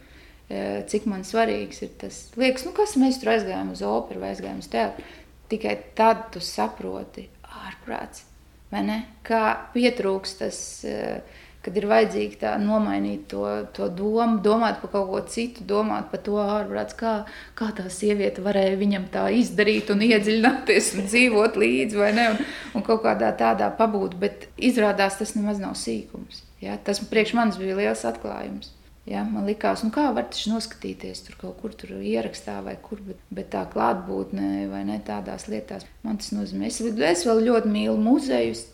eh, 0.49 0.83
cik 0.91 1.07
man 1.11 1.23
svarīgs 1.27 1.83
ir 1.87 1.95
tas. 2.01 2.25
Liekas, 2.41 2.67
nu 2.67 2.75
kas 2.77 2.97
mēs 3.01 3.21
tur 3.23 3.35
aizgājām 3.37 3.73
uz 3.75 3.85
operu 3.87 4.25
vai 4.25 4.35
aizgājām 4.35 4.61
uz 4.65 4.71
teātru, 4.73 5.07
tikai 5.53 5.79
tad 5.95 6.29
tu 6.35 6.43
saproti 6.43 7.29
ārprāts, 7.65 8.25
vai 8.73 8.83
ne? 8.87 9.01
Kā 9.25 9.45
pietrūks 9.75 10.39
tas 10.41 10.59
uh, 10.89 11.43
kad 11.65 11.77
ir 11.81 11.87
vajadzīgi 11.89 12.39
tā 12.43 12.53
nomainīt 12.61 13.27
to, 13.33 13.45
to 13.77 13.89
domu, 13.89 14.39
domāt 14.45 14.81
par 14.83 14.93
kaut 14.93 15.11
ko 15.11 15.23
citu, 15.33 15.65
domāt 15.69 16.11
par 16.13 16.23
to 16.27 16.37
ārprāts, 16.43 16.97
kā, 16.99 17.15
kā 17.59 17.71
tā 17.77 17.89
sieviete 17.93 18.45
varēja 18.45 18.77
viņam 18.81 19.09
tā 19.15 19.27
izdarīt 19.39 19.93
un 19.95 20.05
iedziļināties 20.05 20.93
un 20.99 21.09
dzīvot 21.09 21.59
līdzi 21.65 22.01
vai 22.01 22.13
ne, 22.17 22.31
un, 22.35 22.47
un 22.77 22.87
kaut 22.87 23.05
kādā 23.07 23.33
tādā 23.39 23.73
pabūt, 23.79 24.19
bet 24.21 24.49
izrādās 24.57 25.21
tas 25.21 25.35
nemaz 25.39 25.63
nav 25.63 25.77
sīkums. 25.81 26.45
Ja? 26.65 26.77
Tas 26.77 27.03
priekš 27.09 27.37
manis 27.39 27.61
bija 27.61 27.79
liels 27.81 28.05
atklājums. 28.09 28.73
Ja, 29.05 29.21
man 29.29 29.45
liekas, 29.45 29.83
nu 29.85 29.93
kā 29.93 30.07
var 30.17 30.31
taču 30.31 30.55
noskatīties 30.55 31.27
tur 31.27 31.35
kaut 31.37 31.59
kur 31.61 31.75
tur 31.77 31.91
ierakstā 31.99 32.55
vai 32.65 32.79
kur, 32.81 33.03
bet, 33.05 33.19
bet 33.37 33.51
tā 33.53 33.67
klātbūtne 33.69 34.65
vai 34.71 34.81
ne 34.89 34.97
tādās 35.05 35.45
lietās. 35.53 35.85
Man 36.07 36.17
tas 36.23 36.33
nozīmē, 36.33 36.71
es, 36.71 36.81
es 36.81 37.25
vēl 37.29 37.43
ļoti 37.51 37.73
mīlu 37.75 37.99
muzejus, 38.01 38.65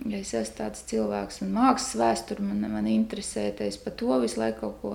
ja 0.00 0.18
es 0.18 0.32
esmu 0.34 0.56
tāds 0.58 0.84
cilvēks, 0.88 1.42
un 1.44 1.52
mākslas 1.56 1.96
vēsture 2.00 2.44
man, 2.44 2.64
man 2.72 2.88
interesē, 2.90 3.50
tad 3.56 3.68
es 3.68 3.78
par 3.80 3.96
to 3.98 4.20
visu 4.22 4.40
laiku 4.40 4.60
kaut 4.64 4.78
ko 4.82 4.94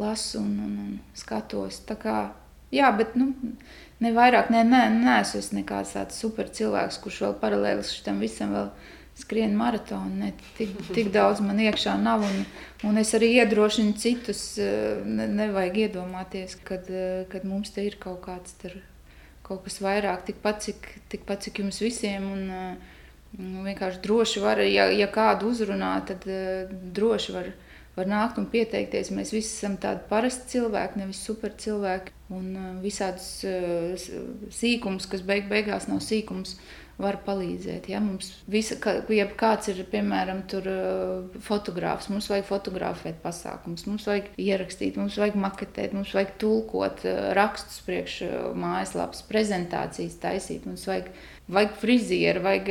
lasu 0.00 0.38
un, 0.38 0.52
un, 0.66 0.76
un 0.84 1.18
skatos. 1.18 1.80
Tā 1.88 1.96
kā, 1.98 2.16
jā, 2.74 2.90
bet 2.96 3.16
nu, 3.18 3.32
ne 4.02 4.12
vairāk, 4.14 4.52
ne, 4.54 4.62
ne 4.68 5.16
esmu 5.18 5.42
es 5.42 5.50
nekāds 5.56 5.96
tāds 5.96 6.20
super 6.22 6.50
cilvēks, 6.50 7.00
kurš 7.02 7.24
vēl 7.26 7.36
paralēli 7.42 7.86
šitam 7.86 8.22
visam 8.22 8.54
vēl 8.54 8.70
skrien 9.20 9.56
maratonu. 9.58 10.14
Ne, 10.22 10.30
tik, 10.58 10.76
tik 10.94 11.10
daudz 11.16 11.42
man 11.44 11.58
iekšā 11.60 11.96
nav, 12.00 12.22
un, 12.24 12.46
un 12.86 13.02
es 13.02 13.10
arī 13.18 13.32
iedrošinu 13.40 13.98
citus. 13.98 14.44
Ne, 14.60 15.26
nevajag 15.26 15.82
iedomāties, 15.88 16.54
kad, 16.64 16.86
kad 17.32 17.44
mums 17.48 17.74
te 17.74 17.84
ir 17.88 17.98
kaut 18.00 18.22
kāds 18.28 18.54
tur, 18.62 18.78
kaut 19.46 19.66
kas 19.66 19.82
vairāk, 19.82 20.22
tikpat 20.30 20.62
cik, 20.68 20.88
tikpat, 21.10 21.48
cik 21.48 21.64
jums 21.64 21.82
visiem. 21.82 22.30
Un, 22.30 22.48
uh, 22.54 22.96
vienkārši 23.38 24.02
droši 24.04 24.42
var, 24.42 24.60
ja, 24.64 24.88
ja 24.90 25.08
kādu 25.12 25.50
uzrunā, 25.52 25.92
tad 26.06 26.26
uh, 26.26 26.70
droši 26.96 27.34
var, 27.36 27.50
var 27.96 28.10
nākt 28.10 28.40
un 28.42 28.48
pieteikties. 28.50 29.12
Mēs 29.14 29.34
visi 29.34 29.52
esam 29.54 29.76
tādi 29.80 30.02
parasti 30.10 30.56
cilvēki, 30.56 31.00
nevis 31.02 31.22
super 31.26 31.54
cilvēki. 31.58 32.16
Un 32.34 32.50
uh, 32.54 32.68
visādus 32.82 33.30
uh, 33.46 34.10
sīkumus, 34.54 35.08
kas 35.10 35.22
beig, 35.26 35.48
beigās 35.50 35.88
nav 35.90 36.02
sīkums, 36.06 36.56
var 37.02 37.18
palīdzēt. 37.26 37.88
Ja? 37.92 38.00
Mums 38.04 38.30
visa, 38.50 38.76
ka, 38.82 38.98
ja 39.14 39.26
kāds 39.40 39.72
ir, 39.72 39.82
piemēram, 39.90 40.44
tur, 40.50 40.68
uh, 40.70 41.40
fotogrāfs, 41.46 42.10
mums 42.12 42.30
vajag 42.32 42.46
fotografēt 42.50 43.18
pasākumus, 43.24 43.86
mums 43.88 44.06
vajag 44.10 44.30
ierakstīt, 44.40 45.00
mums 45.00 45.18
vajag 45.20 45.40
maketēt, 45.40 45.96
mums 45.96 46.14
vajag 46.16 46.36
tulkot 46.42 47.04
uh, 47.08 47.32
rakstus 47.38 47.82
priekš 47.88 48.20
uh, 48.28 48.38
mājaslapas, 48.58 49.24
prezentācijas 49.30 50.20
taisīt, 50.22 50.68
mums 50.68 50.86
vajag 50.90 51.12
vajag 51.50 51.74
frizieru, 51.80 52.42
vajag, 52.44 52.68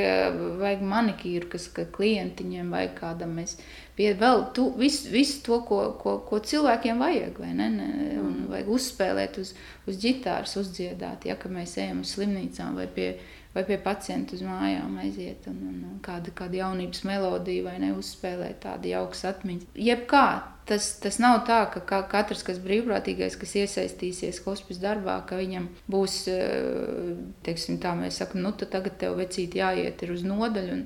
vajag 0.60 0.84
manikīru, 0.88 1.50
kas 1.52 1.68
ka 1.74 1.86
klientiņiem 1.96 2.72
vajag 2.74 2.94
kādam. 3.00 3.36
Mēs 3.40 3.58
pie, 3.98 4.12
vēl 4.20 4.46
tu, 4.56 4.70
visu, 4.80 5.10
visu 5.12 5.42
to, 5.46 5.60
ko, 5.68 5.82
ko, 6.00 6.18
ko 6.28 6.40
cilvēkiem 6.52 7.02
vajag, 7.04 7.42
vai 7.44 7.52
ne? 7.58 7.70
ne? 7.76 7.90
Un 8.20 8.30
mm. 8.30 8.46
vajag 8.54 8.72
uzspēlēt 8.78 9.42
uz, 9.42 9.54
uz 9.90 10.00
ģitāras, 10.00 10.56
uzdziedāt, 10.62 11.28
ja 11.28 11.38
mēs 11.50 11.76
ejam 11.82 12.04
uz 12.06 12.16
slimnīcām 12.16 12.80
vai 12.80 12.88
pie, 12.96 13.10
vai 13.56 13.66
pie 13.66 13.80
pacientu 13.82 14.38
uz 14.38 14.46
mājām 14.46 15.00
aiziet 15.02 15.48
un, 15.50 15.58
un, 15.72 15.82
un 15.90 15.98
kāda, 16.06 16.34
kāda 16.36 16.62
jaunības 16.62 17.04
melodija 17.10 17.66
vai 17.66 17.80
neuzspēlēt 17.82 18.62
tādu 18.68 18.94
jaukas 18.94 19.26
atmiņas. 19.34 19.70
Jebkā 19.90 20.28
Tas, 20.70 20.86
tas 21.02 21.16
nav 21.18 21.40
tā, 21.48 21.64
ka 21.74 22.04
katrs, 22.12 22.44
kas 22.46 22.60
brīvprātīgais, 22.62 23.34
kas 23.42 23.56
iesaistīsies 23.58 24.44
hospice 24.46 24.84
darbā, 24.84 25.16
ka 25.26 25.40
viņam 25.40 25.66
būs, 25.90 26.18
eh, 26.30 27.16
teiksim, 27.48 27.80
tā 27.82 27.96
mēs 27.98 28.20
sakām, 28.22 28.44
nu, 28.46 28.52
tagad 28.54 29.00
tev 29.02 29.18
vecīt 29.18 29.58
jāiet 29.58 30.04
uz 30.06 30.22
nodaļu 30.22 30.76
un, 30.76 30.84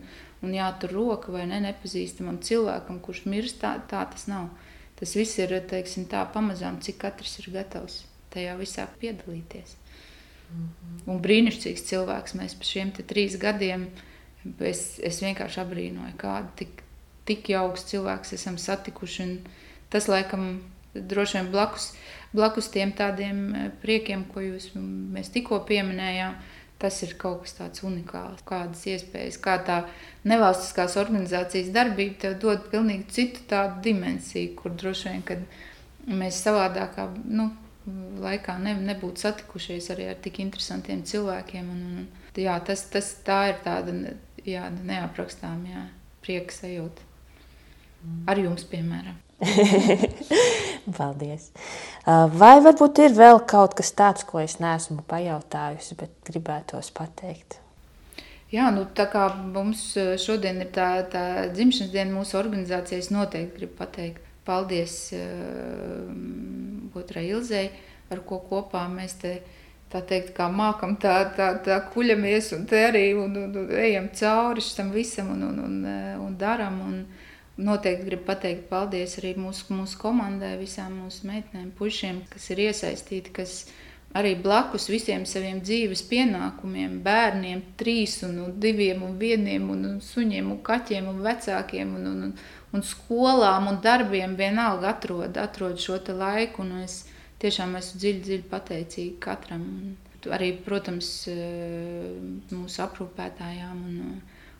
un 0.48 0.56
jātur 0.56 0.96
roka 0.96 1.36
vai 1.36 1.44
ne 1.52 1.60
nepazīstamam 1.66 2.40
cilvēkam, 2.40 3.02
kurš 3.04 3.26
mirst. 3.28 3.60
Tā, 3.60 3.74
tā 3.92 4.06
tas 4.14 4.24
nav. 4.32 4.54
Tas 4.96 5.18
viss 5.20 5.36
ir, 5.44 5.52
teiksim, 5.68 6.08
tā 6.08 6.24
pamazām, 6.32 6.80
cik 6.80 7.02
katrs 7.04 7.36
ir 7.44 7.52
gatavs 7.52 8.06
tajā 8.32 8.56
visā 8.56 8.88
piedalīties. 9.02 9.76
-hmm. 10.54 10.84
Un 11.12 11.20
brīnišķīgs 11.20 11.84
cilvēks 11.90 12.36
mēs 12.40 12.56
pa 12.56 12.64
šiem 12.64 12.92
trīs 12.96 13.36
gadiem. 13.40 13.88
Es, 14.60 15.00
es 15.00 15.22
vienkārši 15.24 15.60
abrīnoju, 15.64 16.16
kādu 16.20 16.48
tik, 16.56 16.84
tik 17.28 17.50
jauks 17.50 17.84
cilvēks 17.92 18.34
esam 18.34 18.58
satikuši. 18.58 19.24
Un, 19.24 19.38
tas 19.90 20.08
laikam 20.12 20.62
droši 20.94 21.38
vien 21.38 21.52
blakus, 21.52 21.94
blakus 22.34 22.70
tiem 22.74 22.92
tādiem 22.92 23.40
eh, 23.56 23.72
priekiem, 23.82 24.26
ko 24.34 24.44
jūs 24.44 24.72
mēs 24.76 25.32
tikko 25.34 25.64
pieminējām. 25.68 26.36
Tas 26.84 26.98
ir 27.06 27.14
kaut 27.16 27.46
kas 27.46 27.54
tāds 27.56 27.84
unikāls, 27.88 28.42
kādas 28.44 28.82
iespējas, 28.92 29.38
kā 29.40 29.54
tā 29.64 29.78
nevalstiskās 30.28 30.98
organizācijas 31.00 31.70
darbība 31.72 32.18
tev 32.26 32.34
dod 32.42 32.66
pilnīgi 32.74 33.06
citu 33.08 33.46
tādu 33.48 33.80
dimensiju, 33.86 34.52
kur 34.58 34.74
droši 34.76 35.14
vien, 35.14 35.22
kad 35.24 35.46
mēs 36.12 36.42
savādākā 36.44 37.06
nu, 37.24 37.54
laikā 38.24 38.58
ne, 38.64 38.76
nebūtu 38.92 39.26
satikušies 39.26 39.90
arī 39.94 40.08
ar 40.12 40.20
tik 40.24 40.40
interesantiem 40.44 41.04
cilvēkiem. 41.08 41.72
Un, 41.74 41.82
un, 42.04 42.30
jā, 42.40 42.56
tas, 42.66 42.86
tas 42.92 43.10
tā 43.26 43.40
ir 43.52 43.60
tāda 43.66 43.96
jā, 44.48 44.68
neaprakstām 44.84 45.66
jā, 45.70 45.88
prieka 46.24 46.56
sajūta. 46.56 47.10
Ar 48.28 48.40
jums, 48.40 48.66
piemēram. 48.68 49.20
Paldies. 50.98 51.50
Vai 52.36 52.56
varbūt 52.64 53.00
ir 53.06 53.16
vēl 53.16 53.40
kaut 53.48 53.76
kas 53.80 53.94
tāds, 53.96 54.26
ko 54.28 54.42
es 54.44 54.58
neesmu 54.64 55.04
pajautājusi, 55.08 55.96
bet 56.00 56.16
gribētos 56.28 56.92
pateikt? 56.96 57.60
Jā, 58.54 58.68
nu, 58.76 58.84
tā 58.86 59.08
kā 59.10 59.30
mums 59.40 59.86
šodien 60.22 60.60
ir 60.62 60.70
tā, 60.76 60.90
tā 61.10 61.24
dzimšanas 61.56 61.94
diena 61.96 62.12
mūsu 62.14 62.38
organizācijai, 62.38 63.00
es 63.02 63.10
noteikti 63.10 63.64
gribu 63.64 63.80
pateikt 63.80 64.33
paldies 64.46 64.98
uh, 65.18 66.08
otrai 67.00 67.28
Ilzei, 67.32 67.68
ar 68.14 68.24
ko 68.28 68.42
kopā 68.50 68.86
mēs 68.92 69.18
te 69.22 69.38
tā 69.94 70.02
teikt, 70.10 70.34
kā 70.38 70.48
mākam, 70.50 70.96
tā, 70.98 71.20
tā, 71.38 71.52
tā 71.66 71.78
kuļamies 71.94 72.50
un 72.58 72.66
te 72.70 72.80
arī 72.88 73.12
un, 73.14 73.36
un, 73.38 73.52
un 73.62 73.76
ejam 73.78 74.10
cauri 74.18 74.64
tam 74.76 74.90
visam 74.94 75.30
un, 75.36 75.44
un, 75.52 75.62
un, 75.68 75.78
un 76.28 76.40
daram. 76.40 76.82
Un, 76.88 77.06
Noteikti 77.54 78.08
gribu 78.08 78.24
pateikt 78.26 78.64
paldies 78.66 79.12
arī 79.20 79.36
mūsu, 79.38 79.68
mūsu 79.78 80.00
komandai, 80.02 80.56
visām 80.58 80.96
mūsu 81.04 81.28
meitenēm, 81.30 81.68
pušiem, 81.78 82.24
kas 82.32 82.48
ir 82.50 82.64
iesaistīti, 82.64 83.30
kas 83.36 83.52
arī 84.18 84.32
blakus 84.42 84.88
visiem 84.90 85.28
saviem 85.30 85.60
dzīves 85.62 86.02
pienākumiem, 86.10 86.96
bērniem, 87.06 87.62
trīs 87.78 88.16
un, 88.26 88.40
un 88.48 88.56
diviem 88.58 89.06
un 89.06 89.14
vieniem, 89.22 89.70
un, 89.70 89.86
un 89.92 90.02
suņiem 90.02 90.50
un 90.50 90.64
kaķiem 90.66 91.12
un 91.14 91.22
vecākiem 91.28 91.94
un, 92.00 92.10
un, 92.10 92.26
un 92.32 92.34
skolām 92.82 93.68
un 93.70 93.82
darbiem 93.84 94.34
vienalga 94.40 94.96
atrod, 94.96 95.38
atrod 95.38 95.78
šo 95.78 96.00
laiku. 96.18 96.66
Es 96.82 97.04
tiešām 97.44 97.76
esmu 97.78 98.00
dziļi, 98.02 98.22
dziļi 98.26 98.48
pateicīga 98.50 99.20
katram. 99.28 99.62
Un 99.62 100.32
arī, 100.34 100.54
protams, 100.66 101.28
mūsu 102.50 102.84
aprūpētājām 102.86 103.84
un, 103.90 104.00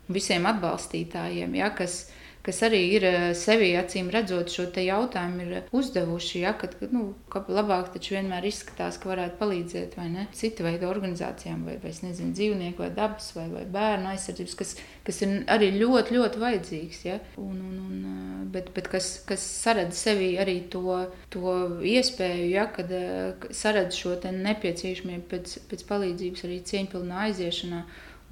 un 0.04 0.14
visiem 0.14 0.46
atbalstītājiem, 0.46 1.56
ja, 1.58 1.70
kas, 1.74 2.10
kas 2.44 2.60
arī 2.66 2.80
ir 2.96 3.04
eh, 3.08 3.26
sevi 3.38 3.70
acīm 3.80 4.10
redzot 4.12 4.52
šo 4.52 4.66
jautājumu, 4.68 5.44
ir 5.44 5.68
uzdevuši, 5.74 6.42
ja, 6.42 6.52
ka, 6.58 6.68
nu, 6.92 7.06
labāk 7.32 7.92
taču 7.94 8.16
vienmēr 8.18 8.44
izskatās, 8.48 8.98
ka 9.00 9.10
varētu 9.10 9.38
palīdzēt 9.40 9.96
vai 9.96 10.10
ne 10.12 10.26
cita 10.36 10.66
veida 10.66 10.90
organizācijām, 10.90 11.64
vai, 11.68 11.78
vai 11.82 11.94
nezinu, 12.04 12.34
dzīvnieku, 12.36 12.84
vai 12.84 12.90
dabas, 12.94 13.30
vai, 13.36 13.46
vai 13.52 13.64
bērnu 13.76 14.12
aizsardzības, 14.12 14.56
kas, 14.60 14.74
kas 15.06 15.22
ir 15.24 15.34
arī 15.54 15.70
ļoti, 15.78 16.18
ļoti 16.18 16.42
vajadzīgs. 16.44 17.02
Ja, 17.08 17.18
un, 17.40 17.56
un, 17.56 17.80
un, 17.88 17.98
eh, 18.12 18.46
bet, 18.56 18.72
bet 18.76 18.92
kas, 18.92 19.14
kas 19.28 19.44
saredz 19.64 20.04
sevi 20.04 20.34
arī 20.40 20.58
to, 20.72 21.00
to 21.32 21.58
iespēju, 21.94 22.48
ja, 22.52 22.68
kad 22.76 22.92
eh, 22.92 23.48
saredz 23.56 23.96
šo 24.00 24.18
nepieciešamību 24.24 25.28
pēc, 25.32 25.60
pēc 25.70 25.88
palīdzības 25.88 26.44
arī 26.46 26.60
cieņpilnā 26.68 27.28
aiziešanā 27.28 27.84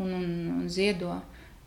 un, 0.03 0.13
un, 0.13 0.33
un 0.61 0.69
ziedo 0.73 1.21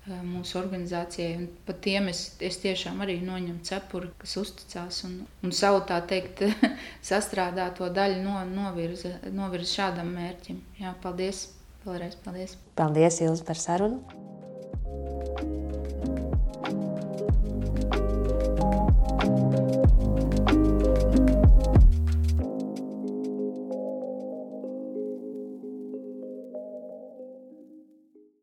Eh, 0.05 0.17
mūsu 0.21 0.59
organizācijai. 0.59 1.31
Un 1.39 1.45
pat 1.65 1.79
tiem 1.81 2.11
es, 2.11 2.19
es 2.45 2.59
tiešām 2.61 2.99
arī 3.01 3.15
noņemu 3.25 3.63
cepuri, 3.65 4.11
kas 4.21 4.35
uzticās 4.37 4.99
un, 5.07 5.15
un 5.41 5.55
savu 5.55 5.81
tā 5.89 5.97
teikt, 6.05 6.43
sastrādā 7.09 7.71
to 7.73 7.89
daļu 7.89 8.21
no, 8.21 8.37
novirza, 8.51 9.15
novirza 9.33 9.79
šādam 9.79 10.13
mērķim. 10.13 10.61
Jā, 10.83 10.93
paldies! 11.01 11.47
Vēlreiz 11.87 12.21
paldies! 12.21 12.53
Paldies, 12.77 13.21
Ilz, 13.25 13.41
par 13.45 13.57
sarunu! 13.61 14.03